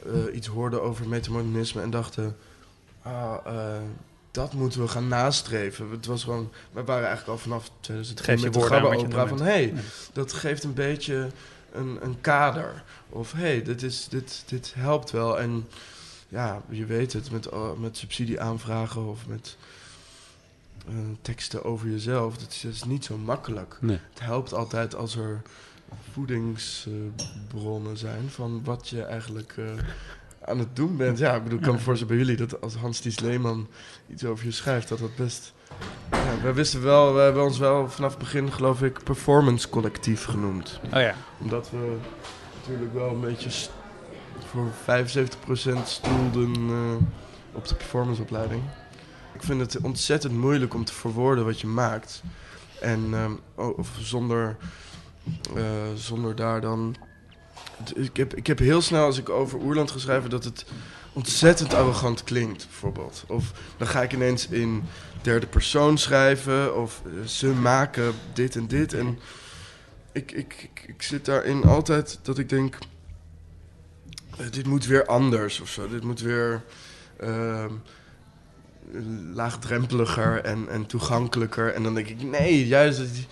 [0.06, 2.38] eh, iets hoorden over metamodernisme en dachten...
[3.02, 3.82] Ah, eh,
[4.32, 5.90] dat moeten we gaan nastreven.
[5.90, 8.84] Het was gewoon, we waren eigenlijk al vanaf 2003 Geef je met de woorden aan
[8.84, 9.48] Gabba wat je Opera aan van...
[9.48, 9.74] hé, hey,
[10.14, 11.30] dat geeft een beetje
[11.72, 12.84] een, een kader.
[13.10, 15.40] Of hé, hey, dit, is, dit, dit helpt wel.
[15.40, 15.68] En
[16.28, 19.58] ja, je weet het, met, uh, met subsidieaanvragen of met
[20.90, 22.38] uh, teksten over jezelf.
[22.38, 23.78] Dat is, dat is, niet zo makkelijk.
[23.80, 24.00] Nee.
[24.10, 25.42] Het helpt altijd als er
[26.12, 29.72] voedingsbronnen zijn van wat je eigenlijk uh,
[30.46, 31.18] aan het doen bent.
[31.18, 33.68] Ja, ik bedoel, ik kan me voorstellen bij jullie dat als Hans Ties Leeman
[34.10, 35.54] iets over je schrijft, dat dat best...
[36.12, 40.26] Ja, wij wisten wel, we hebben ons wel vanaf het begin, geloof ik, performance collectief
[40.26, 40.80] genoemd.
[40.94, 41.16] Oh ja.
[41.40, 41.98] Omdat we
[42.60, 43.70] natuurlijk wel een beetje
[44.46, 44.72] voor
[45.80, 46.96] 75% stoelden uh,
[47.52, 48.62] op de performanceopleiding.
[49.34, 52.24] Ik vind het ontzettend moeilijk om te verwoorden wat je maakt.
[52.82, 54.58] En um, of zonder,
[55.56, 55.64] uh,
[55.96, 56.96] zonder daar dan.
[57.96, 60.66] Ik heb, ik heb heel snel, als ik over Oerland ga schrijven, dat het
[61.14, 63.24] ontzettend arrogant klinkt, bijvoorbeeld.
[63.28, 64.84] Of dan ga ik ineens in
[65.22, 68.94] derde persoon schrijven, of uh, ze maken dit en dit.
[68.94, 69.20] En
[70.12, 72.78] ik, ik, ik, zit daarin altijd dat ik denk
[74.52, 75.88] dit moet weer anders of zo.
[75.88, 76.64] Dit moet weer
[77.24, 77.66] uh,
[79.34, 81.74] laagdrempeliger en, en toegankelijker.
[81.74, 83.28] En dan denk ik, nee, juist die,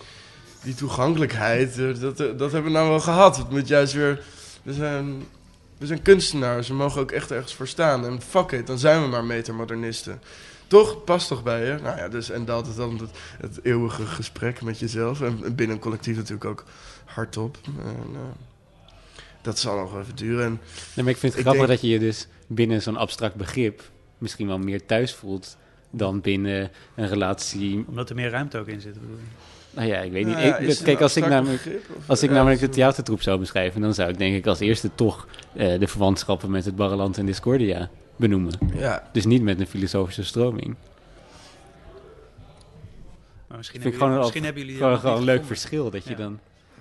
[0.62, 3.36] die toegankelijkheid, dat, dat hebben we nou wel gehad.
[3.36, 4.22] Het moet juist weer...
[4.62, 5.22] We zijn,
[5.78, 8.06] we zijn kunstenaars, we mogen ook echt ergens voor staan.
[8.06, 10.20] En fuck it, dan zijn we maar metamodernisten.
[10.66, 11.04] Toch?
[11.04, 11.78] Past toch bij je?
[11.82, 13.10] Nou ja, dus en dat is dan het,
[13.40, 15.20] het eeuwige gesprek met jezelf.
[15.20, 16.64] En binnen een collectief natuurlijk ook
[17.04, 17.58] hardop.
[17.64, 18.18] En, uh,
[19.42, 20.44] dat zal nog even duren.
[20.44, 20.60] En
[20.94, 21.80] nee, maar ik vind het ik grappig denk...
[21.80, 23.82] dat je je dus binnen zo'n abstract begrip
[24.18, 25.56] misschien wel meer thuis voelt
[25.90, 27.84] dan binnen een relatie.
[27.88, 29.22] Omdat er meer ruimte ook in zit, bedoel je?
[29.70, 30.38] Nou ja, ik weet niet.
[30.38, 33.94] Ja, ik, kijk, als ik namelijk, begrip, als ik namelijk de theatertroep zou beschrijven, dan
[33.94, 37.90] zou ik denk ik als eerste toch uh, de verwantschappen met het Barreland en Discordia
[38.16, 38.52] benoemen.
[38.74, 39.08] Ja.
[39.12, 40.76] Dus niet met een filosofische stroming.
[43.48, 45.90] Maar misschien hebben gewoon, jullie, al, misschien hebben jullie gewoon, dat gewoon een leuk verschil
[45.90, 46.38] dat je dan.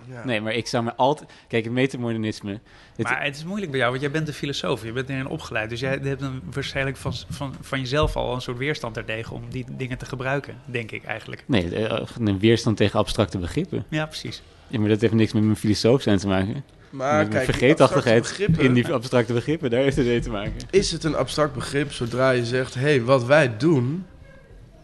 [0.10, 0.26] Ja.
[0.26, 1.30] Nee, maar ik zou me altijd.
[1.48, 2.60] Kijk, het metamodernisme.
[2.96, 4.84] Het, Maar het is moeilijk bij jou, want jij bent een filosoof.
[4.84, 5.70] Je bent erin opgeleid.
[5.70, 9.44] Dus jij hebt dan waarschijnlijk van, van, van jezelf al een soort weerstand ertegen om
[9.50, 11.44] die dingen te gebruiken, denk ik eigenlijk.
[11.48, 13.86] nee, eh, een weerstand tegen abstracte begrippen.
[13.90, 14.42] Ja, precies.
[14.68, 16.64] Ja, maar dat heeft niks met mijn filosoof zijn te maken.
[16.90, 20.54] Maar kijk, vergeetachtigheid in die abstracte begrippen, daar heeft het mee te maken.
[20.70, 24.06] is het een abstract begrip zodra je zegt: hé, hey, wat wij doen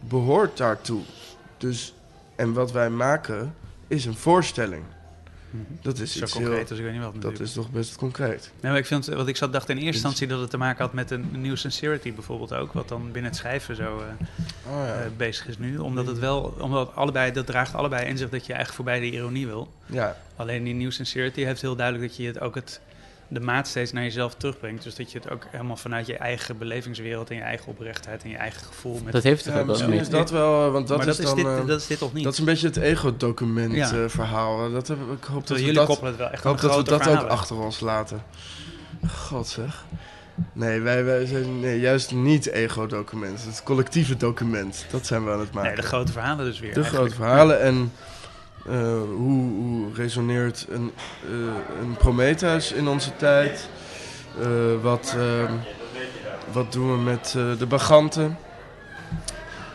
[0.08, 1.02] behoort daartoe.
[1.58, 1.94] Dus,
[2.36, 3.54] en wat wij maken
[3.88, 4.82] is een voorstelling.
[5.82, 6.68] Dat is Zo iets concreet heel.
[6.68, 8.50] als ik weet niet wat Dat is toch best concreet.
[8.60, 10.84] Nee, maar ik vind, wat ik zat dacht in eerste instantie dat het te maken
[10.84, 14.26] had met een nieuw sincerity bijvoorbeeld ook, wat dan binnen het schrijven zo eh,
[14.72, 14.94] Oh ja.
[14.94, 15.78] eh, bezig is nu.
[15.78, 19.16] Omdat het wel, omdat allebei, dat draagt allebei in zich dat je eigenlijk voorbij de
[19.16, 19.72] ironie wil.
[19.86, 20.16] ja.
[20.36, 22.80] Alleen die nieuw sincerity heeft heel duidelijk dat je het ook het,
[23.28, 24.82] de maat steeds naar jezelf terugbrengt.
[24.82, 28.30] Dus dat je het ook helemaal vanuit je eigen belevingswereld en je eigen oprechtheid en
[28.30, 30.98] je eigen gevoel met Dat heeft toch Ja, ook wel is dat wel, want dat
[30.98, 31.38] maar is dat, dan.
[31.38, 32.24] is eh, dit, dat is dit toch niet?
[32.24, 33.92] dat is een beetje het ego-document Ja.
[33.92, 34.72] eh, verhaal.
[34.72, 36.82] Dat heb, ik hoop dat jullie dat, koppelen het wel echt ik hoop dat we
[36.82, 38.22] dat ook achter ons laten.
[39.16, 39.84] God zeg.
[40.52, 43.44] Nee, wij, wij zijn nee, juist niet ego-document.
[43.44, 44.86] Het collectieve document.
[44.90, 45.68] Dat zijn we aan het maken.
[45.70, 46.74] Nee, de grote verhalen dus weer.
[46.74, 47.12] De eigenlijk.
[47.14, 48.15] grote verhalen en eh,
[49.16, 50.92] hoe, hoe resoneert een,
[51.24, 53.68] eh, een Prometheus in onze tijd?
[54.40, 55.52] Eh, wat, ehm,
[56.52, 58.38] wat doen we met eh, de baganten?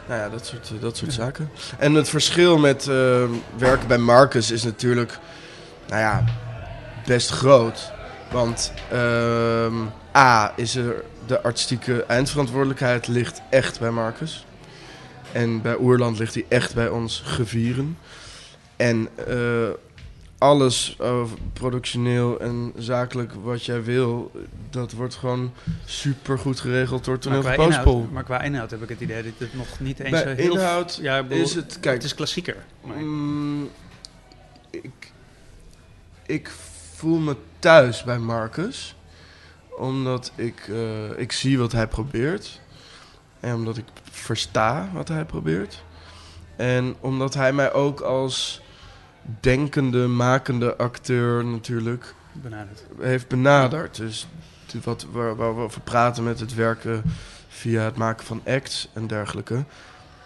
[0.08, 1.50] Nou ja, dat soort, eh, dat soort zaken.
[1.78, 3.24] En het verschil met eh,
[3.58, 5.20] werken bij Marcus is natuurlijk,
[5.88, 6.24] nou ja,
[7.06, 7.92] best groot.
[8.32, 9.76] Want ehm,
[10.16, 14.46] A, is er de artistieke eindverantwoordelijkheid ligt echt bij Marcus.
[15.32, 17.98] En bij Oerland ligt die echt bij ons gevieren.
[18.82, 19.70] En eh,
[20.38, 24.32] alles over productioneel en zakelijk wat jij wil,
[24.70, 25.54] dat wordt gewoon
[25.86, 29.32] super goed geregeld door Maar Toneel inhoud, maar qua inhoud heb ik het idee dat
[29.38, 30.54] het nog niet eens Bij zo heel...
[30.54, 32.56] inhoud ja, ik bedoel, is het, kijk, het is klassieker.
[32.82, 33.70] Maar- Mm,
[34.70, 35.12] ik,
[36.26, 36.52] ik
[36.94, 38.96] voel me thuis bij Marcus.
[39.78, 42.62] Omdat ik, eh, ik zie wat hij probeert.
[43.40, 45.84] En omdat ik versta wat hij probeert.
[46.56, 48.62] En omdat hij mij ook als
[49.40, 52.84] denkende, makende acteur natuurlijk benaderd.
[53.00, 53.98] heeft benaderd.
[53.98, 54.28] Dus
[54.84, 57.04] wat, waar, waar we over praten met het werken
[57.48, 59.64] via het maken van acts en dergelijke.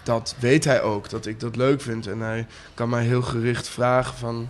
[0.04, 2.08] Dat weet hij ook, dat ik dat leuk vind.
[2.08, 4.50] En hij kan mij heel gericht vragen van...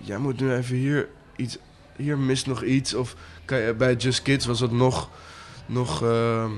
[0.00, 1.58] jij moet nu even hier iets,
[1.96, 2.94] hier mist nog iets.
[2.94, 5.10] Of je, bij Just Kids was het nog,
[5.66, 6.50] nog ehm,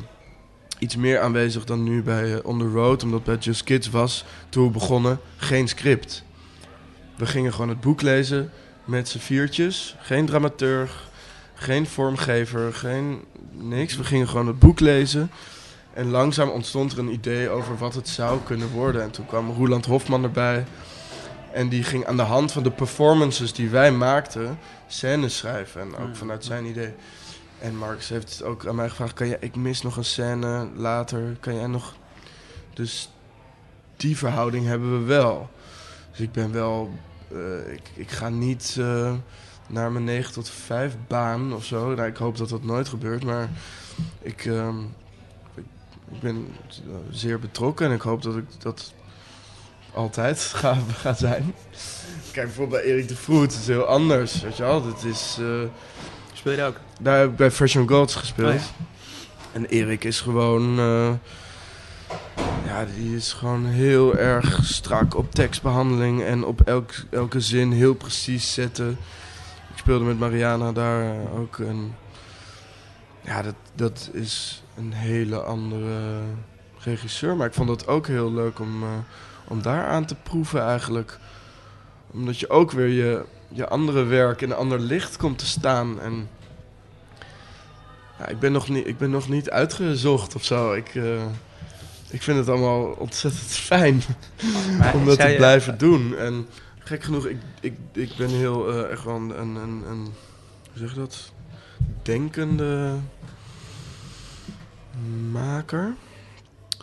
[0.78, 3.02] iets meer aanwezig dan nu bij eh, On The Road.
[3.02, 6.24] Omdat bij Just Kids was, toen we begonnen, geen script.
[7.20, 8.50] We gingen gewoon het boek lezen
[8.84, 9.96] met z'n viertjes.
[9.98, 11.08] Geen dramaturg,
[11.54, 13.96] geen vormgever, geen niks.
[13.96, 15.30] We gingen gewoon het boek lezen.
[15.92, 19.02] En langzaam ontstond er een idee over wat het zou kunnen worden.
[19.02, 20.64] En toen kwam Roland Hofman erbij.
[21.52, 25.80] En die ging aan de hand van de performances die wij maakten, scènes schrijven.
[25.80, 26.94] En ook vanuit zijn idee.
[27.58, 30.68] En Marcus heeft het ook aan mij gevraagd: kan je, ik mis nog een scène
[30.76, 31.36] later.
[31.40, 31.94] Kan jij nog.
[32.74, 33.10] Dus
[33.96, 35.50] die verhouding hebben we wel.
[36.10, 36.90] Dus ik ben wel.
[37.32, 39.12] Eh, ik, ik ga niet eh,
[39.68, 41.94] naar mijn 9 tot 5 baan of zo.
[41.94, 43.24] Nou, ik hoop dat dat nooit gebeurt.
[43.24, 43.48] Maar
[44.20, 44.78] ik, ehm,
[45.54, 45.64] ik,
[46.12, 48.92] ik ben eh, zeer betrokken en ik hoop dat ik dat
[49.94, 51.54] altijd ga, ga zijn.
[52.32, 54.40] Kijk, bijvoorbeeld bij Erik de Vroet, het is heel anders.
[54.40, 55.38] Weet je wel, dat is.
[56.32, 56.80] Speel je daar ook?
[57.00, 58.54] daar heb ik bij Fresh on Gods gespeeld.
[58.54, 58.86] Oh ja.
[59.52, 60.78] En Erik is gewoon...
[62.64, 67.94] ja, die is gewoon heel erg strak op tekstbehandeling en op elk, elke zin heel
[67.94, 68.90] precies zetten.
[69.70, 71.58] Ik speelde met Mariana daar eh, ook.
[71.58, 71.94] En
[73.20, 76.20] ja, dat, dat is een hele andere
[76.78, 77.36] regisseur.
[77.36, 78.88] Maar ik vond het ook heel leuk om, eh,
[79.48, 81.18] om daar aan te proeven eigenlijk.
[82.10, 86.00] Omdat je ook weer je, je andere werk in een ander licht komt te staan.
[86.00, 86.28] En
[88.18, 90.72] ja, ik, ben nog niet, ik ben nog niet uitgezocht of zo.
[90.72, 91.22] Ik, eh,
[92.10, 94.02] ik vind het allemaal ontzettend fijn
[94.78, 96.16] Maar om dat te je- blijven doen.
[96.16, 96.46] En
[96.78, 100.74] gek genoeg, ik, ik, ik ben heel eh, echt wel een, een, een, een, hoe
[100.74, 101.32] zeg je dat?
[102.02, 102.94] Denkende
[105.30, 105.94] maker.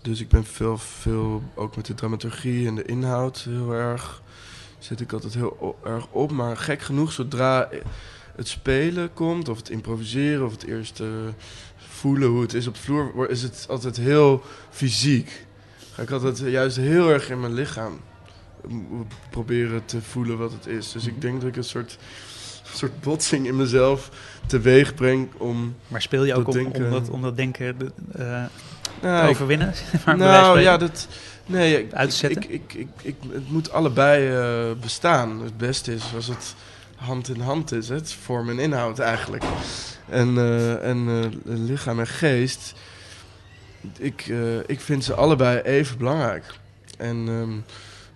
[0.01, 4.21] Dus ik ben veel, veel, ook met de dramaturgie en de inhoud heel erg,
[4.79, 6.31] zit ik altijd heel erg op.
[6.31, 7.69] Maar gek genoeg, zodra
[8.35, 11.07] het spelen komt, of het improviseren, of het eerst eh,
[11.97, 15.45] voelen hoe het is op de vloer, is het altijd heel fysiek.
[15.93, 17.99] Ga ik altijd juist heel erg in mijn lichaam
[18.67, 20.91] m- proberen te voelen wat het is.
[20.91, 21.97] Dus ik denk dat ik een soort,
[22.73, 24.09] soort botsing in mezelf
[24.45, 25.75] teweeg breng om...
[25.87, 28.43] Maar speel je ook om, denken- om, dat, om dat denken de- eh,
[28.99, 29.73] te Nou, overwinnen?
[30.05, 31.07] maar nou ja, dat...
[31.45, 32.41] Nee, ik, Uit te zetten?
[32.43, 35.41] Ik, ik, ik, ik, het moet allebei eh, bestaan.
[35.41, 36.55] Het beste is als het
[36.95, 37.89] hand in hand is.
[37.89, 39.43] Het vorm en inhoud eigenlijk.
[40.09, 42.73] En, eh, en eh, lichaam en geest.
[43.97, 46.45] Ik, eh, ik vind ze allebei even belangrijk.
[46.97, 47.51] En ehm,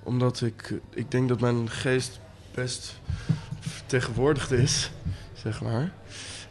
[0.04, 2.20] omdat ik, ik denk dat mijn geest
[2.54, 3.00] best
[3.60, 4.92] vertegenwoordigd is,
[5.34, 5.92] zeg maar.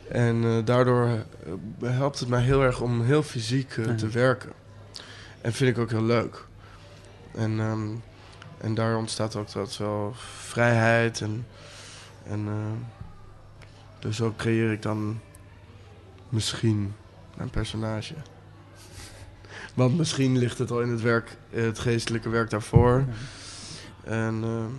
[0.09, 1.25] En daardoor
[1.85, 4.53] helpt het mij heel erg om heel fysiek te werken.
[5.41, 6.45] En vind ik ook heel leuk.
[7.35, 7.89] En, ehm,
[8.59, 11.21] en daar ontstaat ook dat wel vrijheid.
[11.21, 11.47] En,
[12.23, 12.49] en
[13.99, 15.21] dus zo creëer ik dan
[16.31, 16.95] misschien
[17.37, 18.15] een personage.
[19.75, 23.05] Want misschien ligt het al in het werk, het geestelijke werk daarvoor.
[24.05, 24.71] En ehm,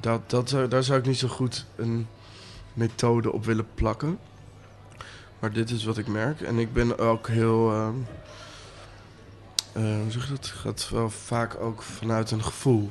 [0.00, 2.06] dat, dat zou, daar zou ik niet zo goed een
[2.72, 4.18] methode op willen plakken.
[5.38, 6.40] Maar dit is wat ik merk.
[6.40, 7.70] En ik ben ook heel.
[7.72, 7.94] ehm,
[9.72, 10.46] eh, hoe zeg je dat?
[10.46, 12.90] Gaat wel vaak ook vanuit een gevoel.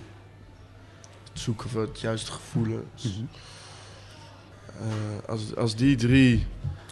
[1.31, 3.03] Het zoeken van het juiste gevoelens.
[3.03, 3.25] Mhm.
[5.27, 6.45] Als, als die drie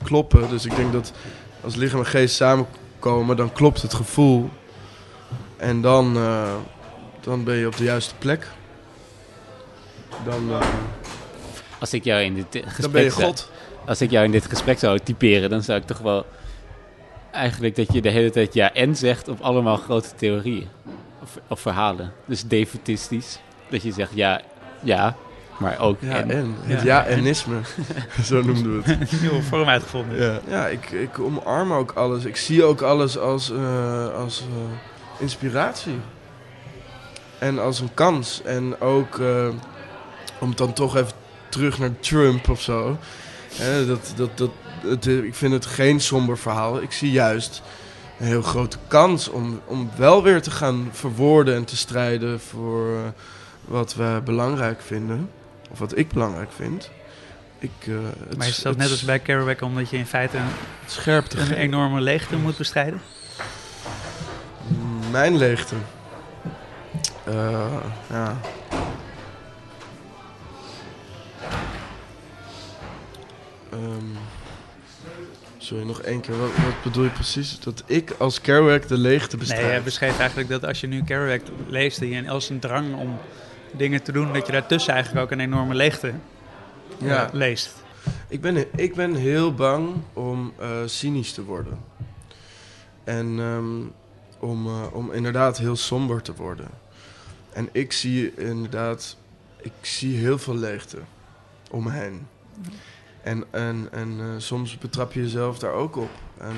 [0.03, 1.11] kloppen, dus ik denk dat
[1.63, 4.49] als lichaam en geest samenkomen, dan klopt het gevoel.
[5.57, 6.53] En dan, eh,
[7.21, 8.47] dan ben je op de juiste plek.
[10.25, 10.67] Dan, eh,
[11.79, 13.51] Als ik jou in dit eh, gesprek dan ben je zou- God.
[13.85, 16.25] als ik jou in dit gesprek zou typeren, dan zou ik toch wel
[17.31, 20.67] eigenlijk dat je de hele tijd ja en zegt op allemaal grote theorieën
[21.21, 22.13] of, of verhalen.
[22.25, 23.39] Dus defetistisch,
[23.69, 24.41] dat je zegt ja,
[24.83, 25.15] ja,
[25.61, 26.31] maar ook Ja, en.
[26.31, 26.55] en.
[26.61, 27.05] Het Ja.
[27.05, 27.55] ja-enisme.
[28.23, 28.99] Zo noemden we het.
[29.11, 30.21] Een nieuwe vorm uitgevonden.
[30.21, 32.25] Ja, ja ik, ik omarm ook alles.
[32.25, 35.95] Ik zie ook alles als, eh, als eh, inspiratie.
[37.39, 38.41] En als een kans.
[38.43, 39.47] En ook eh,
[40.39, 41.13] om dan toch even
[41.49, 42.97] terug naar Trump of zo.
[43.55, 44.51] Hè, dat, dat, dat,
[44.81, 46.81] het, ik vind het geen somber verhaal.
[46.81, 47.61] Ik zie juist
[48.19, 53.13] een heel grote kans om, om wel weer te gaan verwoorden en te strijden voor
[53.65, 55.29] wat we belangrijk vinden.
[55.71, 56.89] Of wat ik belangrijk vind.
[57.59, 57.93] Ik, eh,
[58.29, 60.49] het, Maar is dat het net als bij Kerouac, omdat je in feite een,
[60.85, 63.01] scherpte een enorme leegte moet bestrijden?
[65.11, 65.75] Mijn leegte.
[67.23, 67.73] Eh,
[68.09, 68.37] ja.
[73.71, 74.05] Ehm,
[75.57, 76.37] sorry, nog één keer.
[76.39, 77.59] Wat, wat bedoel je precies?
[77.59, 79.71] Dat ik als Kerouac de leegte Nee, bestrijd?
[79.71, 83.19] hij beschreef eigenlijk dat als je nu Kerouac leest, je als een drang om
[83.71, 86.13] dingen te doen, dat je daartussen eigenlijk ook een enorme leegte
[86.97, 87.25] Ja.
[87.27, 87.83] eh, leest.
[88.27, 91.79] Ik ben, ik ben heel bang om eh, cynisch te worden.
[93.03, 93.79] En ehm,
[94.49, 96.67] om, eh, om inderdaad heel somber te worden.
[97.53, 99.17] En ik zie inderdaad,
[99.61, 100.97] ik zie heel veel leegte
[101.71, 102.27] om me heen.
[103.23, 106.09] En, en, en soms betrap je jezelf daar ook op.
[106.37, 106.55] En,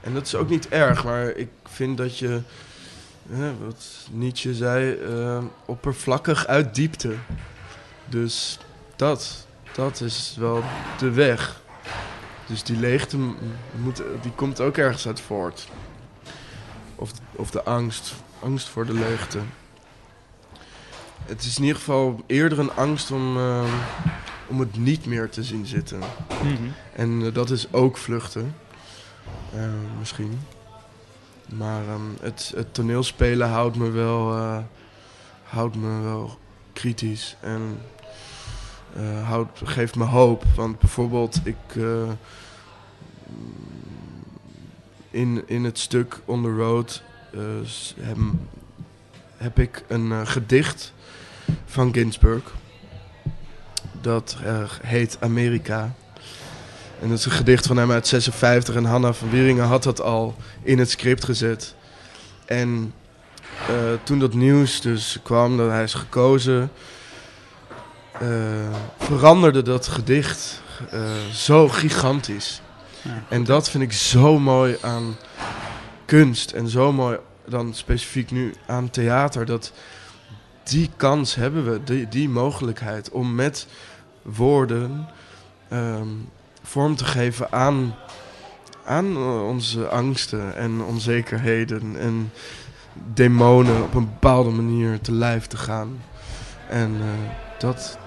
[0.00, 2.40] en dat is ook niet erg, maar ik vind dat je,
[3.30, 7.14] eh, wat Nietzsche zei, eh, oppervlakkig uit diepte.
[8.08, 8.58] Dus
[8.96, 10.62] dat, dat is wel
[10.98, 11.60] de weg.
[12.46, 13.16] Dus die leegte
[13.82, 15.68] moet, die komt ook ergens uit voort.
[16.94, 18.14] Of, of de angst.
[18.40, 19.38] Angst voor de leegte.
[21.26, 23.72] Het is in ieder geval eerder een angst om, eh,
[24.46, 26.00] om het niet meer te zien zitten.
[26.92, 28.54] En eh, dat is ook vluchten.
[29.54, 29.62] Eh,
[29.98, 30.40] misschien.
[31.56, 34.58] Maar ehm, het, het toneelspelen houdt me wel, eh,
[35.42, 36.38] houdt me wel
[36.72, 37.36] kritisch.
[37.40, 37.78] En
[38.96, 40.44] eh, houdt, geeft me hoop.
[40.56, 41.56] Want bijvoorbeeld, ik.
[41.76, 42.10] eh,
[45.10, 47.02] in, in het stuk On the Road
[48.00, 48.16] heb,
[49.36, 50.92] heb ik een gedicht
[51.64, 52.54] van Ginsberg.
[54.00, 54.36] Dat
[54.82, 55.94] heet Amerika.
[57.02, 58.74] En dat is een gedicht van hem uit 56.
[58.74, 61.74] En Hanna van Wieringen had dat al in het script gezet.
[62.44, 62.94] En
[63.68, 66.70] eh, toen dat nieuws dus kwam dat hij is gekozen,
[68.12, 68.28] eh,
[68.98, 71.00] veranderde dat gedicht eh,
[71.32, 72.60] zo gigantisch.
[73.02, 73.24] Ja.
[73.28, 75.16] En dat vind ik zo mooi aan
[76.04, 79.46] kunst en zo mooi dan specifiek nu aan theater.
[79.46, 79.72] Dat
[80.62, 83.66] die kans hebben we, die, die mogelijkheid om met
[84.22, 85.08] woorden
[85.68, 86.08] ehm,
[86.72, 87.94] vorm te geven aan,
[88.84, 92.32] aan eh, onze angsten en onzekerheden en
[93.14, 96.02] demonen op een bepaalde manier te lijf te gaan.
[96.68, 97.98] En eh, dat,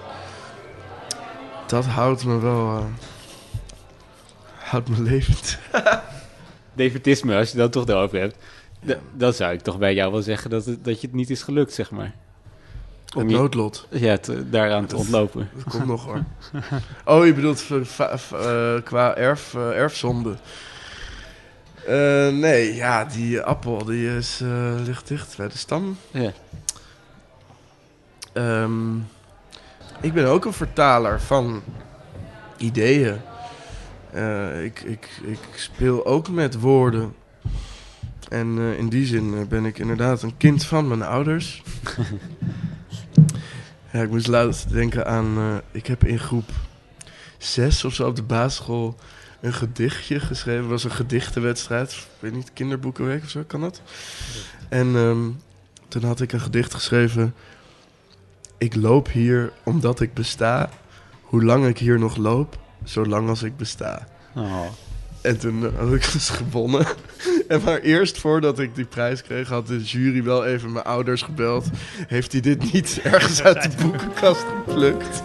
[1.66, 2.84] dat houdt me wel, eh,
[4.54, 5.58] houdt me levend.
[6.72, 8.36] Defetisme, als je dat toch erover hebt.
[9.12, 11.42] Dan zou ik toch bij jou wel zeggen dat, het, dat je het niet is
[11.42, 12.14] gelukt, zeg maar.
[13.16, 13.86] Het Om je noodlot.
[13.90, 15.48] ja, te- daaraan te ontlopen.
[15.54, 16.22] Dat komt nog hoor.
[17.04, 17.64] Oh, je bedoelt
[17.98, 20.34] eh, qua erf, eh, erfzonde.
[21.86, 25.96] Eh, nee, ja, die appel die is, eh, ligt dicht bij de stam.
[26.10, 26.32] Ja.
[28.32, 28.96] Ehm,
[30.00, 31.62] ik ben ook een vertaler van
[32.56, 33.16] ideeën.
[34.12, 37.14] Eh, ik, ik, ik speel ook met woorden.
[38.28, 41.62] En eh, in die zin eh, ben ik inderdaad een kind van mijn ouders.
[43.92, 45.38] ja, ik moest laatst denken aan...
[45.38, 46.50] eh, ik heb in groep
[47.38, 48.96] zes of zo op de basisschool
[49.40, 50.60] een gedichtje geschreven.
[50.60, 51.92] Het was een gedichtenwedstrijd.
[51.92, 53.82] Ik weet niet, kinderboekenweek of zo, kan dat?
[54.68, 55.30] En ehm,
[55.88, 57.34] toen had ik een gedicht geschreven.
[58.58, 60.70] Ik loop hier omdat ik besta.
[61.22, 64.08] Hoe lang ik hier nog loop, zolang als ik besta.
[64.34, 64.66] Oh.
[65.26, 66.86] En toen eh, had ik dus gewonnen.
[67.48, 71.22] En maar eerst voordat ik die prijs kreeg, had de jury wel even mijn ouders
[71.22, 71.66] gebeld.
[72.06, 75.22] Heeft hij dit niet ergens uit de boekenkast geplukt?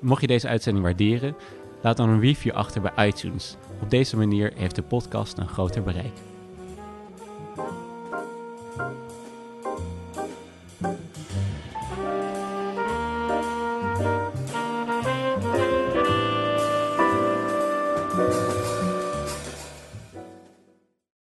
[0.00, 1.36] Mocht je deze uitzending waarderen,
[1.82, 3.56] laat dan een review achter bij iTunes.
[3.82, 6.27] Op deze manier heeft de podcast een groter bereik.